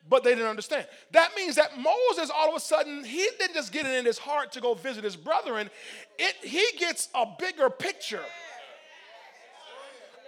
But 0.09 0.23
they 0.23 0.35
didn't 0.35 0.47
understand. 0.47 0.87
That 1.11 1.31
means 1.35 1.55
that 1.55 1.77
Moses, 1.77 2.31
all 2.33 2.49
of 2.49 2.55
a 2.55 2.61
sudden, 2.61 3.03
he 3.03 3.27
didn't 3.39 3.55
just 3.55 3.73
get 3.73 3.85
it 3.85 3.93
in 3.93 4.05
his 4.05 4.17
heart 4.17 4.53
to 4.53 4.61
go 4.61 4.73
visit 4.73 5.03
his 5.03 5.17
brethren. 5.17 5.69
It, 6.17 6.35
he 6.41 6.65
gets 6.77 7.09
a 7.13 7.25
bigger 7.37 7.69
picture. 7.69 8.23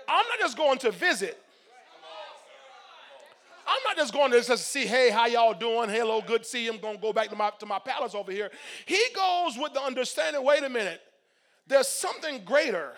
I'm 0.09 0.25
not 0.27 0.39
just 0.39 0.57
going 0.57 0.79
to 0.79 0.91
visit. 0.91 1.41
I'm 3.69 3.83
not 3.85 3.97
just 3.97 4.13
going 4.13 4.31
to 4.31 4.41
just 4.41 4.67
see, 4.67 4.87
hey, 4.87 5.11
how 5.11 5.27
y'all 5.27 5.53
doing? 5.53 5.89
Hello, 5.89 6.21
good 6.21 6.43
see 6.43 6.65
you. 6.65 6.73
I'm 6.73 6.79
going 6.79 6.95
to 6.95 7.01
go 7.01 7.13
back 7.13 7.29
to 7.29 7.35
my, 7.35 7.51
to 7.59 7.65
my 7.67 7.77
palace 7.77 8.15
over 8.15 8.31
here. 8.31 8.49
He 8.87 8.99
goes 9.15 9.57
with 9.57 9.73
the 9.73 9.81
understanding, 9.81 10.43
wait 10.43 10.63
a 10.63 10.69
minute, 10.69 11.01
there's 11.67 11.87
something 11.87 12.43
greater. 12.43 12.93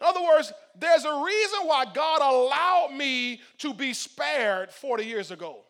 In 0.00 0.06
other 0.06 0.22
words, 0.22 0.52
there's 0.78 1.04
a 1.04 1.22
reason 1.24 1.60
why 1.64 1.84
God 1.92 2.20
allowed 2.22 2.96
me 2.96 3.40
to 3.58 3.74
be 3.74 3.92
spared 3.92 4.70
40 4.70 5.04
years 5.04 5.32
ago. 5.32 5.64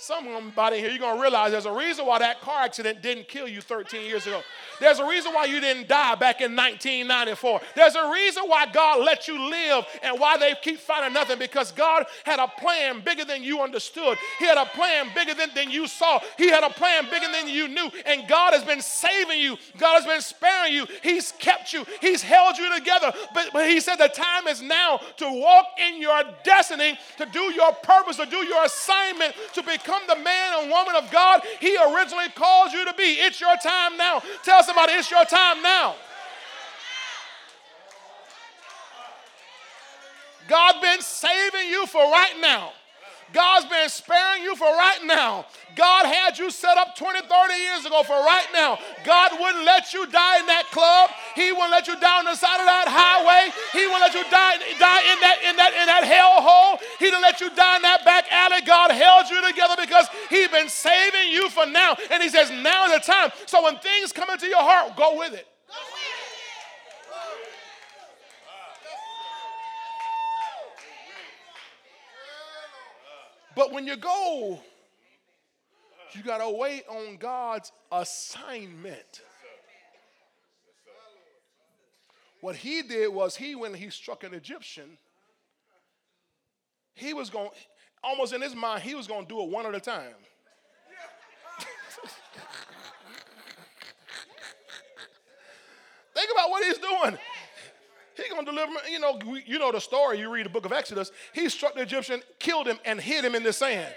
Somebody 0.00 0.78
here, 0.78 0.88
you're 0.88 0.98
going 0.98 1.16
to 1.16 1.20
realize 1.20 1.52
there's 1.52 1.66
a 1.66 1.72
reason 1.72 2.06
why 2.06 2.20
that 2.20 2.40
car 2.40 2.62
accident 2.62 3.02
didn't 3.02 3.28
kill 3.28 3.46
you 3.46 3.60
13 3.60 4.06
years 4.06 4.26
ago. 4.26 4.40
There's 4.80 4.98
a 4.98 5.06
reason 5.06 5.34
why 5.34 5.44
you 5.44 5.60
didn't 5.60 5.88
die 5.88 6.14
back 6.14 6.40
in 6.40 6.56
1994. 6.56 7.60
There's 7.76 7.94
a 7.96 8.10
reason 8.10 8.44
why 8.44 8.64
God 8.72 9.04
let 9.04 9.28
you 9.28 9.38
live 9.38 9.84
and 10.02 10.18
why 10.18 10.38
they 10.38 10.54
keep 10.62 10.78
finding 10.78 11.12
nothing 11.12 11.38
because 11.38 11.70
God 11.72 12.06
had 12.24 12.38
a 12.38 12.48
plan 12.48 13.02
bigger 13.04 13.26
than 13.26 13.42
you 13.42 13.60
understood. 13.60 14.16
He 14.38 14.46
had 14.46 14.56
a 14.56 14.64
plan 14.64 15.08
bigger 15.14 15.34
than, 15.34 15.50
than 15.54 15.70
you 15.70 15.86
saw. 15.86 16.18
He 16.38 16.48
had 16.48 16.64
a 16.64 16.70
plan 16.70 17.04
bigger 17.10 17.30
than 17.30 17.48
you 17.48 17.68
knew. 17.68 17.90
And 18.06 18.26
God 18.26 18.54
has 18.54 18.64
been 18.64 18.80
saving 18.80 19.38
you, 19.38 19.58
God 19.76 19.96
has 19.96 20.06
been 20.06 20.22
sparing 20.22 20.72
you. 20.72 20.86
He's 21.02 21.32
kept 21.32 21.74
you, 21.74 21.84
He's 22.00 22.22
held 22.22 22.56
you 22.56 22.74
together. 22.74 23.12
But, 23.34 23.50
but 23.52 23.68
He 23.68 23.80
said 23.80 23.96
the 23.96 24.08
time 24.08 24.46
is 24.48 24.62
now 24.62 24.98
to 25.18 25.30
walk 25.30 25.66
in 25.78 26.00
your 26.00 26.22
destiny, 26.42 26.98
to 27.18 27.26
do 27.26 27.52
your 27.52 27.72
purpose, 27.82 28.16
to 28.16 28.24
do 28.24 28.38
your 28.38 28.64
assignment, 28.64 29.34
to 29.52 29.62
become 29.62 29.89
the 30.06 30.16
man 30.16 30.62
and 30.62 30.70
woman 30.70 30.96
of 30.96 31.10
God 31.10 31.42
He 31.60 31.76
originally 31.76 32.28
called 32.34 32.72
you 32.72 32.84
to 32.84 32.94
be. 32.94 33.02
It's 33.02 33.40
your 33.40 33.56
time 33.56 33.96
now. 33.96 34.22
Tell 34.44 34.62
somebody 34.62 34.92
it's 34.92 35.10
your 35.10 35.24
time 35.24 35.62
now. 35.62 35.94
God's 40.48 40.80
been 40.80 41.00
saving 41.00 41.68
you 41.68 41.86
for 41.86 42.00
right 42.00 42.34
now. 42.40 42.72
God's 43.32 43.66
been 43.66 43.88
sparing 43.88 44.42
you 44.42 44.56
for 44.56 44.66
right 44.66 45.00
now. 45.04 45.46
God 45.76 46.06
had 46.06 46.38
you 46.38 46.50
set 46.50 46.76
up 46.76 46.96
20, 46.96 47.20
30 47.20 47.54
years 47.54 47.86
ago 47.86 48.02
for 48.02 48.14
right 48.14 48.46
now. 48.52 48.78
God 49.04 49.32
wouldn't 49.38 49.64
let 49.64 49.94
you 49.94 50.06
die 50.06 50.40
in 50.40 50.46
that 50.46 50.66
club. 50.72 51.10
He 51.36 51.52
wouldn't 51.52 51.70
let 51.70 51.86
you 51.86 51.98
die 52.00 52.18
on 52.18 52.24
the 52.24 52.34
side 52.34 52.58
of 52.60 52.66
that 52.66 52.88
highway. 52.90 53.52
He 53.72 53.86
wouldn't 53.86 54.02
let 54.02 54.14
you 54.14 54.24
die, 54.30 54.58
die 54.78 55.02
in 55.12 55.18
that 55.22 55.38
in 55.48 55.56
that 55.56 55.72
in 55.78 55.86
that 55.86 56.04
hell 56.04 56.42
hole. 56.42 56.78
He 56.98 57.06
didn't 57.06 57.22
let 57.22 57.40
you 57.40 57.50
die 57.54 57.76
in 57.76 57.82
that 57.82 58.04
back 58.04 58.26
alley. 58.30 58.62
God 58.66 58.90
held 58.90 59.30
you 59.30 59.40
together 59.46 59.76
because 59.78 60.06
He's 60.28 60.48
been 60.48 60.68
saving 60.68 61.30
you 61.30 61.48
for 61.50 61.66
now. 61.66 61.96
And 62.10 62.22
He 62.22 62.28
says, 62.28 62.50
now 62.50 62.86
is 62.86 62.92
the 62.92 63.12
time. 63.12 63.30
So 63.46 63.62
when 63.62 63.78
things 63.78 64.12
come 64.12 64.30
into 64.30 64.46
your 64.46 64.62
heart, 64.62 64.96
go 64.96 65.18
with 65.18 65.34
it. 65.34 65.46
But 73.60 73.72
when 73.72 73.86
you 73.86 73.96
go, 73.98 74.58
you 76.12 76.22
got 76.22 76.38
to 76.38 76.48
wait 76.48 76.84
on 76.88 77.18
God's 77.18 77.70
assignment. 77.92 79.20
What 82.40 82.56
he 82.56 82.80
did 82.80 83.08
was 83.08 83.36
he, 83.36 83.54
when 83.54 83.74
he 83.74 83.90
struck 83.90 84.24
an 84.24 84.32
Egyptian, 84.32 84.96
he 86.94 87.12
was 87.12 87.28
going, 87.28 87.50
almost 88.02 88.32
in 88.32 88.40
his 88.40 88.54
mind, 88.54 88.82
he 88.82 88.94
was 88.94 89.06
going 89.06 89.26
to 89.26 89.28
do 89.28 89.42
it 89.42 89.50
one 89.50 89.66
at 89.66 89.74
a 89.74 89.80
time. 89.80 90.06
Think 96.14 96.30
about 96.32 96.48
what 96.48 96.64
he's 96.64 96.78
doing. 96.78 97.18
He 98.20 98.28
gonna 98.28 98.44
deliver. 98.44 98.72
You 98.88 98.98
know, 98.98 99.18
you 99.46 99.58
know 99.58 99.72
the 99.72 99.80
story. 99.80 100.18
You 100.18 100.30
read 100.30 100.44
the 100.46 100.50
book 100.50 100.66
of 100.66 100.72
Exodus. 100.72 101.12
He 101.32 101.48
struck 101.48 101.74
the 101.74 101.80
Egyptian, 101.82 102.22
killed 102.38 102.66
him, 102.66 102.78
and 102.84 103.00
hid 103.00 103.24
him 103.24 103.34
in 103.34 103.42
the 103.42 103.52
sand. 103.52 103.92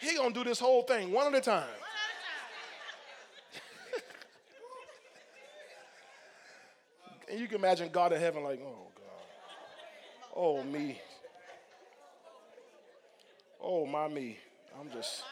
He 0.00 0.16
gonna 0.16 0.34
do 0.34 0.44
this 0.44 0.58
whole 0.58 0.82
thing 0.82 1.12
one 1.12 1.28
at 1.28 1.34
a 1.34 1.40
time. 1.40 1.64
and 7.30 7.40
you 7.40 7.46
can 7.46 7.58
imagine 7.58 7.90
God 7.92 8.12
in 8.12 8.20
heaven, 8.20 8.42
like, 8.42 8.60
oh 8.62 8.88
God, 8.94 9.04
oh 10.34 10.64
me, 10.64 11.00
oh 13.62 13.86
my 13.86 14.08
me. 14.08 14.38
I'm 14.78 14.90
just. 14.90 15.22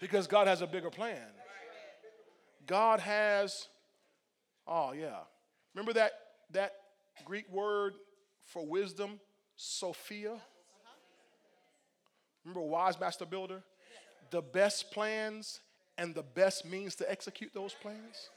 Because 0.00 0.26
God 0.26 0.46
has 0.46 0.62
a 0.62 0.66
bigger 0.66 0.90
plan. 0.90 1.26
God 2.66 3.00
has, 3.00 3.68
oh 4.66 4.92
yeah. 4.92 5.18
Remember 5.74 5.92
that 5.92 6.12
that 6.52 6.72
Greek 7.24 7.50
word 7.50 7.94
for 8.44 8.66
wisdom, 8.66 9.20
Sophia? 9.56 10.36
Remember 12.44 12.66
wise 12.66 12.98
master 12.98 13.26
builder? 13.26 13.62
The 14.30 14.40
best 14.40 14.90
plans 14.90 15.60
and 15.98 16.14
the 16.14 16.22
best 16.22 16.64
means 16.64 16.94
to 16.96 17.10
execute 17.10 17.52
those 17.52 17.74
plans. 17.74 18.30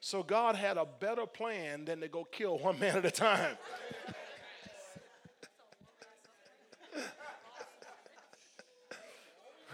So 0.00 0.22
God 0.22 0.56
had 0.56 0.76
a 0.76 0.84
better 0.84 1.24
plan 1.24 1.86
than 1.86 2.00
to 2.00 2.08
go 2.08 2.24
kill 2.24 2.58
one 2.58 2.78
man 2.78 2.96
at 2.98 3.04
a 3.06 3.10
time. 3.10 3.56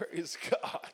Praise 0.09 0.37
God. 0.49 0.89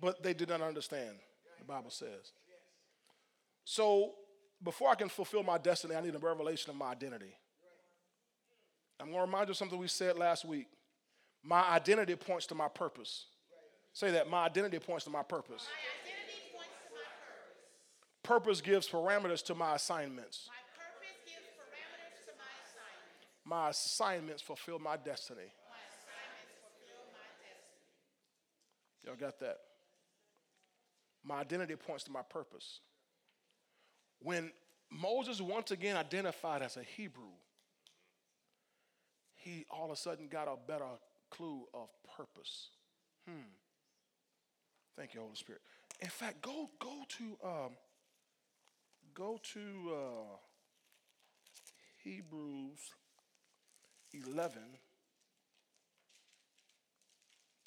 But 0.00 0.22
they 0.22 0.34
did 0.34 0.48
not 0.48 0.60
understand, 0.60 1.16
the 1.58 1.64
Bible 1.64 1.90
says. 1.90 2.32
So 3.64 4.12
before 4.62 4.90
I 4.90 4.94
can 4.94 5.08
fulfill 5.08 5.42
my 5.42 5.58
destiny, 5.58 5.94
I 5.94 6.00
need 6.00 6.14
a 6.14 6.18
revelation 6.18 6.70
of 6.70 6.76
my 6.76 6.90
identity. 6.90 7.34
I'm 8.98 9.06
going 9.06 9.18
to 9.18 9.26
remind 9.26 9.48
you 9.48 9.52
of 9.52 9.56
something 9.56 9.78
we 9.78 9.88
said 9.88 10.18
last 10.18 10.44
week. 10.44 10.66
My 11.42 11.62
identity 11.70 12.16
points 12.16 12.46
to 12.46 12.54
my 12.54 12.68
purpose. 12.68 13.26
Say 13.92 14.10
that. 14.12 14.28
My 14.28 14.46
identity 14.46 14.78
points 14.78 15.04
to 15.04 15.10
my 15.10 15.22
purpose. 15.22 15.66
My 15.66 16.58
points 16.58 16.68
to 16.82 16.94
my 16.94 17.00
purpose. 17.22 18.22
purpose 18.22 18.60
gives 18.60 18.88
parameters 18.88 19.44
to 19.44 19.54
my 19.54 19.76
assignments. 19.76 20.48
My 20.48 20.54
purpose 20.82 21.16
gives 21.26 21.46
parameters 21.56 22.24
to 22.26 22.32
my 22.36 22.50
assignments. 22.64 23.44
My 23.44 23.70
assignments 23.70 24.42
fulfill 24.42 24.78
my 24.78 24.96
destiny. 24.96 25.52
Y'all 29.06 29.14
got 29.16 29.38
that? 29.40 29.58
My 31.24 31.40
identity 31.40 31.76
points 31.76 32.04
to 32.04 32.10
my 32.10 32.22
purpose. 32.22 32.80
When 34.20 34.50
Moses 34.90 35.40
once 35.40 35.70
again 35.70 35.96
identified 35.96 36.62
as 36.62 36.76
a 36.76 36.82
Hebrew, 36.82 37.34
he 39.34 39.64
all 39.70 39.86
of 39.86 39.90
a 39.92 39.96
sudden 39.96 40.28
got 40.28 40.48
a 40.48 40.56
better 40.66 40.84
clue 41.30 41.64
of 41.72 41.88
purpose. 42.16 42.70
Hmm. 43.28 43.46
Thank 44.96 45.14
you, 45.14 45.20
Holy 45.20 45.36
Spirit. 45.36 45.62
In 46.00 46.08
fact, 46.08 46.42
go 46.42 46.70
go 46.80 47.04
to 47.18 47.46
um, 47.46 47.70
go 49.14 49.38
to 49.52 49.94
uh, 49.94 50.36
Hebrews 52.02 52.78
eleven. 54.12 54.78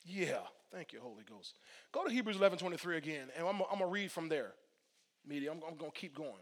Yeah. 0.03 0.39
Thank 0.72 0.93
you, 0.93 0.99
Holy 1.01 1.24
Ghost. 1.28 1.57
Go 1.91 2.05
to 2.05 2.11
Hebrews 2.11 2.38
11 2.38 2.59
23 2.59 2.97
again, 2.97 3.28
and 3.36 3.47
I'm, 3.47 3.55
I'm 3.55 3.80
going 3.80 3.80
to 3.80 3.86
read 3.88 4.11
from 4.11 4.30
there. 4.30 4.53
Media, 5.28 5.51
I'm, 5.51 5.59
I'm 5.67 5.76
going 5.76 5.91
to 5.91 5.97
keep 5.97 6.15
going. 6.15 6.34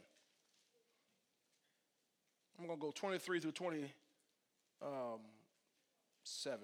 I'm 2.59 2.65
going 2.65 2.77
to 2.77 2.85
go 2.85 2.91
23 2.91 3.39
through 3.39 3.51
27, 3.51 3.89
um, 4.81 5.19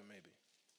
maybe. 0.08 0.30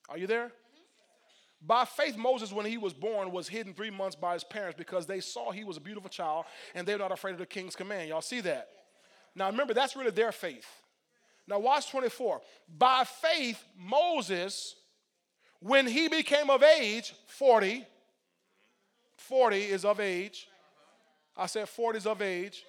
Are 0.09 0.17
you 0.17 0.27
there? 0.27 0.47
Mm-hmm. 0.47 1.67
By 1.67 1.86
faith, 1.86 2.17
Moses, 2.17 2.51
when 2.51 2.65
he 2.65 2.77
was 2.77 2.93
born, 2.93 3.31
was 3.31 3.47
hidden 3.47 3.73
three 3.73 3.89
months 3.89 4.15
by 4.15 4.33
his 4.33 4.43
parents 4.43 4.77
because 4.77 5.07
they 5.07 5.21
saw 5.21 5.51
he 5.51 5.63
was 5.63 5.77
a 5.77 5.81
beautiful 5.81 6.09
child 6.09 6.45
and 6.75 6.86
they 6.88 6.93
were 6.93 6.99
not 6.99 7.11
afraid 7.11 7.31
of 7.31 7.39
the 7.39 7.45
king's 7.45 7.75
command. 7.75 8.09
Y'all 8.09 8.21
see 8.21 8.41
that? 8.41 8.67
Now, 9.36 9.49
remember, 9.49 9.73
that's 9.73 9.95
really 9.95 10.11
their 10.11 10.31
faith. 10.31 10.67
Now, 11.47 11.59
watch 11.59 11.89
24. 11.89 12.41
By 12.77 13.03
faith, 13.03 13.63
Moses 13.77 14.75
when 15.59 15.87
he 15.87 16.07
became 16.07 16.49
of 16.49 16.63
age, 16.63 17.13
40, 17.27 17.85
40 19.17 19.57
is 19.57 19.85
of 19.85 19.99
age. 19.99 20.47
I 21.37 21.47
said 21.47 21.67
40 21.67 21.97
is 21.97 22.07
of 22.07 22.21
age. 22.21 22.63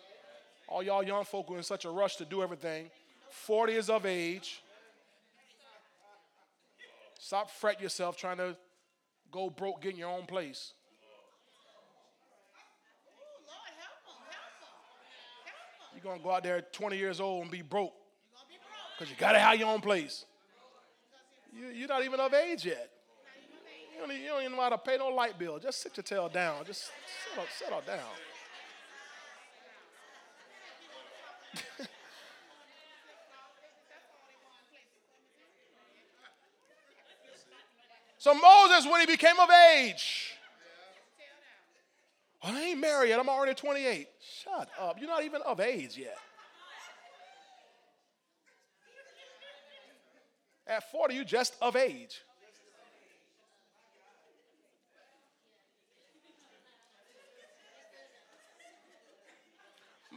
All 0.69 0.83
y'all 0.83 1.03
young 1.03 1.25
folk 1.25 1.51
are 1.51 1.57
in 1.57 1.63
such 1.63 1.85
a 1.85 1.91
rush 1.91 2.17
to 2.17 2.25
do 2.25 2.43
everything. 2.43 2.91
40 3.31 3.73
is 3.75 3.91
of 3.91 4.07
age. 4.07 4.63
Stop 7.19 7.51
fret 7.51 7.81
yourself 7.81 8.17
trying 8.17 8.37
to 8.39 8.57
go 9.31 9.51
broke 9.51 9.83
getting 9.83 9.99
your 9.99 10.11
own 10.11 10.27
place. 10.27 10.73
You're 15.93 16.03
going 16.03 16.19
to 16.19 16.25
go 16.25 16.31
out 16.31 16.43
there 16.43 16.61
20 16.61 16.97
years 16.97 17.21
old 17.21 17.43
and 17.43 17.51
be 17.51 17.63
broke 17.63 17.95
because 18.97 19.11
you 19.11 19.17
got 19.19 19.33
to 19.33 19.39
have 19.39 19.59
your 19.59 19.69
own 19.69 19.81
place. 19.81 20.25
You, 21.59 21.69
you're 21.69 21.89
not 21.89 22.05
even 22.05 22.21
of 22.21 22.35
age 22.35 22.67
yet. 22.67 22.91
You 23.95 24.01
don't, 24.07 24.15
you 24.15 24.29
don't 24.29 24.43
even 24.43 24.57
know 24.57 24.63
how 24.63 24.69
to 24.69 24.79
pay 24.79 24.99
no 24.99 25.09
light 25.09 25.39
bill. 25.39 25.59
Just 25.59 25.81
sit 25.81 25.97
your 25.97 26.05
tail 26.05 26.29
down. 26.29 26.65
Just 26.67 26.91
settle, 27.31 27.47
settle 27.59 27.81
down. 27.87 27.99
so 38.19 38.35
Moses, 38.35 38.85
when 38.91 39.01
he 39.01 39.07
became 39.07 39.41
of 39.41 39.49
age, 39.51 40.35
well, 42.45 42.55
I 42.55 42.61
ain't 42.65 42.81
married 42.81 43.09
yet. 43.09 43.19
I'm 43.19 43.31
already 43.31 43.55
28. 43.55 44.09
Shut 44.21 44.69
up. 44.79 44.99
You're 45.01 45.09
not 45.09 45.25
even 45.25 45.41
of 45.43 45.59
age 45.59 45.97
yet. 45.97 46.19
At 50.67 50.91
40, 50.91 51.15
you 51.15 51.25
just 51.25 51.55
of 51.63 51.77
age. 51.77 52.21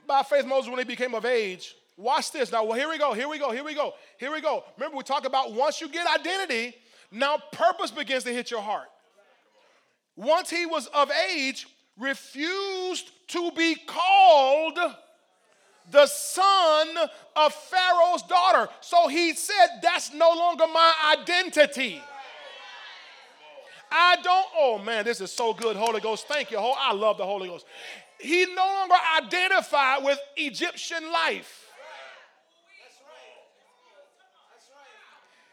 By 0.08 0.24
faith, 0.24 0.46
Moses, 0.46 0.70
when 0.70 0.80
he 0.80 0.86
became 0.86 1.14
of 1.14 1.24
age, 1.24 1.76
watch 1.96 2.32
this. 2.32 2.52
Now, 2.52 2.64
well, 2.64 2.78
here 2.78 2.90
we 2.90 2.98
go, 2.98 3.14
here 3.14 3.30
we 3.30 3.38
go, 3.38 3.52
here 3.52 3.64
we 3.64 3.76
go, 3.76 3.94
here 4.18 4.32
we 4.32 4.42
go. 4.42 4.64
Remember, 4.76 4.98
we 4.98 5.04
talk 5.04 5.28
about 5.28 5.54
once 5.54 5.80
you 5.82 5.88
get 5.88 6.08
identity, 6.08 6.76
now 7.12 7.38
purpose 7.52 7.92
begins 7.92 8.24
to 8.24 8.34
hit 8.34 8.50
your 8.50 8.62
heart. 8.62 8.88
Once 10.16 10.50
he 10.50 10.66
was 10.66 10.88
of 10.88 11.12
age, 11.32 11.68
refused 12.00 13.12
to 13.28 13.52
be 13.52 13.76
called 13.76 14.80
the 15.92 16.06
son 16.08 16.88
of 17.36 17.54
Pharaoh's 17.54 18.24
daughter. 18.24 18.70
So 18.82 19.08
he 19.08 19.34
said, 19.34 19.80
That's 19.82 20.14
no 20.14 20.30
longer 20.30 20.66
my 20.72 20.94
identity. 21.18 22.02
I 23.92 24.18
don't, 24.24 24.46
oh 24.56 24.78
man, 24.78 25.04
this 25.04 25.20
is 25.20 25.32
so 25.32 25.54
good, 25.54 25.76
Holy 25.76 26.00
Ghost. 26.00 26.28
Thank 26.28 26.52
you. 26.52 26.60
I 26.60 26.94
love 26.94 27.18
the 27.18 27.26
Holy 27.26 27.48
Ghost. 27.50 27.66
He 28.20 28.46
no 28.46 28.66
longer 28.66 28.96
identified 29.18 30.04
with 30.04 30.20
Egyptian 30.38 31.12
life. 31.12 31.66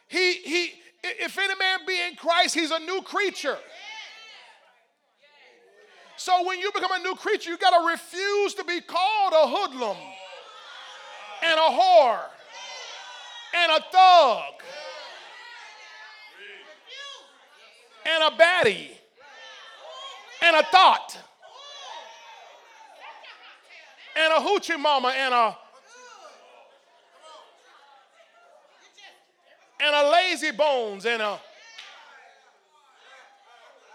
He, 0.08 0.34
he, 0.34 0.70
if 1.02 1.38
any 1.38 1.54
man 1.56 1.80
be 1.86 1.98
in 2.08 2.16
Christ, 2.16 2.54
he's 2.54 2.70
a 2.70 2.78
new 2.78 3.00
creature. 3.02 3.56
So 6.16 6.46
when 6.46 6.58
you 6.58 6.70
become 6.72 6.92
a 6.92 7.02
new 7.02 7.14
creature, 7.14 7.50
you 7.50 7.58
got 7.58 7.78
to 7.78 7.88
refuse 7.88 8.54
to 8.54 8.64
be 8.64 8.80
called 8.80 9.32
a 9.32 9.48
hoodlum 9.48 9.96
and 11.46 11.58
a 11.58 11.70
whore 11.80 12.20
and 13.54 13.72
a 13.72 13.80
thug 13.92 14.54
and 18.04 18.22
a 18.24 18.36
baddie 18.36 18.90
and 20.42 20.56
a 20.56 20.62
thought 20.64 21.18
and 24.16 24.32
a 24.32 24.36
hoochie 24.36 24.78
mama 24.78 25.12
and 25.16 25.34
a 25.34 25.56
and 29.80 29.94
a 29.94 30.10
lazy 30.10 30.50
bones 30.50 31.06
and 31.06 31.22
a 31.22 31.38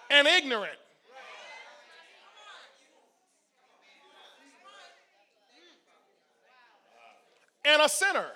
and 0.10 0.28
ignorant 0.28 0.81
and 7.66 7.82
a 7.82 7.90
sinner 7.90 8.28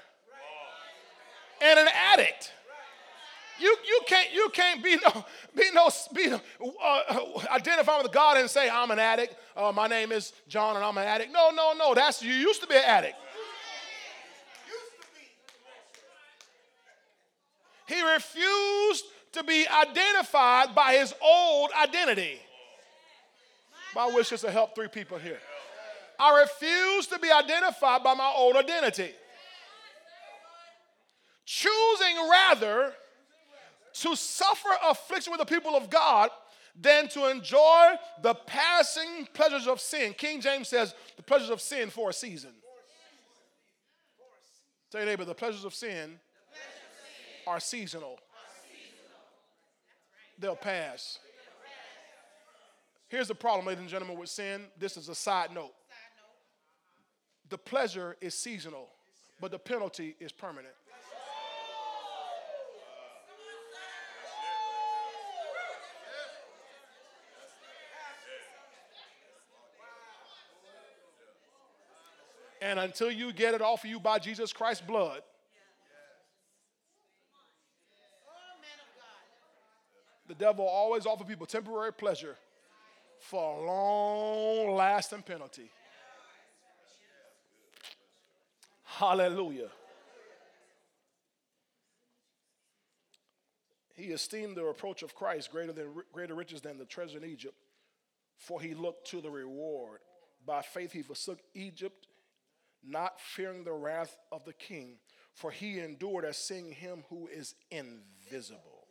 and 1.61 1.79
an 1.79 1.87
addict. 2.13 2.51
You, 3.57 3.73
you 3.87 4.01
can't 4.05 4.33
you 4.33 4.49
can't 4.49 4.83
be 4.83 4.97
no 4.97 5.25
be 5.55 5.71
no 5.73 5.89
be 6.13 6.29
uh, 6.31 7.23
identify 7.51 8.01
with 8.01 8.11
God 8.11 8.37
and 8.37 8.49
say 8.49 8.69
I'm 8.69 8.91
an 8.91 8.99
addict. 8.99 9.35
Uh, 9.55 9.71
my 9.71 9.87
name 9.87 10.11
is 10.11 10.33
John 10.49 10.75
and 10.75 10.83
I'm 10.83 10.97
an 10.97 11.05
addict. 11.05 11.31
No 11.31 11.51
no 11.51 11.73
no. 11.73 11.93
That's 11.93 12.21
you 12.21 12.33
used 12.33 12.61
to 12.61 12.67
be 12.67 12.75
an 12.75 12.83
addict. 12.85 13.15
He 17.87 18.01
refused 18.01 19.05
to 19.33 19.43
be 19.43 19.65
identified 19.67 20.75
by 20.75 20.95
his 20.95 21.13
old 21.21 21.69
identity. 21.81 22.39
My 23.93 24.07
wish 24.07 24.33
is 24.33 24.41
to 24.41 24.51
help 24.51 24.75
three 24.75 24.89
people 24.89 25.17
here. 25.17 25.39
I 26.19 26.41
refuse 26.41 27.07
to 27.07 27.19
be 27.19 27.31
identified 27.31 28.03
by 28.03 28.13
my 28.13 28.31
old 28.35 28.55
identity. 28.55 29.11
Choosing 31.45 32.29
rather 32.29 32.93
to 33.93 34.15
suffer 34.15 34.69
affliction 34.87 35.31
with 35.31 35.39
the 35.39 35.45
people 35.45 35.75
of 35.75 35.89
God 35.89 36.29
than 36.79 37.07
to 37.09 37.29
enjoy 37.29 37.93
the 38.21 38.33
passing 38.33 39.27
pleasures 39.33 39.67
of 39.67 39.79
sin. 39.79 40.13
King 40.17 40.41
James 40.41 40.67
says 40.67 40.93
the 41.15 41.23
pleasures 41.23 41.49
of 41.49 41.61
sin 41.61 41.89
for 41.89 42.09
a 42.09 42.13
season. 42.13 42.51
Tell 44.91 45.01
your 45.01 45.09
neighbor, 45.09 45.25
the 45.25 45.33
pleasures 45.33 45.65
of 45.65 45.73
sin 45.73 46.19
are 47.47 47.59
seasonal. 47.59 48.19
They'll 50.37 50.55
pass. 50.55 51.19
Here's 53.07 53.27
the 53.27 53.35
problem, 53.35 53.67
ladies 53.67 53.81
and 53.81 53.89
gentlemen, 53.89 54.17
with 54.17 54.29
sin. 54.29 54.63
This 54.77 54.97
is 54.97 55.07
a 55.07 55.15
side 55.15 55.53
note 55.53 55.71
the 57.49 57.57
pleasure 57.57 58.15
is 58.21 58.33
seasonal, 58.33 58.89
but 59.39 59.51
the 59.51 59.59
penalty 59.59 60.15
is 60.19 60.31
permanent. 60.31 60.73
And 72.61 72.79
until 72.79 73.11
you 73.11 73.31
get 73.31 73.53
it 73.53 73.61
off 73.61 73.83
of 73.83 73.89
you 73.91 73.99
by 73.99 74.17
Jesus 74.17 74.51
Christ's 74.51 74.83
blood, 74.83 75.21
the 80.27 80.33
devil 80.33 80.67
always 80.67 81.05
offer 81.05 81.23
people 81.23 81.45
temporary 81.45 81.93
pleasure 81.93 82.35
for 83.19 83.59
a 83.59 83.65
long 83.65 84.75
lasting 84.75 85.21
penalty. 85.21 85.69
Hallelujah. 88.97 89.67
He 93.97 94.05
esteemed 94.05 94.55
the 94.55 94.63
approach 94.65 95.03
of 95.03 95.13
Christ 95.13 95.51
greater 95.51 95.73
than 95.73 95.87
greater 96.13 96.33
riches 96.33 96.61
than 96.61 96.77
the 96.77 96.85
treasure 96.85 97.17
in 97.17 97.25
Egypt, 97.25 97.55
for 98.37 98.61
he 98.61 98.73
looked 98.73 99.07
to 99.11 99.19
the 99.19 99.29
reward. 99.29 99.99
By 100.45 100.61
faith 100.61 100.93
he 100.93 101.01
forsook 101.01 101.39
Egypt, 101.53 102.07
not 102.85 103.19
fearing 103.19 103.65
the 103.65 103.73
wrath 103.73 104.17
of 104.31 104.45
the 104.45 104.53
king, 104.53 104.99
for 105.33 105.51
he 105.51 105.79
endured 105.81 106.23
as 106.23 106.37
seeing 106.37 106.71
him 106.71 107.03
who 107.09 107.27
is 107.27 107.55
invisible. 107.71 108.87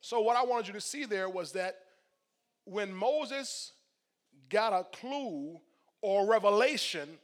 So, 0.00 0.20
what 0.20 0.36
I 0.36 0.44
wanted 0.44 0.66
you 0.66 0.74
to 0.74 0.80
see 0.80 1.04
there 1.04 1.28
was 1.28 1.52
that 1.52 1.76
when 2.64 2.92
Moses 2.92 3.72
got 4.48 4.72
a 4.72 4.84
clue 4.96 5.60
or 6.00 6.26
revelation 6.26 7.18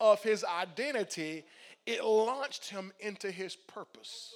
of 0.00 0.22
his 0.22 0.44
identity, 0.44 1.44
it 1.86 2.04
launched 2.04 2.70
him 2.70 2.92
into 3.00 3.30
his 3.30 3.56
purpose. 3.56 4.32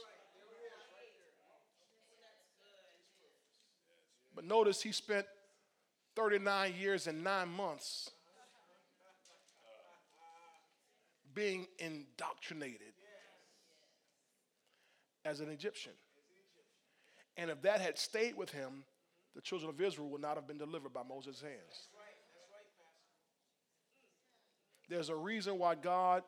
But 4.35 4.45
notice 4.45 4.83
he 4.83 4.93
spent 4.93 5.27
39 6.15 6.75
years 6.79 7.07
and 7.07 7.25
nine 7.25 7.49
months 7.49 8.11
being 11.35 11.67
indoctrinated 11.79 12.93
as 15.25 15.41
an 15.41 15.49
Egyptian. 15.51 15.93
And 17.37 17.51
if 17.51 17.63
that 17.63 17.81
had 17.81 17.99
stayed 17.99 18.37
with 18.37 18.51
him, 18.51 18.85
the 19.35 19.41
children 19.41 19.71
of 19.71 19.81
Israel 19.81 20.09
would 20.09 20.21
not 20.21 20.35
have 20.35 20.49
been 20.49 20.59
delivered 20.59 20.93
by 20.93 21.03
Moses' 21.09 21.41
hands. 21.41 21.89
There's 24.89 25.09
a 25.09 25.17
reason 25.17 25.59
why 25.59 25.75
God 25.75 26.23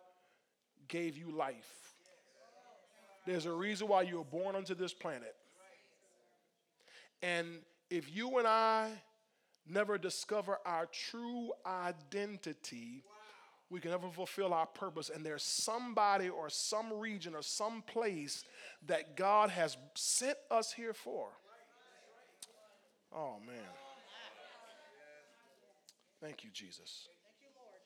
gave 0.88 1.16
you 1.16 1.30
life. 1.30 1.94
There's 3.26 3.46
a 3.46 3.52
reason 3.52 3.88
why 3.88 4.02
you 4.02 4.18
were 4.18 4.24
born 4.24 4.56
onto 4.56 4.74
this 4.74 4.92
planet. 4.92 5.34
And 7.22 7.60
if 7.90 8.14
you 8.14 8.38
and 8.38 8.46
I 8.46 8.90
never 9.68 9.98
discover 9.98 10.58
our 10.64 10.86
true 10.86 11.52
identity, 11.66 13.04
we 13.68 13.78
can 13.78 13.92
never 13.92 14.08
fulfill 14.08 14.52
our 14.52 14.66
purpose. 14.66 15.10
And 15.14 15.24
there's 15.24 15.42
somebody 15.42 16.28
or 16.28 16.50
some 16.50 16.92
region 16.92 17.34
or 17.34 17.42
some 17.42 17.82
place 17.82 18.44
that 18.86 19.16
God 19.16 19.50
has 19.50 19.76
sent 19.94 20.36
us 20.50 20.72
here 20.72 20.94
for. 20.94 21.28
Oh, 23.14 23.36
man. 23.46 23.56
Thank 26.20 26.44
you, 26.44 26.50
Jesus. 26.52 27.08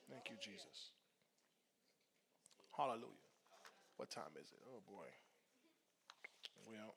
Thank 0.09 0.29
you, 0.29 0.35
Jesus. 0.41 0.91
Hallelujah. 2.75 3.03
What 3.97 4.09
time 4.09 4.35
is 4.41 4.49
it? 4.51 4.59
Oh, 4.67 4.81
boy. 4.87 5.07
Well, 6.67 6.95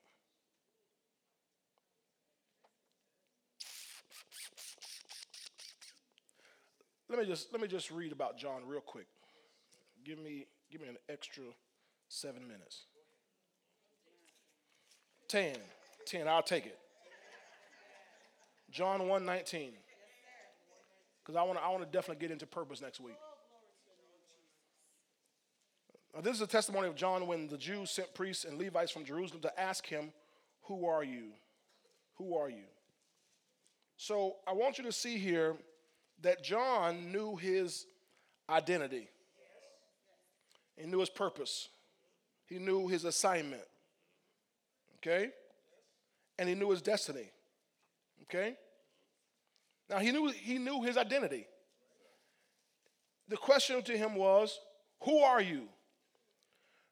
let 7.09 7.19
me 7.19 7.25
just 7.25 7.51
let 7.51 7.61
me 7.61 7.67
just 7.67 7.91
read 7.91 8.11
about 8.11 8.37
John 8.37 8.61
real 8.65 8.81
quick. 8.81 9.07
Give 10.03 10.19
me 10.19 10.47
give 10.71 10.81
me 10.81 10.87
an 10.87 10.97
extra 11.07 11.43
seven 12.09 12.47
minutes. 12.47 12.85
Ten. 15.27 15.55
Ten, 16.05 16.27
I'll 16.27 16.41
take 16.41 16.65
it. 16.65 16.77
John 18.71 19.07
1 19.07 19.25
19. 19.25 19.73
Because 21.29 21.41
I 21.41 21.43
want 21.43 21.59
to 21.59 21.63
I 21.63 21.69
want 21.69 21.83
to 21.83 21.89
definitely 21.95 22.21
get 22.21 22.31
into 22.31 22.47
purpose 22.47 22.81
next 22.81 22.99
week. 22.99 23.13
Now, 26.15 26.21
this 26.21 26.33
is 26.33 26.41
a 26.41 26.47
testimony 26.47 26.87
of 26.87 26.95
John 26.95 27.27
when 27.27 27.47
the 27.47 27.55
Jews 27.55 27.91
sent 27.91 28.15
priests 28.15 28.45
and 28.45 28.57
Levites 28.57 28.89
from 28.89 29.05
Jerusalem 29.05 29.43
to 29.43 29.59
ask 29.59 29.85
him, 29.85 30.11
Who 30.63 30.87
are 30.87 31.03
you? 31.03 31.25
Who 32.15 32.35
are 32.35 32.49
you? 32.49 32.63
So 33.95 34.37
I 34.47 34.53
want 34.53 34.79
you 34.79 34.83
to 34.85 34.91
see 34.91 35.19
here 35.19 35.55
that 36.23 36.43
John 36.43 37.11
knew 37.11 37.35
his 37.35 37.85
identity, 38.49 39.07
he 40.77 40.87
knew 40.87 40.99
his 40.99 41.11
purpose, 41.11 41.69
he 42.47 42.57
knew 42.57 42.87
his 42.87 43.05
assignment, 43.05 43.67
okay? 44.95 45.29
And 46.39 46.49
he 46.49 46.55
knew 46.55 46.71
his 46.71 46.81
destiny, 46.81 47.29
okay? 48.23 48.55
Now 49.89 49.99
he 49.99 50.11
knew 50.11 50.27
he 50.29 50.57
knew 50.57 50.83
his 50.83 50.97
identity. 50.97 51.47
The 53.27 53.37
question 53.37 53.81
to 53.83 53.97
him 53.97 54.15
was, 54.15 54.59
Who 55.03 55.19
are 55.19 55.41
you? 55.41 55.63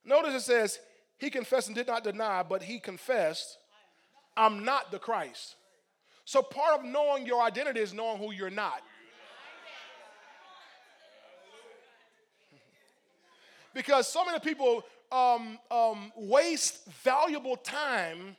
Notice 0.06 0.36
it 0.36 0.42
says, 0.42 0.80
He 1.18 1.30
confessed 1.30 1.68
and 1.68 1.76
did 1.76 1.88
not 1.88 2.04
deny, 2.04 2.44
but 2.44 2.64
he 2.64 2.80
confessed, 2.80 3.58
I'm 4.36 4.64
not 4.64 4.92
the 4.92 5.00
Christ. 5.00 5.56
So 6.26 6.42
part 6.42 6.80
of 6.80 6.86
knowing 6.86 7.26
your 7.26 7.42
identity 7.42 7.80
is 7.80 7.94
knowing 7.94 8.18
who 8.20 8.32
you're 8.32 8.50
not. 8.50 8.82
because 13.74 14.08
so 14.08 14.26
many 14.26 14.40
people 14.40 14.84
um, 15.12 15.60
um, 15.70 16.12
waste 16.16 16.86
valuable 17.04 17.56
time 17.56 18.36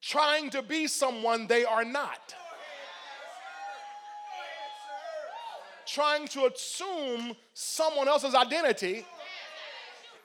trying 0.00 0.48
to 0.48 0.62
be 0.62 0.86
someone 0.86 1.46
they 1.46 1.66
are 1.66 1.84
not. 1.84 2.34
Trying 5.98 6.28
to 6.28 6.46
assume 6.46 7.34
someone 7.54 8.06
else's 8.06 8.32
identity 8.32 9.04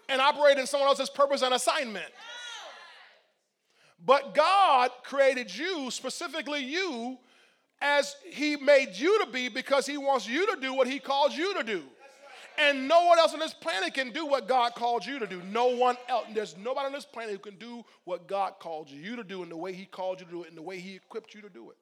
and 0.07 0.21
operate 0.21 0.59
in 0.59 0.67
someone 0.67 0.88
else's 0.88 1.09
purpose 1.09 1.41
and 1.41 1.51
assignment. 1.51 2.05
But 4.05 4.36
God 4.36 4.91
created 5.03 5.55
you, 5.57 5.89
specifically 5.89 6.63
you, 6.63 7.17
as 7.82 8.15
He 8.24 8.55
made 8.55 8.89
you 8.93 9.26
to 9.26 9.32
be 9.32 9.49
because 9.49 9.88
He 9.88 9.97
wants 9.97 10.28
you 10.28 10.45
to 10.53 10.61
do 10.61 10.76
what 10.76 10.86
He 10.86 10.99
calls 10.99 11.36
you 11.36 11.55
to 11.55 11.63
do. 11.63 11.82
And 12.59 12.88
no 12.88 13.05
one 13.05 13.17
else 13.17 13.34
on 13.34 13.39
this 13.39 13.55
planet 13.55 13.95
can 13.95 14.11
do 14.11 14.28
what 14.28 14.47
God 14.47 14.76
called 14.76 15.03
you 15.03 15.17
to 15.17 15.26
do. 15.26 15.41
No 15.41 15.76
one 15.76 15.97
else. 16.07 16.28
There's 16.36 16.55
nobody 16.55 16.86
on 16.86 16.93
this 16.93 17.05
planet 17.05 17.32
who 17.32 17.39
can 17.39 17.57
do 17.57 17.84
what 18.03 18.28
God 18.28 18.59
called 18.59 18.91
you 18.91 19.15
to 19.15 19.24
do 19.24 19.41
in 19.41 19.49
the 19.49 19.57
way 19.57 19.74
He 19.74 19.86
called 19.86 20.19
you 20.19 20.28
to 20.28 20.32
do 20.32 20.43
it, 20.43 20.49
in 20.49 20.55
the 20.55 20.61
way 20.61 20.80
He 20.80 20.97
equipped 20.97 21.34
you 21.34 21.41
to 21.41 21.49
do 21.49 21.71
it. 21.71 21.78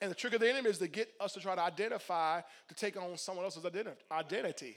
And 0.00 0.10
the 0.10 0.14
trick 0.14 0.32
of 0.32 0.40
the 0.40 0.48
enemy 0.48 0.70
is 0.70 0.78
to 0.78 0.88
get 0.88 1.12
us 1.20 1.32
to 1.34 1.40
try 1.40 1.54
to 1.54 1.60
identify, 1.60 2.40
to 2.68 2.74
take 2.74 2.96
on 2.96 3.16
someone 3.18 3.44
else's 3.44 3.64
identity. 4.10 4.76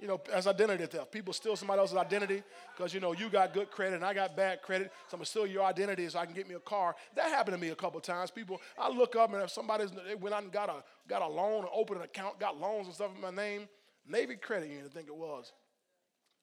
You 0.00 0.08
know, 0.08 0.20
as 0.32 0.46
identity 0.46 0.84
theft. 0.84 1.10
People 1.10 1.32
steal 1.32 1.56
somebody 1.56 1.80
else's 1.80 1.96
identity 1.96 2.42
because, 2.76 2.92
you 2.92 3.00
know, 3.00 3.12
you 3.12 3.30
got 3.30 3.54
good 3.54 3.70
credit 3.70 3.96
and 3.96 4.04
I 4.04 4.12
got 4.12 4.36
bad 4.36 4.60
credit. 4.60 4.92
So 5.08 5.14
I'm 5.14 5.18
going 5.18 5.24
to 5.24 5.30
steal 5.30 5.46
your 5.46 5.64
identity 5.64 6.06
so 6.08 6.18
I 6.18 6.26
can 6.26 6.34
get 6.34 6.46
me 6.46 6.54
a 6.54 6.60
car. 6.60 6.94
That 7.14 7.30
happened 7.30 7.56
to 7.56 7.60
me 7.60 7.70
a 7.70 7.74
couple 7.74 7.98
times. 8.00 8.30
People, 8.30 8.60
I 8.78 8.90
look 8.90 9.16
up 9.16 9.32
and 9.32 9.42
if 9.42 9.50
somebody's, 9.50 9.90
they 9.90 10.14
went 10.14 10.34
out 10.34 10.42
and 10.42 10.52
got 10.52 10.68
a, 10.68 10.84
got 11.08 11.22
a 11.22 11.26
loan 11.26 11.60
and 11.60 11.68
opened 11.74 12.00
an 12.00 12.04
account, 12.04 12.38
got 12.38 12.60
loans 12.60 12.86
and 12.86 12.94
stuff 12.94 13.10
in 13.14 13.22
my 13.22 13.30
name, 13.30 13.68
Navy 14.06 14.36
Credit 14.36 14.68
Union, 14.68 14.86
I 14.90 14.94
think 14.94 15.08
it 15.08 15.16
was. 15.16 15.52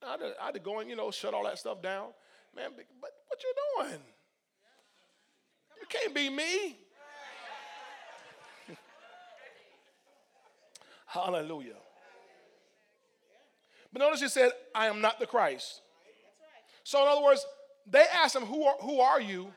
I 0.03 0.11
had, 0.11 0.19
to, 0.19 0.33
I 0.41 0.45
had 0.45 0.53
to 0.55 0.59
go 0.59 0.79
and, 0.79 0.89
you 0.89 0.95
know, 0.95 1.11
shut 1.11 1.35
all 1.35 1.43
that 1.43 1.59
stuff 1.59 1.81
down. 1.81 2.07
Man, 2.55 2.71
but 2.75 3.11
what 3.27 3.43
you 3.43 3.53
doing? 3.77 4.01
You 5.79 5.87
can't 5.89 6.13
be 6.13 6.29
me. 6.29 6.77
Hallelujah. 11.13 11.75
But 13.91 14.01
notice 14.01 14.21
he 14.21 14.27
said, 14.27 14.51
I 14.73 14.87
am 14.87 14.99
not 14.99 15.19
the 15.19 15.27
Christ. 15.27 15.81
So, 16.83 16.99
in 17.03 17.07
other 17.07 17.21
words, 17.21 17.45
they 17.85 18.03
asked 18.15 18.35
him, 18.35 18.43
Who 18.43 18.63
are, 18.63 18.75
who 18.81 18.99
are 18.99 19.21
you? 19.21 19.51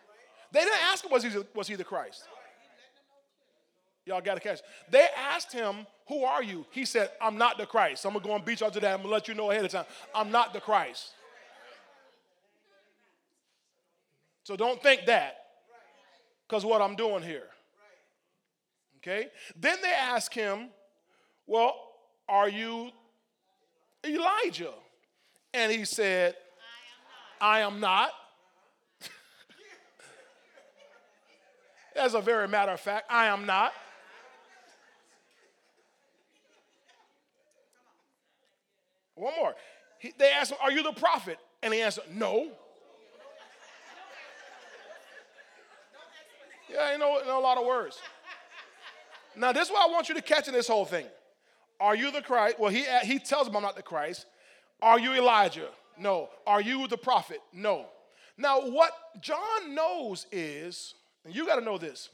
They 0.53 0.61
didn't 0.61 0.83
ask 0.83 1.03
him, 1.03 1.11
Was 1.11 1.23
he, 1.23 1.31
was 1.55 1.67
he 1.67 1.75
the 1.75 1.85
Christ? 1.85 2.25
Y'all 4.05 4.21
got 4.21 4.35
to 4.35 4.41
catch. 4.41 4.61
They 4.91 5.07
asked 5.17 5.51
him, 5.51 5.87
Who 6.09 6.25
are 6.25 6.43
you? 6.43 6.67
He 6.73 6.85
said, 6.85 7.11
I'm 7.23 7.39
not 7.39 7.57
the 7.57 7.65
Christ. 7.65 8.05
I'm 8.05 8.13
going 8.13 8.23
to 8.23 8.29
go 8.29 8.35
and 8.35 8.45
beat 8.45 8.61
y'all 8.61 8.71
to 8.71 8.81
that. 8.81 8.93
I'm 8.93 8.99
going 8.99 9.09
to 9.09 9.15
let 9.15 9.27
you 9.27 9.35
know 9.35 9.51
ahead 9.51 9.65
of 9.65 9.71
time. 9.71 9.87
I'm 10.15 10.31
not 10.31 10.53
the 10.53 10.61
Christ. 10.61 11.13
So 14.45 14.57
don't 14.57 14.81
think 14.83 15.07
that 15.07 15.39
because 16.47 16.67
what 16.67 16.83
I'm 16.83 16.97
doing 16.97 17.23
here. 17.23 17.49
Okay? 18.99 19.29
Then 19.59 19.79
they 19.83 19.93
ask 19.93 20.33
him, 20.35 20.69
Well, 21.47 21.75
are 22.29 22.49
you 22.49 22.91
Elijah. 24.07 24.73
And 25.53 25.73
he 25.73 25.85
said, 25.85 26.35
I 27.41 27.61
am 27.61 27.81
not. 27.81 28.11
As 31.97 32.15
a 32.15 32.21
very 32.21 32.49
matter 32.49 32.73
of 32.73 32.81
fact, 32.81 33.07
I 33.11 33.27
am 33.27 33.47
not. 33.47 33.73
One 39.15 39.33
more. 39.39 39.55
He, 39.99 40.13
they 40.19 40.31
asked 40.31 40.51
him, 40.53 40.59
Are 40.63 40.71
you 40.71 40.83
the 40.83 40.93
prophet? 40.93 41.39
And 41.63 41.73
he 41.73 41.81
answered, 41.81 42.05
No. 42.13 42.49
Yeah, 46.71 46.93
you 46.93 46.99
know, 46.99 47.21
know 47.25 47.39
a 47.39 47.41
lot 47.41 47.57
of 47.57 47.65
words. 47.65 47.99
Now, 49.37 49.53
this 49.53 49.69
is 49.69 49.73
what 49.73 49.89
I 49.89 49.93
want 49.93 50.09
you 50.09 50.15
to 50.17 50.23
catch 50.23 50.49
in 50.49 50.55
this 50.55 50.69
whole 50.69 50.85
thing. 50.85 51.07
Are 51.81 51.95
you 51.95 52.11
the 52.11 52.23
Christ? 52.23 52.59
Well, 52.59 52.71
he, 52.71 52.85
he 53.05 53.19
tells 53.19 53.47
them 53.47 53.57
I'm 53.57 53.63
not 53.63 53.77
the 53.77 53.83
Christ. 53.83 54.27
Are 54.81 54.99
you 54.99 55.13
Elijah? 55.13 55.69
No. 55.99 56.31
Are 56.47 56.61
you 56.61 56.87
the 56.89 56.97
prophet? 56.97 57.41
No. 57.53 57.87
Now, 58.39 58.61
what 58.61 58.93
John 59.21 59.75
knows 59.75 60.27
is, 60.31 60.95
and 61.25 61.35
you 61.35 61.47
got 61.47 61.57
to 61.57 61.65
know 61.65 61.79
this, 61.79 62.11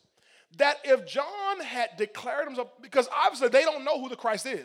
that 0.59 0.79
if 0.85 1.07
John 1.07 1.61
had 1.61 1.91
declared 1.97 2.47
himself, 2.47 2.69
because 2.81 3.09
obviously 3.15 3.49
they 3.49 3.63
don't 3.63 3.85
know 3.85 4.01
who 4.01 4.09
the 4.09 4.17
Christ 4.17 4.47
is. 4.47 4.53
Right. 4.53 4.61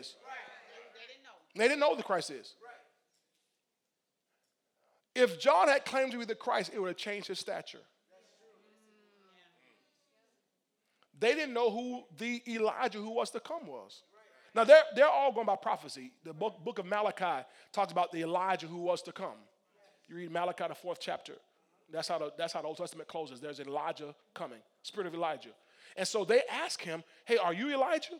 They, 0.94 1.00
didn't 1.06 1.24
know. 1.24 1.30
They 1.56 1.64
didn't 1.64 1.80
know 1.80 1.90
who 1.90 1.96
the 1.96 2.02
Christ 2.02 2.30
is. 2.30 2.54
Right. 5.16 5.24
If 5.24 5.40
John 5.40 5.68
had 5.68 5.84
claimed 5.84 6.12
to 6.12 6.18
be 6.18 6.24
the 6.24 6.34
Christ, 6.34 6.70
it 6.74 6.78
would 6.78 6.88
have 6.88 6.96
changed 6.96 7.28
his 7.28 7.38
stature. 7.38 7.80
They 11.18 11.34
didn't 11.34 11.54
know 11.54 11.70
who 11.70 12.04
the 12.16 12.42
Elijah 12.46 12.98
who 12.98 13.10
was 13.10 13.30
to 13.30 13.40
come 13.40 13.66
was. 13.66 14.02
Now, 14.58 14.64
they're, 14.64 14.82
they're 14.96 15.08
all 15.08 15.30
going 15.30 15.46
by 15.46 15.54
prophecy. 15.54 16.10
The 16.24 16.32
book, 16.32 16.64
book 16.64 16.80
of 16.80 16.86
Malachi 16.86 17.46
talks 17.70 17.92
about 17.92 18.10
the 18.10 18.22
Elijah 18.22 18.66
who 18.66 18.78
was 18.78 19.00
to 19.02 19.12
come. 19.12 19.36
You 20.08 20.16
read 20.16 20.32
Malachi, 20.32 20.64
the 20.66 20.74
fourth 20.74 20.98
chapter. 21.00 21.34
That's 21.92 22.08
how 22.08 22.18
the, 22.18 22.32
that's 22.36 22.54
how 22.54 22.62
the 22.62 22.66
Old 22.66 22.76
Testament 22.76 23.08
closes. 23.08 23.40
There's 23.40 23.60
Elijah 23.60 24.16
coming, 24.34 24.58
spirit 24.82 25.06
of 25.06 25.14
Elijah. 25.14 25.50
And 25.96 26.08
so 26.08 26.24
they 26.24 26.42
ask 26.50 26.82
him, 26.82 27.04
Hey, 27.24 27.36
are 27.36 27.54
you 27.54 27.72
Elijah? 27.72 28.14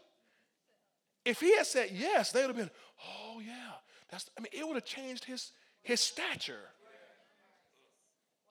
If 1.25 1.41
he 1.41 1.57
had 1.57 1.67
said 1.67 1.91
yes, 1.93 2.31
they 2.31 2.43
would 2.43 2.51
have 2.51 2.57
been, 2.57 2.71
Oh, 3.05 3.41
yeah. 3.45 3.73
That's, 4.09 4.31
I 4.39 4.41
mean, 4.41 4.53
it 4.53 4.65
would 4.65 4.77
have 4.77 4.85
changed 4.85 5.25
his, 5.25 5.51
his 5.83 5.99
stature. 5.99 6.71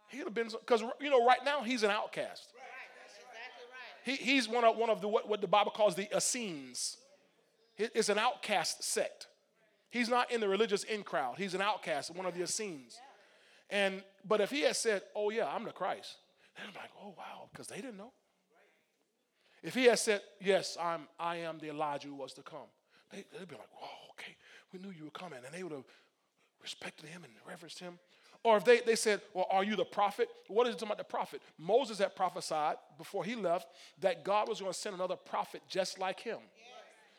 He 0.10 0.18
would 0.18 0.26
have 0.26 0.34
been, 0.34 0.50
because, 0.50 0.84
you 1.00 1.10
know, 1.10 1.26
right 1.26 1.40
now 1.46 1.64
he's 1.64 1.84
an 1.84 1.92
outcast. 1.92 2.48
He, 4.04 4.18
he's 4.18 4.50
one 4.50 4.66
of, 4.66 4.76
one 4.76 4.90
of 4.90 5.00
the, 5.00 5.08
what, 5.08 5.30
what 5.30 5.40
the 5.40 5.48
Bible 5.48 5.72
calls 5.72 5.96
the 5.96 6.14
Essenes. 6.14 6.98
It's 7.78 8.10
an 8.10 8.18
outcast 8.18 8.84
sect. 8.84 9.28
He's 9.90 10.10
not 10.10 10.32
in 10.32 10.42
the 10.42 10.48
religious 10.48 10.84
in 10.84 11.04
crowd. 11.04 11.36
He's 11.38 11.54
an 11.54 11.62
outcast, 11.62 12.14
one 12.16 12.26
of 12.26 12.34
the 12.34 12.44
Essenes. 12.44 13.00
And 13.70 14.04
but 14.26 14.42
if 14.42 14.50
he 14.50 14.62
had 14.62 14.76
said, 14.76 15.04
"Oh 15.16 15.30
yeah, 15.30 15.48
I'm 15.48 15.64
the 15.64 15.72
Christ," 15.72 16.18
then 16.56 16.68
I'm 16.68 16.74
like, 16.74 16.92
"Oh 17.02 17.14
wow," 17.18 17.50
because 17.52 17.68
they 17.68 17.78
didn't 17.78 17.98
know. 17.98 18.12
If 19.64 19.74
he 19.74 19.86
had 19.86 20.00
said, 20.00 20.22
Yes, 20.40 20.78
I'm, 20.82 21.08
I 21.20 21.38
am 21.38 21.60
the 21.60 21.70
Elijah 21.70 22.08
who 22.08 22.16
was 22.16 22.34
to 22.34 22.42
come, 22.42 22.70
they, 23.12 23.26
would 23.38 23.48
be 23.48 23.56
like, 23.56 23.70
Oh, 23.82 24.12
okay, 24.14 24.36
we 24.72 24.80
knew 24.80 24.92
you 24.92 25.06
were 25.06 25.12
coming. 25.12 25.40
And 25.46 25.54
they 25.54 25.64
would 25.64 25.72
have 25.72 25.86
respected 26.62 27.10
him 27.10 27.24
and 27.24 27.34
reverenced 27.48 27.80
him. 27.80 28.00
Or 28.44 28.58
if 28.58 28.66
they, 28.66 28.82
they 28.82 28.96
said, 28.96 29.22
Well, 29.34 29.48
are 29.50 29.64
you 29.64 29.76
the 29.76 29.86
prophet? 29.86 30.30
What 30.48 30.68
is 30.68 30.76
it 30.76 30.82
about 30.82 30.98
the 30.98 31.04
prophet? 31.04 31.42
Moses 31.58 31.98
had 31.98 32.16
prophesied 32.16 32.78
before 32.98 33.24
he 33.24 33.36
left 33.36 33.68
that 34.00 34.24
God 34.24 34.48
was 34.48 34.60
going 34.60 34.72
to 34.72 34.78
send 34.78 34.96
another 34.96 35.16
prophet 35.16 35.62
just 35.68 36.00
like 36.00 36.20
him. 36.20 36.40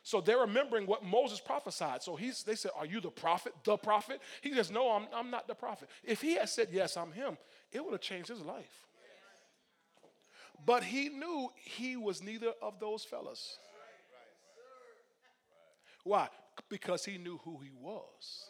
So 0.09 0.21
they're 0.21 0.39
remembering 0.39 0.87
what 0.87 1.05
Moses 1.05 1.39
prophesied. 1.39 2.01
So 2.01 2.15
he's, 2.15 2.41
they 2.41 2.55
said, 2.55 2.71
Are 2.75 2.87
you 2.87 2.99
the 2.99 3.11
prophet? 3.11 3.53
The 3.63 3.77
prophet? 3.77 4.19
He 4.41 4.51
says, 4.55 4.71
No, 4.71 4.89
I'm, 4.89 5.05
I'm 5.13 5.29
not 5.29 5.47
the 5.47 5.53
prophet. 5.53 5.87
If 6.03 6.19
he 6.19 6.33
had 6.33 6.49
said, 6.49 6.69
Yes, 6.71 6.97
I'm 6.97 7.11
him, 7.11 7.37
it 7.71 7.85
would 7.85 7.91
have 7.91 8.01
changed 8.01 8.27
his 8.27 8.41
life. 8.41 8.87
But 10.65 10.83
he 10.83 11.09
knew 11.09 11.49
he 11.55 11.95
was 11.95 12.23
neither 12.23 12.53
of 12.59 12.79
those 12.79 13.03
fellas. 13.03 13.59
Why? 16.03 16.27
Because 16.69 17.05
he 17.05 17.19
knew 17.19 17.39
who 17.45 17.59
he 17.59 17.69
was. 17.79 18.49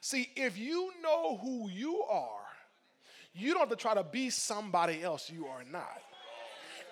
See, 0.00 0.28
if 0.34 0.58
you 0.58 0.90
know 1.04 1.36
who 1.36 1.70
you 1.70 2.02
are, 2.02 2.48
you 3.32 3.52
don't 3.52 3.60
have 3.60 3.70
to 3.70 3.76
try 3.76 3.94
to 3.94 4.02
be 4.02 4.30
somebody 4.30 5.04
else 5.04 5.30
you 5.30 5.46
are 5.46 5.62
not. 5.62 6.02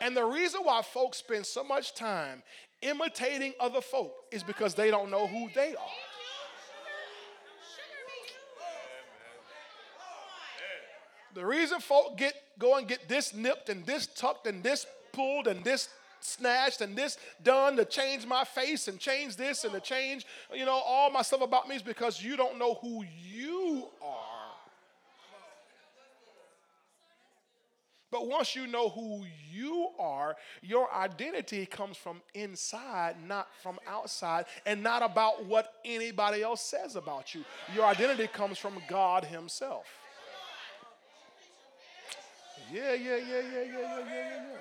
And 0.01 0.17
the 0.17 0.25
reason 0.25 0.61
why 0.63 0.83
folks 0.83 1.19
spend 1.19 1.47
so 1.47 1.65
much 1.65 1.95
time 1.95 2.43
imitating 2.85 3.55
other 3.59 3.81
folk 3.81 4.15
is 4.31 4.43
because 4.43 4.75
they 4.75 4.91
don't 4.91 5.11
know 5.11 5.27
who 5.27 5.49
they 5.55 5.75
are. 5.75 5.97
The 11.35 11.45
reason 11.45 11.81
folk 11.81 12.17
get 12.17 12.35
go 12.59 12.77
and 12.77 12.87
get 12.87 13.09
this 13.09 13.35
nipped 13.35 13.69
and 13.69 13.85
this 13.85 14.07
tucked 14.07 14.47
and 14.47 14.63
this 14.63 14.87
pulled 15.13 15.49
and 15.49 15.65
this 15.65 15.89
snatched 16.21 16.81
and 16.81 16.97
this 16.97 17.19
done 17.43 17.77
to 17.77 17.85
change 17.85 18.25
my 18.25 18.45
face 18.45 18.89
and 18.89 18.99
change 18.99 19.37
this 19.37 19.65
and 19.65 19.73
to 19.75 19.81
change, 19.81 20.27
you 20.53 20.65
know, 20.65 20.81
all 20.87 21.11
my 21.11 21.23
stuff 21.23 21.43
about 21.43 21.69
me 21.69 21.77
is 21.77 21.83
because 21.83 22.23
you 22.23 22.37
don't 22.37 22.59
know 22.59 22.75
who 22.75 23.05
you 23.21 23.89
are. 24.01 24.34
But 28.15 28.29
once 28.29 28.55
you 28.55 28.69
know 28.69 28.91
who 28.91 29.25
you 29.51 29.89
are, 29.99 30.37
your 30.63 30.95
identity 30.95 31.67
comes 31.67 31.97
from 31.97 32.23
inside, 32.33 33.17
not 33.27 33.49
from 33.61 33.81
outside, 33.89 34.45
and 34.65 34.85
not 34.85 35.03
about 35.03 35.47
what 35.47 35.73
anybody 35.85 36.41
else 36.41 36.61
says 36.61 36.95
about 36.95 37.35
you. 37.35 37.45
Your 37.75 37.87
identity 37.87 38.29
comes 38.29 38.57
from 38.57 38.75
God 38.87 39.25
Himself. 39.25 39.87
Yeah, 42.73 42.95
yeah, 42.95 43.17
yeah, 43.17 43.17
yeah, 43.17 43.41
yeah, 43.43 43.65
yeah, 43.65 43.99
yeah, 43.99 44.45
yeah. 44.53 44.57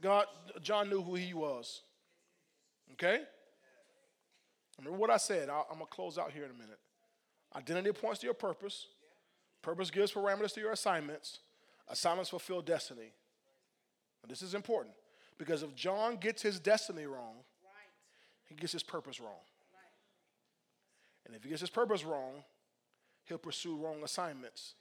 God, 0.00 0.24
John 0.62 0.88
knew 0.88 1.02
who 1.02 1.16
he 1.16 1.34
was. 1.34 1.82
Okay? 2.92 3.20
Remember 4.78 4.98
what 4.98 5.10
I 5.10 5.18
said. 5.18 5.50
i 5.50 5.58
am 5.58 5.64
going 5.74 5.80
to 5.80 5.86
close 5.86 6.16
out 6.16 6.32
here 6.32 6.46
in 6.46 6.50
a 6.50 6.54
minute. 6.54 6.78
Identity 7.54 7.92
points 7.92 8.20
to 8.20 8.26
your 8.26 8.32
purpose. 8.32 8.86
Purpose 9.64 9.90
gives 9.90 10.12
parameters 10.12 10.52
to 10.52 10.60
your 10.60 10.72
assignments. 10.72 11.38
Assignments 11.88 12.28
fulfill 12.28 12.60
destiny. 12.60 13.12
This 14.28 14.42
is 14.42 14.54
important 14.54 14.94
because 15.38 15.62
if 15.62 15.74
John 15.74 16.16
gets 16.16 16.42
his 16.42 16.60
destiny 16.60 17.06
wrong, 17.06 17.36
he 18.46 18.54
gets 18.54 18.72
his 18.72 18.82
purpose 18.82 19.20
wrong. 19.20 19.40
And 21.24 21.34
if 21.34 21.42
he 21.42 21.48
gets 21.48 21.62
his 21.62 21.70
purpose 21.70 22.04
wrong, 22.04 22.44
he'll 23.24 23.38
pursue 23.38 23.74
wrong 23.76 24.02
assignments. 24.04 24.74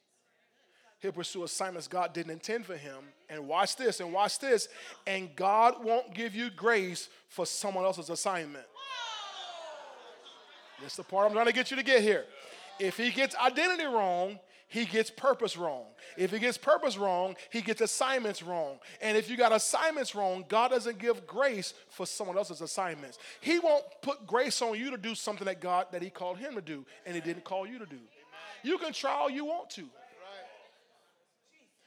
He'll 0.99 1.13
pursue 1.13 1.45
assignments 1.45 1.87
God 1.87 2.13
didn't 2.13 2.31
intend 2.31 2.65
for 2.65 2.75
him. 2.75 3.05
And 3.29 3.47
watch 3.47 3.77
this, 3.77 4.01
and 4.01 4.11
watch 4.11 4.39
this. 4.39 4.67
And 5.07 5.33
God 5.33 5.81
won't 5.81 6.13
give 6.13 6.35
you 6.35 6.49
grace 6.49 7.07
for 7.29 7.45
someone 7.45 7.85
else's 7.85 8.09
assignment. 8.09 8.65
That's 10.81 10.97
the 10.97 11.03
part 11.03 11.27
I'm 11.27 11.33
trying 11.33 11.45
to 11.45 11.53
get 11.53 11.71
you 11.71 11.77
to 11.77 11.83
get 11.83 12.01
here. 12.01 12.25
If 12.79 12.97
he 12.97 13.11
gets 13.11 13.33
identity 13.37 13.85
wrong, 13.85 14.39
he 14.73 14.85
gets 14.85 15.11
purpose 15.11 15.55
wrong. 15.55 15.83
If 16.17 16.31
he 16.31 16.39
gets 16.39 16.57
purpose 16.57 16.97
wrong, 16.97 17.35
he 17.51 17.61
gets 17.61 17.79
assignments 17.79 18.41
wrong. 18.41 18.79
And 19.03 19.15
if 19.15 19.29
you 19.29 19.37
got 19.37 19.51
assignments 19.51 20.15
wrong, 20.15 20.45
God 20.49 20.71
doesn't 20.71 20.97
give 20.97 21.27
grace 21.27 21.75
for 21.89 22.07
someone 22.07 22.39
else's 22.39 22.59
assignments. 22.59 23.19
He 23.39 23.59
won't 23.59 23.83
put 24.01 24.25
grace 24.25 24.63
on 24.63 24.75
you 24.75 24.89
to 24.89 24.97
do 24.97 25.13
something 25.13 25.45
that 25.45 25.61
God 25.61 25.85
that 25.91 26.01
he 26.01 26.09
called 26.09 26.39
him 26.39 26.55
to 26.55 26.61
do 26.61 26.87
and 27.05 27.13
he 27.13 27.21
didn't 27.21 27.43
call 27.43 27.67
you 27.67 27.77
to 27.77 27.85
do. 27.85 27.99
You 28.63 28.79
can 28.79 28.93
try 28.93 29.11
all 29.11 29.29
you 29.29 29.45
want 29.45 29.69
to. 29.71 29.83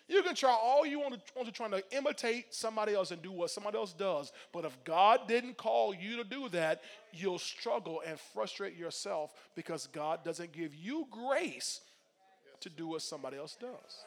You 0.06 0.22
can 0.22 0.36
try 0.36 0.52
all 0.52 0.86
you 0.86 1.00
want 1.00 1.14
to, 1.14 1.20
want 1.34 1.48
to 1.48 1.52
trying 1.52 1.72
to 1.72 1.82
imitate 1.90 2.54
somebody 2.54 2.94
else 2.94 3.10
and 3.10 3.20
do 3.20 3.32
what 3.32 3.50
somebody 3.50 3.78
else 3.78 3.94
does. 3.94 4.30
But 4.52 4.64
if 4.64 4.84
God 4.84 5.26
didn't 5.26 5.56
call 5.56 5.92
you 5.92 6.18
to 6.18 6.24
do 6.24 6.48
that, 6.50 6.82
you'll 7.12 7.40
struggle 7.40 8.00
and 8.06 8.16
frustrate 8.32 8.76
yourself 8.76 9.34
because 9.56 9.88
God 9.88 10.22
doesn't 10.22 10.52
give 10.52 10.72
you 10.72 11.08
grace 11.10 11.80
to 12.60 12.70
do 12.70 12.88
what 12.88 13.02
somebody 13.02 13.36
else 13.36 13.56
does. 13.60 14.04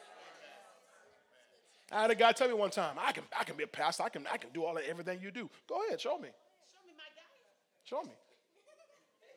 I 1.91 2.01
had 2.01 2.11
a 2.11 2.15
guy 2.15 2.31
tell 2.31 2.47
me 2.47 2.53
one 2.53 2.69
time, 2.69 2.95
I 2.99 3.11
can, 3.11 3.23
I 3.37 3.43
can 3.43 3.55
be 3.55 3.63
a 3.63 3.67
pastor, 3.67 4.03
I 4.03 4.09
can, 4.09 4.25
I 4.31 4.37
can 4.37 4.51
do 4.51 4.63
all 4.63 4.77
of 4.77 4.83
everything 4.87 5.19
you 5.21 5.31
do. 5.31 5.49
Go 5.67 5.83
ahead, 5.87 5.99
show 5.99 6.17
me. 6.19 6.29
Show 7.83 8.03
me. 8.03 8.11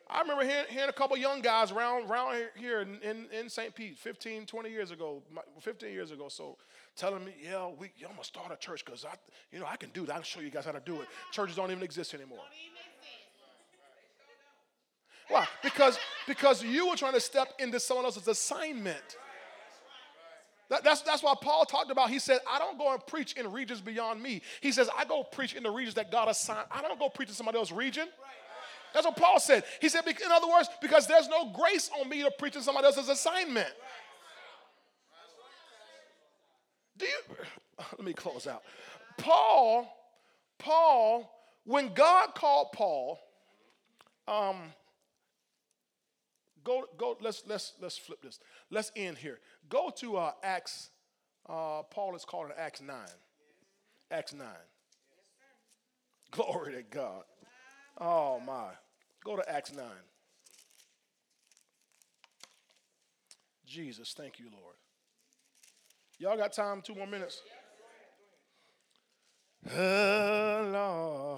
I 0.09 0.21
remember 0.21 0.43
hearing, 0.43 0.65
hearing 0.69 0.89
a 0.89 0.93
couple 0.93 1.17
young 1.17 1.41
guys 1.41 1.71
around, 1.71 2.09
around 2.09 2.35
here 2.55 2.81
in, 2.81 2.99
in, 3.01 3.25
in 3.31 3.49
St. 3.49 3.73
Pete 3.73 3.97
15, 3.97 4.45
20 4.45 4.69
years 4.69 4.91
ago, 4.91 5.23
15 5.59 5.91
years 5.91 6.11
ago, 6.11 6.27
so 6.27 6.57
telling 6.95 7.25
me, 7.25 7.33
yeah, 7.43 7.67
we, 7.67 7.87
I'm 8.01 8.09
going 8.09 8.17
to 8.19 8.23
start 8.23 8.51
a 8.51 8.57
church 8.57 8.85
because 8.85 9.05
I, 9.05 9.15
you 9.51 9.59
know, 9.59 9.65
I 9.65 9.75
can 9.75 9.89
do 9.89 10.05
that. 10.05 10.15
I'll 10.15 10.21
show 10.21 10.41
you 10.41 10.51
guys 10.51 10.65
how 10.65 10.71
to 10.71 10.81
do 10.85 11.01
it. 11.01 11.07
Churches 11.31 11.55
don't 11.55 11.71
even 11.71 11.83
exist 11.83 12.13
anymore. 12.13 12.43
Why? 15.29 15.47
Because, 15.63 15.97
because 16.27 16.63
you 16.63 16.89
were 16.89 16.95
trying 16.95 17.13
to 17.13 17.19
step 17.19 17.53
into 17.59 17.79
someone 17.79 18.05
else's 18.05 18.27
assignment. 18.27 19.17
That, 20.69 20.83
that's, 20.83 21.01
that's 21.01 21.21
why 21.21 21.35
Paul 21.39 21.65
talked 21.65 21.91
about, 21.91 22.09
he 22.09 22.19
said, 22.19 22.39
I 22.49 22.57
don't 22.57 22.77
go 22.77 22.93
and 22.93 23.05
preach 23.05 23.33
in 23.33 23.51
regions 23.51 23.81
beyond 23.81 24.21
me. 24.21 24.41
He 24.61 24.71
says, 24.71 24.89
I 24.97 25.05
go 25.05 25.23
preach 25.23 25.53
in 25.53 25.63
the 25.63 25.69
regions 25.69 25.95
that 25.95 26.11
God 26.11 26.29
assigned. 26.29 26.67
I 26.71 26.81
don't 26.81 26.99
go 26.99 27.09
preach 27.09 27.29
in 27.29 27.35
somebody 27.35 27.57
else's 27.57 27.73
region. 27.73 28.07
That's 28.93 29.05
what 29.05 29.17
Paul 29.17 29.39
said. 29.39 29.63
He 29.81 29.89
said, 29.89 30.05
in 30.07 30.31
other 30.31 30.47
words, 30.47 30.69
because 30.81 31.07
there's 31.07 31.27
no 31.27 31.51
grace 31.51 31.89
on 31.99 32.07
me 32.07 32.23
to 32.23 32.31
preach 32.31 32.55
in 32.55 32.61
somebody 32.61 32.85
else's 32.85 33.09
assignment. 33.09 33.71
Do 36.97 37.05
you, 37.05 37.19
let 37.97 38.03
me 38.03 38.13
close 38.13 38.47
out. 38.47 38.63
Paul, 39.17 39.91
Paul, 40.59 41.29
when 41.65 41.93
God 41.93 42.35
called 42.35 42.67
Paul, 42.73 43.19
um, 44.27 44.57
go, 46.63 46.85
go, 46.97 47.17
let's, 47.21 47.43
let's, 47.47 47.73
let's 47.81 47.97
flip 47.97 48.21
this. 48.21 48.39
Let's 48.69 48.91
end 48.95 49.17
here. 49.17 49.39
Go 49.69 49.89
to 49.97 50.17
uh, 50.17 50.31
Acts, 50.43 50.89
uh, 51.49 51.83
Paul 51.89 52.15
is 52.15 52.25
called 52.25 52.47
in 52.47 52.53
Acts 52.57 52.81
9. 52.81 52.95
Acts 54.11 54.33
9. 54.33 54.47
Glory 56.31 56.73
to 56.73 56.83
God. 56.83 57.23
Oh, 57.99 58.39
my. 58.45 58.71
Go 59.23 59.35
to 59.35 59.49
Acts 59.49 59.73
9. 59.73 59.85
Jesus, 63.65 64.13
thank 64.15 64.39
you, 64.39 64.45
Lord. 64.51 64.75
Y'all 66.19 66.37
got 66.37 66.53
time? 66.53 66.81
Two 66.81 66.93
more 66.95 67.07
minutes? 67.07 67.41
Hello. 69.67 71.33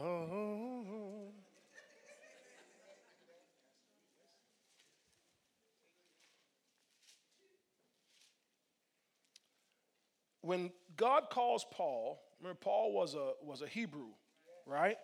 When 10.46 10.72
God 10.96 11.32
calls 11.32 11.66
Paul, 11.72 12.22
remember 12.40 12.60
Paul 12.62 12.94
was 12.94 13.16
a 13.16 13.32
was 13.42 13.64
a 13.64 13.68
Hebrew, 13.68 14.10
right? 14.68 14.98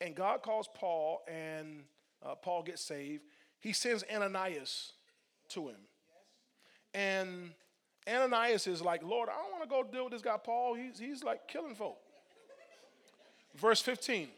And 0.00 0.14
God 0.14 0.42
calls 0.42 0.68
Paul, 0.74 1.22
and 1.28 1.84
uh, 2.24 2.34
Paul 2.36 2.62
gets 2.62 2.82
saved. 2.82 3.22
He 3.60 3.72
sends 3.72 4.02
Ananias 4.12 4.92
to 5.50 5.68
him. 5.68 5.76
And 6.94 7.50
Ananias 8.08 8.66
is 8.66 8.82
like, 8.82 9.02
Lord, 9.02 9.28
I 9.28 9.34
don't 9.34 9.52
want 9.52 9.62
to 9.62 9.68
go 9.68 9.84
deal 9.84 10.04
with 10.04 10.14
this 10.14 10.22
guy, 10.22 10.36
Paul. 10.42 10.74
He's, 10.74 10.98
he's 10.98 11.22
like 11.22 11.46
killing 11.46 11.74
folk. 11.74 11.98
Verse 13.54 13.80
15, 13.82 14.28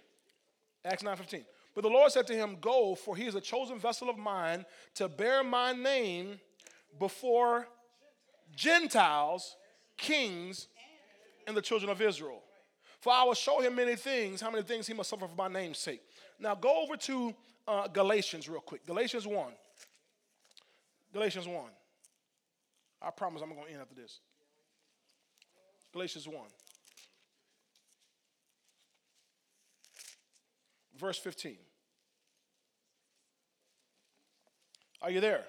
Acts 0.85 1.03
nine 1.03 1.17
fifteen. 1.17 1.45
But 1.75 1.83
the 1.83 1.89
Lord 1.89 2.13
said 2.13 2.27
to 2.27 2.35
him, 2.35 2.59
Go, 2.61 2.95
for 2.95 3.17
he 3.17 3.27
is 3.27 3.37
a 3.37 3.41
chosen 3.41 3.79
vessel 3.79 4.11
of 4.11 4.19
mine 4.19 4.67
to 4.97 5.09
bear 5.09 5.43
my 5.43 5.73
name 5.73 6.41
before 6.99 7.69
Gentiles, 8.55 9.57
kings, 9.97 10.69
and 11.47 11.57
the 11.57 11.63
children 11.63 11.91
of 11.91 12.01
Israel. 12.01 12.43
For 13.01 13.13
I 13.13 13.23
will 13.25 13.35
show 13.35 13.61
him 13.61 13.75
many 13.75 13.97
things, 13.97 14.41
how 14.41 14.51
many 14.51 14.65
things 14.65 14.87
he 14.87 14.95
must 14.95 15.11
suffer 15.11 15.29
for 15.29 15.35
my 15.37 15.49
name's 15.49 15.79
sake. 15.79 16.01
Now 16.39 16.55
go 16.55 16.83
over 16.83 16.97
to 16.97 17.35
uh, 17.69 17.89
Galatians 17.89 18.49
real 18.49 18.61
quick. 18.61 18.87
Galatians 18.87 19.27
1. 19.27 19.53
Galatians 21.13 21.47
1. 21.47 21.57
I 23.03 23.11
promise 23.11 23.43
I'm 23.43 23.51
going 23.51 23.67
to 23.67 23.73
end 23.73 23.83
after 23.83 23.95
this. 23.95 24.21
Galatians 25.93 26.27
1. 26.27 26.37
Verse 30.99 31.19
15. 31.19 31.57
Are 35.03 35.11
you 35.11 35.21
there? 35.21 35.45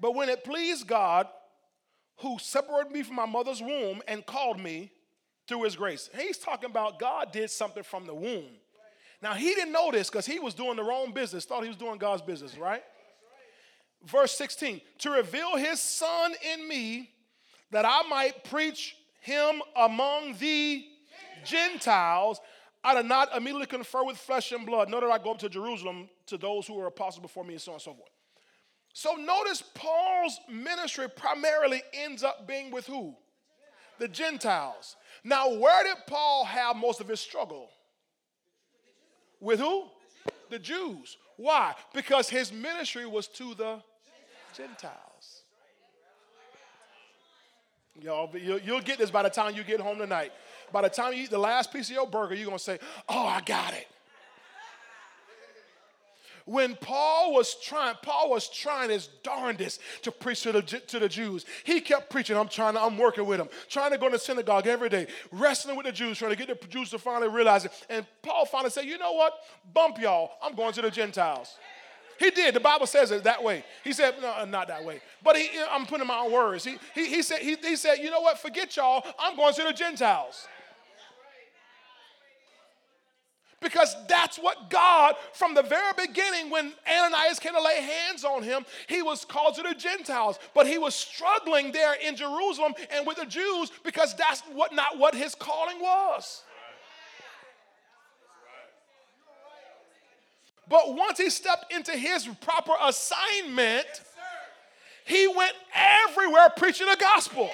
But 0.00 0.14
when 0.14 0.28
it 0.28 0.42
pleased 0.42 0.86
God, 0.86 1.28
who 2.18 2.38
separated 2.38 2.92
me 2.92 3.02
from 3.02 3.16
my 3.16 3.26
mother's 3.26 3.60
womb 3.60 4.02
and 4.06 4.24
called 4.24 4.60
me 4.60 4.92
through 5.46 5.62
his 5.64 5.76
grace. 5.76 6.08
He's 6.16 6.38
talking 6.38 6.70
about 6.70 6.98
God 6.98 7.32
did 7.32 7.50
something 7.50 7.82
from 7.82 8.06
the 8.06 8.14
womb. 8.14 8.46
Now, 9.22 9.34
he 9.34 9.54
didn't 9.54 9.72
know 9.72 9.90
this 9.92 10.10
because 10.10 10.26
he 10.26 10.40
was 10.40 10.54
doing 10.54 10.76
the 10.76 10.82
wrong 10.82 11.12
business, 11.12 11.44
thought 11.44 11.62
he 11.62 11.68
was 11.68 11.76
doing 11.76 11.98
God's 11.98 12.22
business, 12.22 12.56
right? 12.58 12.82
Verse 14.04 14.32
16 14.32 14.80
to 14.98 15.10
reveal 15.10 15.56
his 15.56 15.80
son 15.80 16.34
in 16.52 16.66
me 16.66 17.10
that 17.70 17.84
I 17.84 18.02
might 18.08 18.42
preach 18.44 18.96
him 19.20 19.62
among 19.76 20.34
the 20.38 20.84
Gentiles. 21.44 22.40
I 22.84 22.94
did 22.94 23.06
not 23.06 23.34
immediately 23.36 23.66
confer 23.66 24.04
with 24.04 24.16
flesh 24.16 24.50
and 24.50 24.66
blood, 24.66 24.90
nor 24.90 25.00
did 25.00 25.10
I 25.10 25.18
go 25.18 25.30
up 25.30 25.38
to 25.38 25.48
Jerusalem 25.48 26.08
to 26.26 26.36
those 26.36 26.66
who 26.66 26.74
were 26.74 26.86
apostles 26.86 27.22
before 27.22 27.44
me, 27.44 27.54
and 27.54 27.62
so 27.62 27.72
on 27.72 27.76
and 27.76 27.82
so 27.82 27.94
forth. 27.94 28.10
So 28.92 29.14
notice 29.14 29.62
Paul's 29.74 30.38
ministry 30.50 31.08
primarily 31.08 31.82
ends 31.92 32.22
up 32.22 32.46
being 32.46 32.70
with 32.70 32.86
who? 32.86 33.14
The 33.98 34.08
Gentiles. 34.08 34.96
Now, 35.24 35.54
where 35.54 35.82
did 35.84 35.96
Paul 36.06 36.44
have 36.44 36.76
most 36.76 37.00
of 37.00 37.08
his 37.08 37.20
struggle? 37.20 37.70
With 39.40 39.60
who? 39.60 39.84
The 40.50 40.58
Jews. 40.58 41.16
Why? 41.36 41.74
Because 41.94 42.28
his 42.28 42.52
ministry 42.52 43.06
was 43.06 43.28
to 43.28 43.54
the 43.54 43.82
Gentiles. 44.54 45.42
Y'all, 48.00 48.30
you'll 48.36 48.80
get 48.80 48.98
this 48.98 49.10
by 49.10 49.22
the 49.22 49.30
time 49.30 49.54
you 49.54 49.62
get 49.62 49.80
home 49.80 49.98
tonight. 49.98 50.32
By 50.72 50.82
the 50.82 50.88
time 50.88 51.12
you 51.12 51.24
eat 51.24 51.30
the 51.30 51.38
last 51.38 51.72
piece 51.72 51.88
of 51.88 51.94
your 51.94 52.06
burger, 52.06 52.34
you're 52.34 52.46
going 52.46 52.58
to 52.58 52.62
say, 52.62 52.78
Oh, 53.08 53.26
I 53.26 53.40
got 53.42 53.74
it. 53.74 53.86
When 56.44 56.74
Paul 56.76 57.32
was 57.32 57.54
trying, 57.62 57.94
Paul 58.02 58.30
was 58.30 58.48
trying 58.48 58.90
his 58.90 59.08
darndest 59.22 59.80
to 60.02 60.10
preach 60.10 60.42
to 60.42 60.52
the, 60.52 60.62
to 60.62 60.98
the 60.98 61.08
Jews. 61.08 61.44
He 61.64 61.80
kept 61.80 62.10
preaching. 62.10 62.36
I'm 62.36 62.48
trying 62.48 62.74
to, 62.74 62.80
I'm 62.80 62.98
working 62.98 63.26
with 63.26 63.38
them, 63.38 63.48
trying 63.68 63.92
to 63.92 63.98
go 63.98 64.08
to 64.08 64.18
synagogue 64.18 64.66
every 64.66 64.88
day, 64.88 65.06
wrestling 65.30 65.76
with 65.76 65.86
the 65.86 65.92
Jews, 65.92 66.18
trying 66.18 66.32
to 66.32 66.36
get 66.36 66.48
the 66.48 66.66
Jews 66.66 66.90
to 66.90 66.98
finally 66.98 67.28
realize 67.28 67.64
it. 67.64 67.72
And 67.88 68.04
Paul 68.22 68.46
finally 68.46 68.70
said, 68.70 68.84
you 68.84 68.98
know 68.98 69.12
what? 69.12 69.34
Bump 69.72 70.00
y'all. 70.00 70.32
I'm 70.42 70.54
going 70.54 70.72
to 70.74 70.82
the 70.82 70.90
Gentiles. 70.90 71.56
He 72.18 72.30
did. 72.30 72.54
The 72.54 72.60
Bible 72.60 72.86
says 72.86 73.10
it 73.10 73.24
that 73.24 73.42
way. 73.42 73.64
He 73.82 73.92
said, 73.92 74.14
no, 74.20 74.32
uh, 74.32 74.44
not 74.44 74.68
that 74.68 74.84
way. 74.84 75.00
But 75.24 75.36
he, 75.36 75.48
I'm 75.70 75.86
putting 75.86 76.06
my 76.06 76.18
own 76.18 76.32
words. 76.32 76.64
He, 76.64 76.76
he, 76.94 77.06
he, 77.06 77.22
said, 77.22 77.40
he, 77.40 77.56
he 77.56 77.74
said, 77.74 77.96
you 77.96 78.10
know 78.10 78.20
what? 78.20 78.38
Forget 78.38 78.76
y'all. 78.76 79.04
I'm 79.18 79.36
going 79.36 79.52
to 79.54 79.64
the 79.64 79.72
Gentiles. 79.72 80.46
Because 83.62 83.94
that's 84.08 84.38
what 84.38 84.68
God, 84.68 85.14
from 85.32 85.54
the 85.54 85.62
very 85.62 85.92
beginning, 85.96 86.50
when 86.50 86.72
Ananias 86.86 87.38
came 87.38 87.54
to 87.54 87.62
lay 87.62 87.80
hands 87.80 88.24
on 88.24 88.42
him, 88.42 88.66
he 88.88 89.02
was 89.02 89.24
called 89.24 89.54
to 89.54 89.62
the 89.62 89.74
Gentiles. 89.74 90.38
But 90.54 90.66
he 90.66 90.78
was 90.78 90.94
struggling 90.94 91.72
there 91.72 91.94
in 91.94 92.16
Jerusalem 92.16 92.74
and 92.90 93.06
with 93.06 93.18
the 93.18 93.26
Jews 93.26 93.70
because 93.84 94.14
that's 94.16 94.40
what 94.52 94.74
not 94.74 94.98
what 94.98 95.14
his 95.14 95.34
calling 95.34 95.80
was. 95.80 96.42
But 100.68 100.94
once 100.94 101.18
he 101.18 101.28
stepped 101.30 101.72
into 101.72 101.92
his 101.92 102.26
proper 102.40 102.72
assignment, 102.82 103.86
he 105.04 105.28
went 105.28 105.52
everywhere 105.74 106.50
preaching 106.56 106.86
the 106.88 106.96
gospel. 106.98 107.50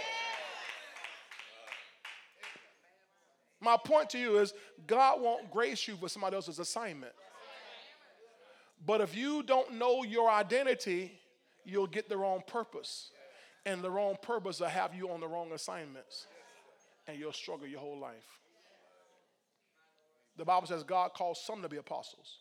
My 3.69 3.77
point 3.77 4.09
to 4.11 4.19
you 4.19 4.39
is 4.39 4.55
God 4.86 5.20
won't 5.20 5.51
grace 5.51 5.86
you 5.86 5.95
for 5.97 6.09
somebody 6.09 6.35
else's 6.35 6.59
assignment. 6.59 7.12
But 8.86 9.03
if 9.03 9.15
you 9.15 9.43
don't 9.43 9.74
know 9.74 10.05
your 10.05 10.31
identity, 10.31 11.12
you'll 11.66 11.86
get 11.86 12.09
the 12.09 12.16
wrong 12.16 12.43
purpose. 12.47 13.11
And 13.66 13.82
the 13.82 13.90
wrong 13.90 14.16
purpose 14.23 14.61
will 14.61 14.69
have 14.69 14.95
you 14.95 15.11
on 15.11 15.20
the 15.20 15.28
wrong 15.28 15.53
assignments. 15.53 16.27
And 17.07 17.19
you'll 17.19 17.35
struggle 17.35 17.66
your 17.66 17.81
whole 17.81 17.99
life. 17.99 18.40
The 20.39 20.47
Bible 20.47 20.66
says 20.66 20.82
God 20.82 21.11
calls 21.12 21.39
some 21.45 21.61
to 21.61 21.69
be 21.69 21.77
apostles. 21.77 22.39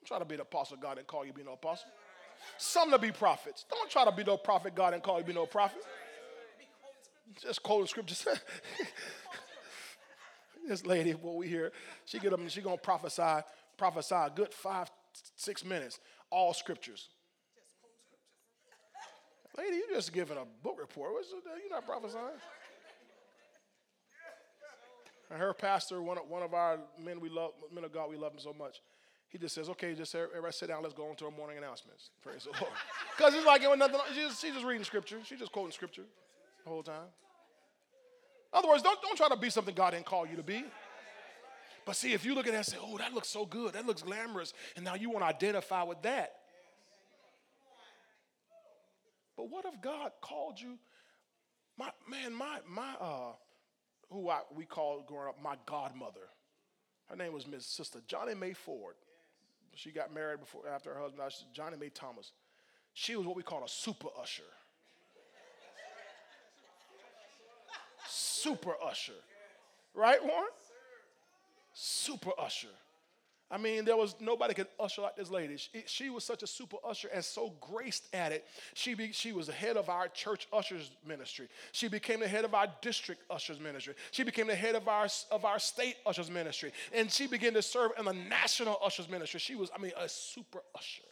Don't 0.00 0.08
try 0.08 0.18
to 0.20 0.24
be 0.24 0.36
the 0.36 0.42
apostle 0.42 0.78
God 0.80 0.96
and 0.96 1.06
call 1.06 1.26
you 1.26 1.32
to 1.32 1.38
be 1.38 1.44
no 1.44 1.52
apostle. 1.52 1.90
Some 2.56 2.92
to 2.92 2.98
be 2.98 3.12
prophets. 3.12 3.66
Don't 3.68 3.90
try 3.90 4.06
to 4.06 4.12
be 4.12 4.24
no 4.24 4.38
prophet 4.38 4.74
God 4.74 4.94
and 4.94 5.02
call 5.02 5.16
you 5.16 5.24
to 5.24 5.28
be 5.28 5.34
no 5.34 5.44
prophet. 5.44 5.82
Just 7.42 7.62
quoting 7.62 7.88
scriptures. 7.88 8.26
this 10.68 10.86
lady, 10.86 11.12
what 11.12 11.36
we 11.36 11.48
hear, 11.48 11.72
she 12.04 12.18
get 12.18 12.32
up 12.32 12.40
and 12.40 12.50
she 12.50 12.60
gonna 12.60 12.76
prophesy, 12.76 13.44
prophesy 13.76 14.14
a 14.14 14.32
good 14.34 14.52
five, 14.52 14.90
six 15.36 15.64
minutes, 15.64 15.98
all 16.30 16.54
scriptures. 16.54 17.08
Lady, 19.58 19.76
you 19.76 19.86
just 19.92 20.12
giving 20.12 20.38
a 20.38 20.46
book 20.62 20.76
report. 20.80 21.12
What's 21.12 21.30
you're 21.30 21.70
not 21.70 21.84
prophesying. 21.84 22.24
And 25.30 25.40
her 25.40 25.54
pastor, 25.54 26.02
one 26.02 26.18
of, 26.18 26.28
one 26.28 26.42
of 26.42 26.54
our 26.54 26.78
men 27.02 27.20
we 27.20 27.28
love, 27.28 27.52
men 27.72 27.84
of 27.84 27.92
God, 27.92 28.10
we 28.10 28.16
love 28.16 28.32
him 28.32 28.38
so 28.38 28.52
much. 28.52 28.80
He 29.28 29.38
just 29.38 29.54
says, 29.54 29.70
"Okay, 29.70 29.94
just 29.94 30.14
everybody 30.14 30.52
sit 30.52 30.68
down. 30.68 30.82
Let's 30.82 30.94
go 30.94 31.08
on 31.08 31.16
to 31.16 31.24
our 31.24 31.30
morning 31.30 31.56
announcements." 31.56 32.10
Praise 32.22 32.44
the 32.44 32.50
Lord. 32.60 32.72
Because 33.16 33.32
it's 33.32 33.46
like 33.46 33.62
it 33.62 33.70
was 33.70 33.78
nothing. 33.78 33.98
She's 34.14 34.28
just, 34.28 34.42
just 34.42 34.64
reading 34.64 34.84
scripture. 34.84 35.20
She's 35.24 35.38
just 35.38 35.52
quoting 35.52 35.72
scripture 35.72 36.04
the 36.64 36.70
whole 36.70 36.82
time. 36.82 37.08
In 38.52 38.58
other 38.58 38.68
words, 38.68 38.82
don't, 38.82 39.00
don't 39.00 39.16
try 39.16 39.28
to 39.28 39.36
be 39.36 39.50
something 39.50 39.74
God 39.74 39.92
didn't 39.92 40.06
call 40.06 40.26
you 40.26 40.36
to 40.36 40.42
be. 40.42 40.64
But 41.84 41.96
see, 41.96 42.12
if 42.12 42.24
you 42.24 42.34
look 42.34 42.46
at 42.46 42.52
that 42.52 42.58
and 42.58 42.66
say, 42.66 42.76
oh, 42.80 42.98
that 42.98 43.12
looks 43.12 43.28
so 43.28 43.44
good, 43.44 43.72
that 43.72 43.86
looks 43.86 44.02
glamorous, 44.02 44.52
and 44.76 44.84
now 44.84 44.94
you 44.94 45.10
want 45.10 45.22
to 45.22 45.28
identify 45.28 45.82
with 45.82 46.02
that. 46.02 46.34
But 49.36 49.50
what 49.50 49.64
if 49.64 49.80
God 49.80 50.12
called 50.20 50.60
you? 50.60 50.78
My 51.78 51.90
man, 52.08 52.34
my 52.34 52.58
my 52.68 52.94
uh, 53.00 53.32
who 54.10 54.28
I, 54.28 54.40
we 54.54 54.66
called 54.66 55.06
growing 55.06 55.28
up 55.28 55.42
my 55.42 55.56
godmother. 55.66 56.28
Her 57.08 57.16
name 57.16 57.32
was 57.32 57.46
Miss 57.46 57.66
Sister 57.66 58.00
Johnny 58.06 58.34
Mae 58.34 58.52
Ford. 58.52 58.94
She 59.74 59.90
got 59.90 60.14
married 60.14 60.40
before 60.40 60.68
after 60.68 60.92
her 60.92 61.00
husband, 61.00 61.32
Johnny 61.54 61.78
Mae 61.78 61.88
Thomas. 61.88 62.32
She 62.92 63.16
was 63.16 63.26
what 63.26 63.36
we 63.36 63.42
call 63.42 63.64
a 63.64 63.68
super 63.68 64.08
usher. 64.20 64.42
Super 68.42 68.74
usher. 68.84 69.12
Right, 69.94 70.22
Warren? 70.22 70.48
Super 71.74 72.32
usher. 72.38 72.68
I 73.50 73.58
mean, 73.58 73.84
there 73.84 73.98
was 73.98 74.14
nobody 74.18 74.54
could 74.54 74.68
usher 74.80 75.02
like 75.02 75.14
this 75.14 75.30
lady. 75.30 75.58
She, 75.58 75.84
she, 75.84 76.08
was 76.08 76.24
such 76.24 76.42
a 76.42 76.46
super 76.46 76.78
usher 76.82 77.08
and 77.12 77.22
so 77.22 77.52
graced 77.60 78.04
at 78.14 78.32
it. 78.32 78.46
She, 78.72 78.94
be, 78.94 79.12
she 79.12 79.32
was 79.32 79.48
the 79.48 79.52
head 79.52 79.76
of 79.76 79.90
our 79.90 80.08
church 80.08 80.48
ushers 80.54 80.90
ministry. 81.06 81.48
She 81.72 81.88
became 81.88 82.20
the 82.20 82.28
head 82.28 82.46
of 82.46 82.54
our 82.54 82.66
district 82.80 83.20
ushers 83.30 83.60
ministry. 83.60 83.92
She 84.10 84.22
became 84.24 84.46
the 84.46 84.54
head 84.54 84.74
of 84.74 84.88
our, 84.88 85.06
of 85.30 85.44
our 85.44 85.58
state 85.58 85.96
ushers 86.06 86.30
ministry. 86.30 86.72
And 86.94 87.10
she 87.10 87.26
began 87.26 87.52
to 87.52 87.60
serve 87.60 87.90
in 87.98 88.06
the 88.06 88.14
national 88.14 88.78
ushers 88.82 89.10
ministry. 89.10 89.38
She 89.38 89.54
was, 89.54 89.70
I 89.76 89.82
mean, 89.82 89.92
a 89.98 90.08
super 90.08 90.62
usher. 90.74 91.02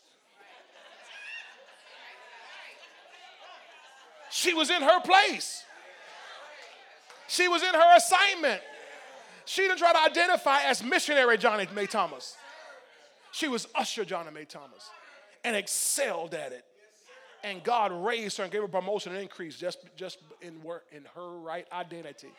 She 4.31 4.55
was 4.55 4.70
in 4.70 4.81
her 4.81 5.01
place. 5.01 5.65
She 7.31 7.47
was 7.47 7.62
in 7.62 7.73
her 7.73 7.97
assignment. 7.97 8.61
She 9.44 9.62
didn't 9.62 9.78
try 9.78 9.93
to 9.93 10.01
identify 10.01 10.62
as 10.62 10.82
missionary 10.82 11.39
Johnny 11.39 11.69
May 11.73 11.86
Thomas. 11.86 12.36
She 13.31 13.47
was 13.47 13.69
usher 13.77 14.05
Johnny 14.05 14.32
May 14.32 14.44
Thomas 14.47 14.90
and 15.44 15.55
excelled 15.55 16.35
at 16.35 16.51
it. 16.51 16.65
And 17.44 17.62
God 17.62 17.93
raised 18.05 18.36
her 18.39 18.43
and 18.43 18.52
gave 18.52 18.62
her 18.62 18.69
promotion 18.69 19.12
and 19.12 19.23
increase 19.23 19.57
just, 19.57 19.78
just 19.94 20.19
in, 20.43 20.61
work, 20.65 20.85
in 20.90 21.05
her 21.15 21.39
right 21.39 21.66
identity. 21.73 22.31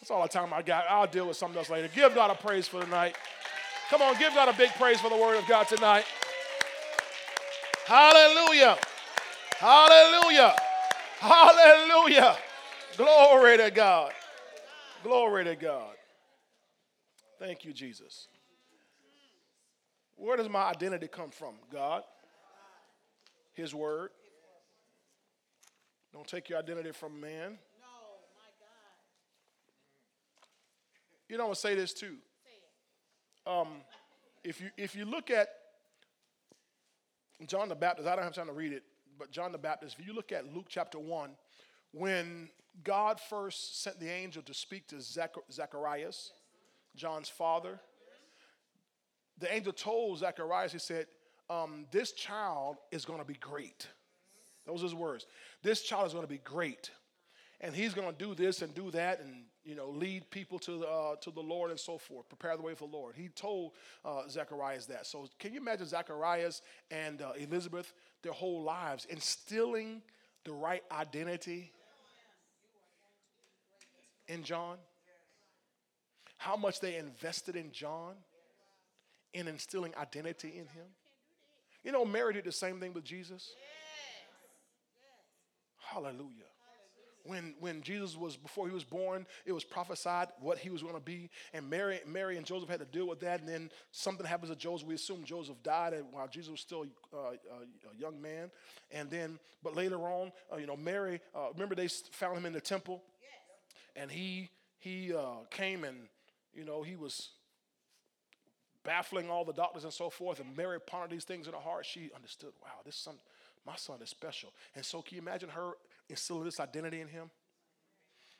That's 0.00 0.10
all 0.10 0.22
the 0.22 0.28
time 0.28 0.52
I 0.52 0.62
got. 0.62 0.86
I'll 0.90 1.06
deal 1.06 1.28
with 1.28 1.36
something 1.36 1.56
else 1.56 1.70
later. 1.70 1.88
Give 1.94 2.12
God 2.16 2.32
a 2.32 2.34
praise 2.34 2.66
for 2.66 2.82
tonight. 2.82 3.14
Come 3.90 4.02
on, 4.02 4.18
give 4.18 4.34
God 4.34 4.48
a 4.48 4.58
big 4.58 4.70
praise 4.70 5.00
for 5.00 5.08
the 5.08 5.16
word 5.16 5.38
of 5.38 5.46
God 5.46 5.68
tonight. 5.68 6.04
Hallelujah. 7.86 8.76
Hallelujah. 9.56 10.52
Hallelujah. 11.20 12.36
Glory 12.96 13.58
to 13.58 13.70
God. 13.70 14.12
Glory 15.02 15.44
to 15.44 15.54
God. 15.54 15.94
Thank 17.38 17.64
you, 17.64 17.74
Jesus. 17.74 18.28
Where 20.16 20.36
does 20.36 20.48
my 20.48 20.62
identity 20.62 21.06
come 21.06 21.30
from? 21.30 21.56
God, 21.70 22.02
His 23.52 23.74
Word. 23.74 24.10
Don't 26.12 26.26
take 26.26 26.48
your 26.48 26.58
identity 26.58 26.92
from 26.92 27.20
man. 27.20 27.58
You 31.28 31.36
know, 31.36 31.42
I'm 31.42 31.48
gonna 31.48 31.56
say 31.56 31.74
this 31.74 31.92
too. 31.92 32.16
Um, 33.46 33.68
if 34.42 34.60
you 34.60 34.70
if 34.78 34.96
you 34.96 35.04
look 35.04 35.30
at 35.30 35.48
John 37.46 37.68
the 37.68 37.74
Baptist, 37.74 38.08
I 38.08 38.16
don't 38.16 38.24
have 38.24 38.34
time 38.34 38.46
to 38.46 38.52
read 38.52 38.72
it, 38.72 38.84
but 39.18 39.30
John 39.30 39.52
the 39.52 39.58
Baptist, 39.58 39.96
if 39.98 40.06
you 40.06 40.14
look 40.14 40.32
at 40.32 40.54
Luke 40.54 40.66
chapter 40.68 40.98
one, 40.98 41.32
when 41.92 42.48
God 42.84 43.20
first 43.20 43.82
sent 43.82 44.00
the 44.00 44.10
angel 44.10 44.42
to 44.42 44.54
speak 44.54 44.88
to 44.88 45.00
Zacharias, 45.00 46.32
John's 46.94 47.28
father, 47.28 47.80
the 49.38 49.52
angel 49.52 49.72
told 49.72 50.18
Zacharias, 50.18 50.72
he 50.72 50.78
said, 50.78 51.06
um, 51.50 51.86
This 51.90 52.12
child 52.12 52.78
is 52.90 53.04
going 53.04 53.18
to 53.18 53.24
be 53.24 53.34
great. 53.34 53.86
Those 54.66 54.80
are 54.80 54.86
his 54.86 54.94
words. 54.94 55.26
This 55.62 55.82
child 55.82 56.06
is 56.06 56.12
going 56.12 56.24
to 56.24 56.30
be 56.30 56.38
great. 56.38 56.90
And 57.60 57.74
he's 57.74 57.94
going 57.94 58.12
to 58.12 58.18
do 58.18 58.34
this 58.34 58.62
and 58.62 58.74
do 58.74 58.90
that 58.90 59.20
and, 59.20 59.44
you 59.64 59.74
know, 59.74 59.88
lead 59.88 60.30
people 60.30 60.58
to 60.60 60.80
the, 60.80 60.86
uh, 60.86 61.16
to 61.22 61.30
the 61.30 61.40
Lord 61.40 61.70
and 61.70 61.80
so 61.80 61.96
forth, 61.96 62.28
prepare 62.28 62.56
the 62.56 62.62
way 62.62 62.74
for 62.74 62.86
the 62.86 62.94
Lord. 62.94 63.14
He 63.16 63.28
told 63.28 63.72
uh, 64.04 64.22
Zacharias 64.28 64.86
that. 64.86 65.06
So 65.06 65.26
can 65.38 65.54
you 65.54 65.60
imagine 65.60 65.86
Zacharias 65.86 66.60
and 66.90 67.22
uh, 67.22 67.32
Elizabeth, 67.38 67.94
their 68.22 68.32
whole 68.32 68.62
lives, 68.62 69.06
instilling 69.06 70.02
the 70.44 70.52
right 70.52 70.82
identity 70.92 71.72
in 74.28 74.42
John? 74.42 74.76
How 76.36 76.56
much 76.56 76.80
they 76.80 76.96
invested 76.96 77.56
in 77.56 77.72
John 77.72 78.14
in 79.32 79.48
instilling 79.48 79.94
identity 79.96 80.48
in 80.48 80.66
him? 80.66 80.86
You 81.82 81.92
know, 81.92 82.04
Mary 82.04 82.34
did 82.34 82.44
the 82.44 82.52
same 82.52 82.80
thing 82.80 82.92
with 82.92 83.04
Jesus. 83.04 83.50
Hallelujah 85.78 86.46
when, 87.26 87.54
when 87.60 87.82
Jesus 87.82 88.16
was, 88.16 88.36
before 88.36 88.66
he 88.66 88.74
was 88.74 88.84
born, 88.84 89.26
it 89.44 89.52
was 89.52 89.64
prophesied 89.64 90.28
what 90.40 90.58
he 90.58 90.70
was 90.70 90.82
going 90.82 90.94
to 90.94 91.00
be. 91.00 91.30
And 91.52 91.68
Mary, 91.68 92.00
Mary 92.06 92.36
and 92.36 92.46
Joseph 92.46 92.68
had 92.68 92.80
to 92.80 92.86
deal 92.86 93.06
with 93.06 93.20
that. 93.20 93.40
And 93.40 93.48
then 93.48 93.70
something 93.92 94.26
happens 94.26 94.50
to 94.50 94.56
Joseph. 94.56 94.86
We 94.86 94.94
assume 94.94 95.24
Joseph 95.24 95.62
died 95.62 95.94
while 96.10 96.28
Jesus 96.28 96.50
was 96.50 96.60
still 96.60 96.86
uh, 97.12 97.32
a 97.32 98.00
young 98.00 98.20
man. 98.20 98.50
And 98.90 99.10
then, 99.10 99.38
but 99.62 99.76
later 99.76 99.98
on, 99.98 100.32
uh, 100.52 100.56
you 100.56 100.66
know, 100.66 100.76
Mary, 100.76 101.20
uh, 101.34 101.48
remember 101.52 101.74
they 101.74 101.88
found 101.88 102.38
him 102.38 102.46
in 102.46 102.52
the 102.52 102.60
temple? 102.60 103.02
And 103.96 104.10
he, 104.10 104.50
he 104.78 105.12
uh, 105.14 105.44
came 105.50 105.84
and, 105.84 105.96
you 106.54 106.64
know, 106.64 106.82
he 106.82 106.96
was 106.96 107.30
baffling 108.84 109.28
all 109.30 109.44
the 109.44 109.52
doctors 109.52 109.84
and 109.84 109.92
so 109.92 110.10
forth. 110.10 110.38
And 110.38 110.56
Mary 110.56 110.78
pondered 110.80 111.10
these 111.10 111.24
things 111.24 111.46
in 111.48 111.54
her 111.54 111.60
heart. 111.60 111.84
She 111.86 112.10
understood, 112.14 112.52
wow, 112.62 112.82
this 112.84 112.96
son, 112.96 113.14
my 113.66 113.76
son 113.76 114.00
is 114.02 114.10
special. 114.10 114.52
And 114.74 114.84
so 114.84 115.02
can 115.02 115.16
you 115.16 115.22
imagine 115.22 115.48
her 115.48 115.72
instilling 116.08 116.44
this 116.44 116.60
identity 116.60 117.00
in 117.00 117.08
him 117.08 117.30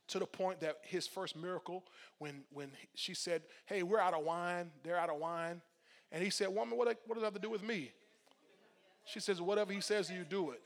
to 0.08 0.18
the 0.18 0.26
point 0.26 0.60
that 0.60 0.76
his 0.82 1.06
first 1.06 1.36
miracle, 1.36 1.84
when, 2.18 2.42
when 2.52 2.70
she 2.94 3.14
said, 3.14 3.42
Hey, 3.66 3.82
we're 3.82 3.98
out 3.98 4.14
of 4.14 4.24
wine, 4.24 4.70
they're 4.84 4.98
out 4.98 5.10
of 5.10 5.16
wine. 5.16 5.60
And 6.12 6.22
he 6.22 6.30
said, 6.30 6.48
Woman, 6.48 6.78
what, 6.78 6.86
what 7.06 7.14
does 7.14 7.22
that 7.22 7.26
have 7.26 7.34
to 7.34 7.40
do 7.40 7.50
with 7.50 7.62
me? 7.62 7.90
She 9.04 9.20
says, 9.20 9.40
Whatever 9.40 9.72
he 9.72 9.80
says, 9.80 10.10
you 10.10 10.24
do 10.24 10.50
it. 10.50 10.62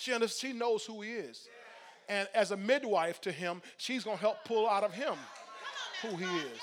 She, 0.00 0.26
she 0.28 0.54
knows 0.54 0.86
who 0.86 1.02
he 1.02 1.10
is. 1.10 1.46
And 2.08 2.26
as 2.34 2.52
a 2.52 2.56
midwife 2.56 3.20
to 3.20 3.30
him, 3.30 3.60
she's 3.76 4.02
going 4.02 4.16
to 4.16 4.20
help 4.20 4.38
pull 4.46 4.66
out 4.66 4.82
of 4.82 4.94
him 4.94 5.14
who 6.00 6.16
he 6.16 6.24
is. 6.24 6.58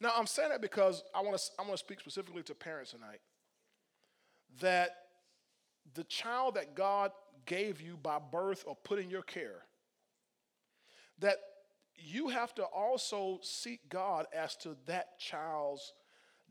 Now, 0.00 0.12
I'm 0.16 0.28
saying 0.28 0.50
that 0.50 0.60
because 0.60 1.02
I 1.12 1.22
want 1.22 1.36
to 1.36 1.42
I 1.58 1.62
want 1.62 1.72
to 1.72 1.78
speak 1.78 1.98
specifically 1.98 2.44
to 2.44 2.54
parents 2.54 2.92
tonight. 2.92 3.20
That 4.60 4.90
the 5.94 6.04
child 6.04 6.54
that 6.54 6.76
God 6.76 7.10
gave 7.46 7.80
you 7.80 7.96
by 7.96 8.20
birth 8.20 8.62
or 8.66 8.76
put 8.76 9.00
in 9.00 9.10
your 9.10 9.22
care, 9.22 9.64
that 11.18 11.38
you 11.96 12.28
have 12.28 12.54
to 12.56 12.62
also 12.62 13.40
seek 13.42 13.88
God 13.88 14.26
as 14.32 14.54
to 14.58 14.76
that 14.86 15.18
child's 15.18 15.92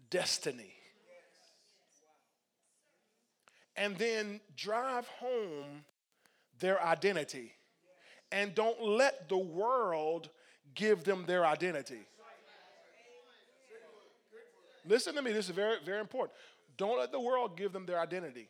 destiny. 0.09 0.73
And 3.77 3.97
then 3.97 4.39
drive 4.55 5.07
home 5.07 5.83
their 6.59 6.81
identity. 6.81 7.51
And 8.31 8.55
don't 8.55 8.81
let 8.81 9.29
the 9.29 9.37
world 9.37 10.29
give 10.73 11.03
them 11.03 11.25
their 11.25 11.45
identity. 11.45 11.99
Listen 14.87 15.15
to 15.15 15.21
me, 15.21 15.31
this 15.31 15.49
is 15.49 15.55
very, 15.55 15.77
very 15.83 15.99
important. 15.99 16.37
Don't 16.77 16.99
let 16.99 17.11
the 17.11 17.19
world 17.19 17.57
give 17.57 17.73
them 17.73 17.85
their 17.85 17.99
identity. 17.99 18.49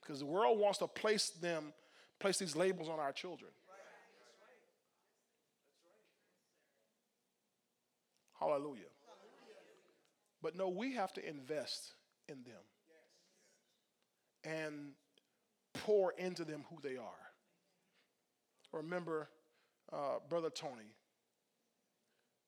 Because 0.00 0.20
the 0.20 0.26
world 0.26 0.58
wants 0.58 0.78
to 0.78 0.86
place 0.86 1.30
them, 1.30 1.72
place 2.18 2.38
these 2.38 2.56
labels 2.56 2.88
on 2.88 2.98
our 2.98 3.12
children. 3.12 3.50
Hallelujah. 8.38 8.82
But 10.42 10.56
no, 10.56 10.68
we 10.68 10.94
have 10.94 11.12
to 11.12 11.28
invest 11.28 11.92
in 12.30 12.42
them 12.44 12.62
and 14.44 14.92
pour 15.74 16.12
into 16.12 16.44
them 16.44 16.64
who 16.70 16.78
they 16.82 16.96
are. 16.96 17.30
Remember, 18.72 19.28
uh, 19.92 20.18
Brother 20.28 20.50
Tony, 20.50 20.94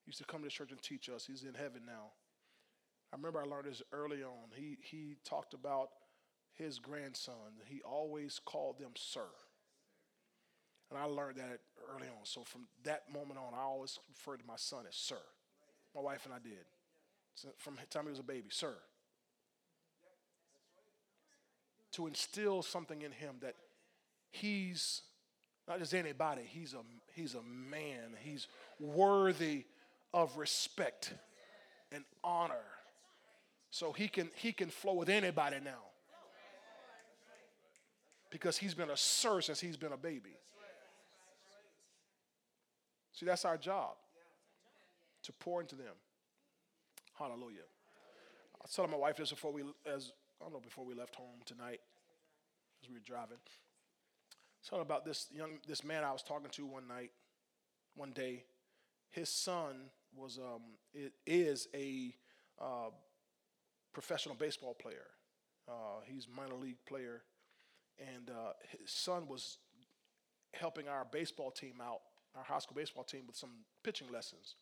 used 0.06 0.18
to 0.18 0.24
come 0.24 0.42
to 0.42 0.48
church 0.48 0.70
and 0.70 0.82
teach 0.82 1.09
us. 1.09 1.26
He's 1.26 1.44
in 1.44 1.54
heaven 1.54 1.82
now. 1.86 2.12
I 3.12 3.16
remember 3.16 3.40
I 3.40 3.44
learned 3.44 3.66
this 3.66 3.82
early 3.92 4.22
on. 4.22 4.50
He, 4.54 4.78
he 4.80 5.16
talked 5.24 5.54
about 5.54 5.90
his 6.54 6.78
grandson. 6.78 7.34
He 7.66 7.82
always 7.82 8.40
called 8.44 8.78
them 8.78 8.92
sir. 8.96 9.26
And 10.90 10.98
I 10.98 11.04
learned 11.04 11.36
that 11.36 11.60
early 11.94 12.09
on. 12.09 12.24
So 12.24 12.42
from 12.42 12.62
that 12.84 13.04
moment 13.12 13.38
on, 13.38 13.54
I 13.54 13.62
always 13.62 13.98
referred 14.09 14.40
to 14.40 14.46
my 14.46 14.56
son 14.56 14.84
as 14.88 14.96
sir. 14.96 15.20
My 15.94 16.00
wife 16.00 16.24
and 16.24 16.34
I 16.34 16.38
did. 16.38 16.64
So 17.34 17.48
from 17.59 17.76
the 17.76 17.86
time 17.86 18.04
he 18.04 18.10
was 18.10 18.18
a 18.18 18.24
baby, 18.24 18.48
sir. 18.50 18.74
To 21.93 22.06
instill 22.06 22.62
something 22.62 23.02
in 23.02 23.12
him 23.12 23.36
that 23.40 23.55
he's 24.31 25.02
not 25.69 25.78
just 25.78 25.94
anybody, 25.94 26.43
he's 26.48 26.74
a, 26.74 26.81
he's 27.14 27.35
a 27.35 27.43
man. 27.43 28.16
He's 28.23 28.48
worthy 28.81 29.64
of 30.12 30.36
respect 30.36 31.12
and 31.93 32.05
honor. 32.24 32.55
So 33.70 33.93
he 33.93 34.09
can 34.09 34.31
he 34.36 34.52
can 34.52 34.69
flow 34.69 34.94
with 34.94 35.09
anybody 35.09 35.56
now. 35.64 35.82
Because 38.31 38.56
he's 38.56 38.74
been 38.74 38.90
a 38.90 38.97
sir 38.97 39.40
since 39.43 39.60
he's 39.60 39.77
been 39.77 39.93
a 39.93 39.97
baby. 39.97 40.36
See, 43.12 43.27
that's 43.27 43.44
our 43.44 43.59
job. 43.59 43.90
To 45.24 45.32
pour 45.32 45.60
into 45.60 45.74
them. 45.74 45.94
Hallelujah. 47.19 47.66
I 48.55 48.62
was 48.62 48.73
telling 48.74 48.90
my 48.90 48.97
wife 48.97 49.16
this 49.16 49.31
before 49.31 49.52
we 49.52 49.62
as 49.86 50.12
I 50.43 50.47
don't 50.47 50.55
know 50.55 50.60
before 50.60 50.85
we 50.85 50.94
left 50.94 51.14
home 51.14 51.39
tonight 51.44 51.81
as 52.82 52.89
we 52.89 52.94
were 52.94 53.01
driving. 53.01 53.36
Something 54.60 54.82
about 54.82 55.05
this 55.05 55.28
young 55.32 55.59
this 55.69 55.85
man 55.85 56.02
I 56.02 56.10
was 56.10 56.23
talking 56.23 56.51
to 56.51 56.66
one 56.66 56.89
night, 56.89 57.12
one 57.94 58.10
day. 58.10 58.44
His 59.12 59.28
son 59.28 59.90
was 60.16 60.39
um, 60.39 60.62
it 60.93 61.12
is 61.27 61.69
a 61.74 62.12
uh, 62.60 62.90
professional 63.93 64.35
baseball 64.35 64.74
player. 64.74 65.06
Uh, 65.69 66.01
he's 66.06 66.27
minor 66.28 66.56
league 66.56 66.85
player, 66.89 67.23
and 68.01 68.31
uh, 68.31 68.52
his 68.81 68.90
son 68.90 69.28
was 69.28 69.59
helping 70.55 70.89
our 70.89 71.06
baseball 71.12 71.52
team 71.52 71.74
out, 71.81 72.01
our 72.36 72.43
high 72.43 72.59
school 72.59 72.74
baseball 72.74 73.05
team, 73.05 73.23
with 73.28 73.36
some 73.36 73.64
pitching 73.85 74.10
lessons. 74.12 74.56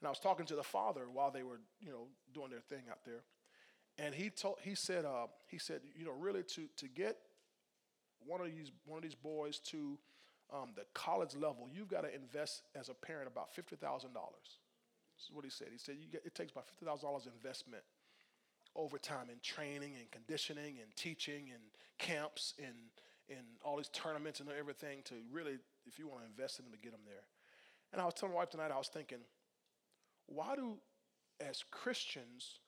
And 0.00 0.06
I 0.06 0.10
was 0.10 0.20
talking 0.20 0.44
to 0.46 0.54
the 0.56 0.62
father 0.62 1.06
while 1.10 1.30
they 1.30 1.42
were, 1.42 1.60
you 1.80 1.90
know, 1.90 2.08
doing 2.34 2.50
their 2.50 2.60
thing 2.60 2.82
out 2.90 3.04
there, 3.06 3.22
and 3.98 4.14
he 4.14 4.30
told, 4.30 4.56
he 4.62 4.74
said, 4.74 5.04
uh, 5.04 5.26
he 5.46 5.58
said, 5.58 5.80
you 5.96 6.04
know, 6.04 6.12
really 6.12 6.42
to 6.42 6.66
to 6.76 6.88
get 6.88 7.16
one 8.26 8.40
of 8.40 8.46
these 8.46 8.72
one 8.86 8.98
of 8.98 9.02
these 9.02 9.14
boys 9.14 9.58
to 9.60 9.98
um, 10.52 10.70
the 10.76 10.84
college 10.94 11.34
level, 11.34 11.68
you've 11.72 11.88
got 11.88 12.02
to 12.02 12.14
invest 12.14 12.62
as 12.74 12.88
a 12.88 12.94
parent 12.94 13.28
about 13.28 13.54
fifty 13.54 13.76
thousand 13.76 14.12
dollars. 14.12 14.58
This 15.16 15.26
is 15.26 15.30
what 15.32 15.44
he 15.44 15.50
said. 15.50 15.68
He 15.70 15.78
said 15.78 15.96
get, 16.10 16.22
it 16.24 16.34
takes 16.34 16.52
about 16.52 16.66
fifty 16.66 16.84
thousand 16.84 17.08
dollars 17.08 17.26
investment 17.26 17.82
over 18.76 18.98
time 18.98 19.30
in 19.30 19.38
training 19.42 19.92
and 19.98 20.10
conditioning 20.10 20.78
and 20.82 20.94
teaching 20.96 21.50
and 21.52 21.62
camps 21.98 22.54
and 22.58 22.74
and 23.28 23.46
all 23.64 23.76
these 23.76 23.88
tournaments 23.88 24.40
and 24.40 24.48
everything 24.58 24.98
to 25.04 25.14
really, 25.32 25.56
if 25.86 25.98
you 25.98 26.06
want 26.06 26.20
to 26.20 26.26
invest 26.26 26.58
in 26.58 26.66
them, 26.66 26.72
to 26.72 26.78
get 26.78 26.92
them 26.92 27.00
there. 27.06 27.24
And 27.92 28.02
I 28.02 28.04
was 28.04 28.14
telling 28.14 28.34
my 28.34 28.40
wife 28.40 28.50
tonight, 28.50 28.70
I 28.70 28.76
was 28.76 28.88
thinking, 28.88 29.18
why 30.26 30.56
do, 30.56 30.76
as 31.40 31.64
Christians, 31.70 32.58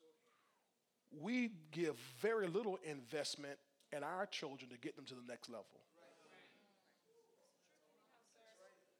we 1.20 1.50
give 1.72 1.96
very 2.20 2.46
little 2.46 2.78
investment 2.84 3.58
in 3.92 4.02
our 4.02 4.26
children 4.26 4.70
to 4.70 4.78
get 4.78 4.96
them 4.96 5.04
to 5.06 5.14
the 5.14 5.26
next 5.28 5.48
level? 5.48 5.66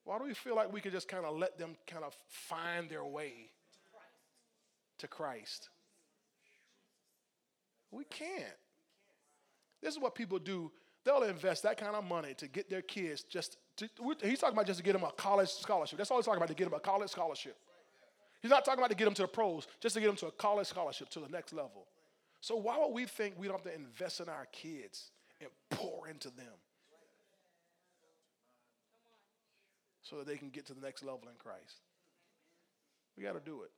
Why 0.05 0.19
do 0.19 0.25
we 0.25 0.35
feel 0.35 0.55
like 0.55 0.73
we 0.73 0.81
could 0.81 0.93
just 0.93 1.09
kind 1.09 1.25
of 1.25 1.37
let 1.37 1.59
them 1.59 1.77
kind 1.87 2.05
of 2.05 2.17
find 2.29 2.89
their 2.89 3.05
way 3.05 3.51
to 4.99 5.09
Christ? 5.09 5.69
We 7.91 8.05
can't. 8.05 8.45
This 9.83 9.95
is 9.95 10.01
what 10.01 10.15
people 10.15 10.39
do. 10.39 10.71
They'll 11.05 11.25
invest 11.25 11.65
that 11.65 11.77
kind 11.77 11.97
of 11.97 12.05
money 12.05 12.35
to 12.35 12.49
get 12.49 12.71
their 12.71 12.83
kids 12.83 13.23
just. 13.25 13.57
To, 13.79 13.89
he's 14.23 14.39
talking 14.39 14.57
about 14.57 14.67
just 14.67 14.79
to 14.79 14.85
get 14.85 14.93
them 14.93 15.03
a 15.03 15.13
college 15.13 15.51
scholarship. 15.51 15.99
That's 15.99 16.11
all 16.11 16.19
he's 16.19 16.27
talking 16.27 16.39
about 16.39 16.49
to 16.49 16.55
get 16.55 16.65
them 16.65 16.75
a 16.75 16.81
college 16.81 17.11
scholarship. 17.11 17.57
He's 18.43 18.51
not 18.51 18.65
talking 18.65 18.79
about 18.79 18.91
to 18.91 18.97
get 18.97 19.07
them 19.07 19.15
to 19.15 19.23
the 19.23 19.29
pros, 19.29 19.67
just 19.81 19.95
to 19.97 20.01
get 20.01 20.07
them 20.07 20.17
to 20.17 20.27
a 20.27 20.31
college 20.31 20.69
scholarship 20.69 21.09
to 21.11 21.21
the 21.21 21.29
next 21.29 21.53
level. 21.53 21.87
So 22.47 22.55
why 22.55 22.79
would 22.79 22.93
we 22.93 23.07
think 23.07 23.35
we 23.37 23.49
don't 23.49 23.57
have 23.57 23.73
to 23.73 23.75
invest 23.75 24.21
in 24.21 24.29
our 24.29 24.47
kids 24.53 25.11
and 25.41 25.51
pour 25.69 26.07
into 26.07 26.29
them 26.29 26.55
so 30.01 30.19
that 30.19 30.29
they 30.29 30.37
can 30.37 30.51
get 30.51 30.65
to 30.67 30.73
the 30.73 30.81
next 30.81 31.03
level 31.03 31.23
in 31.25 31.35
Christ? 31.43 31.81
We 33.17 33.25
got 33.25 33.33
to 33.33 33.41
do 33.41 33.63
it. 33.63 33.73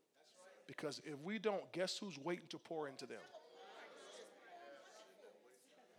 Because 0.67 1.01
if 1.07 1.19
we 1.25 1.39
don't, 1.39 1.73
guess 1.73 1.97
who's 1.97 2.19
waiting 2.19 2.45
to 2.51 2.59
pour 2.59 2.89
into 2.89 3.07
them? 3.07 3.23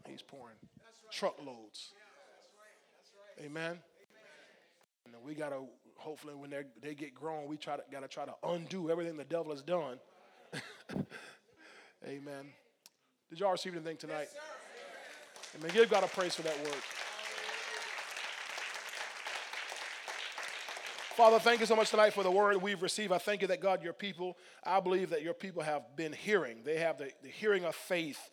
He's 0.07 0.21
pouring 0.21 0.57
truckloads. 1.11 1.93
Amen. 3.43 3.79
And 5.05 5.15
we 5.25 5.33
got 5.33 5.49
to 5.49 5.63
hopefully 5.95 6.35
when 6.35 6.51
they 6.51 6.65
they 6.83 6.93
get 6.93 7.15
grown, 7.15 7.47
we 7.47 7.57
try 7.57 7.77
to 7.77 7.83
got 7.91 8.01
to 8.01 8.07
try 8.07 8.25
to 8.25 8.35
undo 8.43 8.91
everything 8.91 9.17
the 9.17 9.23
devil 9.23 9.49
has 9.53 9.63
done. 9.63 9.97
Amen. 12.05 12.45
Did 13.29 13.39
y'all 13.39 13.51
receive 13.51 13.73
anything 13.75 13.97
tonight? 13.97 14.29
Yes, 14.33 15.55
Amen. 15.59 15.71
Give 15.73 15.89
God 15.89 16.03
a 16.03 16.07
praise 16.07 16.35
for 16.35 16.43
that 16.43 16.57
word. 16.63 16.75
Father, 21.19 21.37
thank 21.39 21.59
you 21.59 21.65
so 21.65 21.75
much 21.75 21.89
tonight 21.89 22.13
for 22.13 22.23
the 22.23 22.31
word 22.31 22.55
we've 22.61 22.81
received. 22.81 23.11
I 23.11 23.17
thank 23.17 23.41
you 23.41 23.47
that, 23.49 23.59
God, 23.59 23.83
your 23.83 23.91
people, 23.91 24.37
I 24.63 24.79
believe 24.79 25.09
that 25.09 25.21
your 25.21 25.33
people 25.33 25.61
have 25.61 25.97
been 25.97 26.13
hearing. 26.13 26.59
They 26.63 26.77
have 26.77 26.97
the, 26.97 27.11
the 27.21 27.27
hearing 27.27 27.65
of 27.65 27.75
faith. 27.75 28.29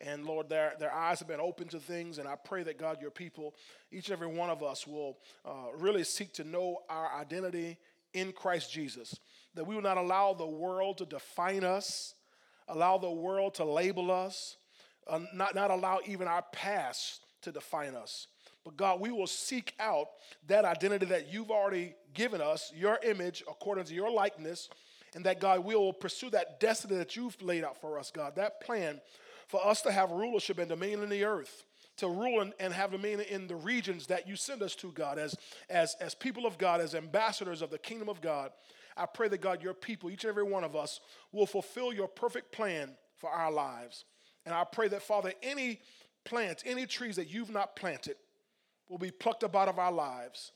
And 0.00 0.26
Lord, 0.26 0.48
their, 0.48 0.72
their 0.80 0.92
eyes 0.92 1.20
have 1.20 1.28
been 1.28 1.38
open 1.40 1.68
to 1.68 1.78
things. 1.78 2.18
And 2.18 2.26
I 2.26 2.34
pray 2.34 2.64
that, 2.64 2.76
God, 2.76 3.00
your 3.00 3.12
people, 3.12 3.54
each 3.92 4.08
and 4.08 4.14
every 4.14 4.26
one 4.26 4.50
of 4.50 4.64
us, 4.64 4.84
will 4.84 5.18
uh, 5.46 5.68
really 5.76 6.02
seek 6.02 6.32
to 6.34 6.44
know 6.44 6.78
our 6.88 7.14
identity 7.14 7.78
in 8.12 8.32
Christ 8.32 8.72
Jesus. 8.72 9.16
That 9.54 9.64
we 9.64 9.76
will 9.76 9.82
not 9.82 9.96
allow 9.96 10.34
the 10.34 10.44
world 10.44 10.98
to 10.98 11.06
define 11.06 11.62
us, 11.62 12.16
allow 12.68 12.98
the 12.98 13.10
world 13.10 13.54
to 13.54 13.64
label 13.64 14.10
us, 14.10 14.56
uh, 15.06 15.20
not, 15.34 15.54
not 15.54 15.70
allow 15.70 16.00
even 16.06 16.28
our 16.28 16.42
past 16.52 17.20
to 17.42 17.52
define 17.52 17.94
us. 17.94 18.26
But 18.64 18.76
God, 18.76 19.00
we 19.00 19.10
will 19.10 19.26
seek 19.26 19.74
out 19.78 20.06
that 20.48 20.64
identity 20.64 21.06
that 21.06 21.32
you've 21.32 21.50
already 21.50 21.94
given 22.14 22.40
us, 22.40 22.72
your 22.74 22.98
image 23.02 23.42
according 23.48 23.84
to 23.84 23.94
your 23.94 24.10
likeness, 24.10 24.70
and 25.14 25.24
that 25.26 25.40
God, 25.40 25.64
we 25.64 25.76
will 25.76 25.92
pursue 25.92 26.30
that 26.30 26.60
destiny 26.60 26.96
that 26.96 27.14
you've 27.14 27.40
laid 27.42 27.62
out 27.62 27.80
for 27.80 27.98
us, 27.98 28.10
God, 28.10 28.36
that 28.36 28.60
plan 28.60 29.00
for 29.46 29.64
us 29.64 29.82
to 29.82 29.92
have 29.92 30.10
rulership 30.10 30.58
and 30.58 30.68
dominion 30.68 31.02
in 31.02 31.08
the 31.08 31.24
earth. 31.24 31.64
To 31.98 32.08
rule 32.08 32.40
and, 32.40 32.52
and 32.58 32.74
have 32.74 32.90
dominion 32.90 33.20
in 33.20 33.46
the 33.46 33.54
regions 33.54 34.08
that 34.08 34.26
you 34.26 34.34
send 34.34 34.62
us 34.62 34.74
to, 34.76 34.90
God, 34.90 35.16
as, 35.16 35.36
as, 35.70 35.94
as 36.00 36.12
people 36.12 36.44
of 36.44 36.58
God, 36.58 36.80
as 36.80 36.92
ambassadors 36.96 37.62
of 37.62 37.70
the 37.70 37.78
kingdom 37.78 38.08
of 38.08 38.20
God. 38.20 38.50
I 38.96 39.06
pray 39.06 39.28
that, 39.28 39.40
God, 39.40 39.62
your 39.62 39.74
people, 39.74 40.10
each 40.10 40.24
and 40.24 40.30
every 40.30 40.44
one 40.44 40.64
of 40.64 40.76
us, 40.76 41.00
will 41.32 41.46
fulfill 41.46 41.92
your 41.92 42.08
perfect 42.08 42.52
plan 42.52 42.96
for 43.16 43.30
our 43.30 43.50
lives. 43.50 44.04
And 44.46 44.54
I 44.54 44.64
pray 44.64 44.88
that, 44.88 45.02
Father, 45.02 45.32
any 45.42 45.80
plants, 46.24 46.62
any 46.66 46.86
trees 46.86 47.16
that 47.16 47.28
you've 47.28 47.50
not 47.50 47.76
planted, 47.76 48.16
will 48.88 48.98
be 48.98 49.10
plucked 49.10 49.44
up 49.44 49.56
out 49.56 49.68
of 49.68 49.78
our 49.78 49.92
lives. 49.92 50.52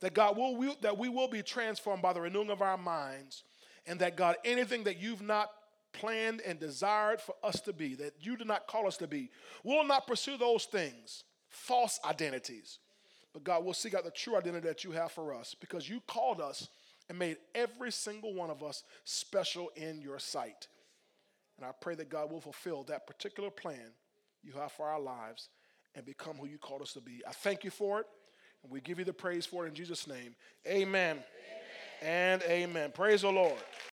That 0.00 0.14
God 0.14 0.36
will 0.36 0.56
we, 0.56 0.74
that 0.82 0.98
we 0.98 1.08
will 1.08 1.28
be 1.28 1.42
transformed 1.42 2.02
by 2.02 2.12
the 2.12 2.20
renewing 2.20 2.50
of 2.50 2.62
our 2.62 2.78
minds, 2.78 3.44
and 3.86 3.98
that 4.00 4.16
God, 4.16 4.36
anything 4.44 4.84
that 4.84 5.00
you've 5.00 5.22
not 5.22 5.50
planned 5.92 6.40
and 6.42 6.60
desired 6.60 7.20
for 7.20 7.34
us 7.42 7.60
to 7.62 7.72
be, 7.72 7.94
that 7.94 8.14
you 8.20 8.36
did 8.36 8.46
not 8.46 8.66
call 8.66 8.86
us 8.86 8.96
to 8.98 9.06
be, 9.06 9.30
we'll 9.64 9.84
not 9.84 10.06
pursue 10.06 10.36
those 10.36 10.64
things, 10.66 11.24
false 11.48 11.98
identities. 12.04 12.78
But 13.32 13.44
God, 13.44 13.64
we'll 13.64 13.74
seek 13.74 13.94
out 13.94 14.04
the 14.04 14.10
true 14.10 14.36
identity 14.36 14.68
that 14.68 14.84
you 14.84 14.92
have 14.92 15.12
for 15.12 15.34
us 15.34 15.54
because 15.58 15.88
you 15.88 16.00
called 16.06 16.40
us 16.40 16.68
and 17.08 17.18
made 17.18 17.36
every 17.54 17.90
single 17.90 18.34
one 18.34 18.50
of 18.50 18.62
us 18.62 18.82
special 19.04 19.70
in 19.76 20.00
your 20.00 20.18
sight. 20.18 20.68
And 21.56 21.66
I 21.66 21.70
pray 21.80 21.94
that 21.96 22.08
God 22.08 22.30
will 22.30 22.40
fulfill 22.40 22.84
that 22.84 23.06
particular 23.06 23.50
plan 23.50 23.92
you 24.42 24.52
have 24.52 24.72
for 24.72 24.86
our 24.86 25.00
lives 25.00 25.48
and 25.94 26.04
become 26.04 26.36
who 26.36 26.46
you 26.46 26.58
called 26.58 26.82
us 26.82 26.92
to 26.92 27.00
be. 27.00 27.22
I 27.26 27.32
thank 27.32 27.64
you 27.64 27.70
for 27.70 28.00
it, 28.00 28.06
and 28.62 28.70
we 28.70 28.80
give 28.80 28.98
you 28.98 29.04
the 29.04 29.12
praise 29.12 29.46
for 29.46 29.66
it 29.66 29.68
in 29.68 29.74
Jesus' 29.74 30.06
name. 30.06 30.36
Amen, 30.66 31.16
amen. 31.16 31.22
and 32.02 32.42
amen. 32.42 32.92
Praise 32.92 33.22
the 33.22 33.32
Lord. 33.32 33.58